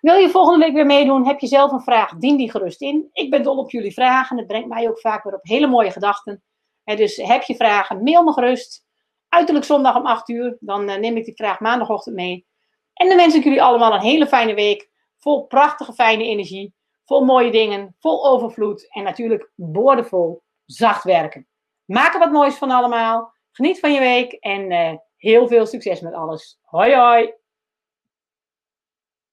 [0.01, 1.26] Wil je volgende week weer meedoen?
[1.26, 2.14] Heb je zelf een vraag?
[2.14, 3.09] Dien die gerust in.
[3.12, 4.36] Ik ben dol op jullie vragen.
[4.36, 6.43] Het brengt mij ook vaak weer op hele mooie gedachten.
[6.84, 8.02] dus heb je vragen?
[8.02, 8.84] Mail me gerust.
[9.28, 10.56] Uiterlijk zondag om 8 uur.
[10.60, 12.47] Dan eh, neem ik die vraag maandagochtend mee.
[12.93, 14.90] En dan wens ik jullie allemaal een hele fijne week.
[15.18, 16.74] Vol prachtige, fijne energie.
[17.05, 17.94] Vol mooie dingen.
[17.98, 18.86] Vol overvloed.
[18.94, 21.47] En natuurlijk boordevol zacht werken.
[21.86, 23.34] Maak er wat moois van allemaal.
[23.52, 24.32] Geniet van je week.
[24.32, 26.58] En uh, heel veel succes met alles.
[26.62, 27.32] Hoi hoi.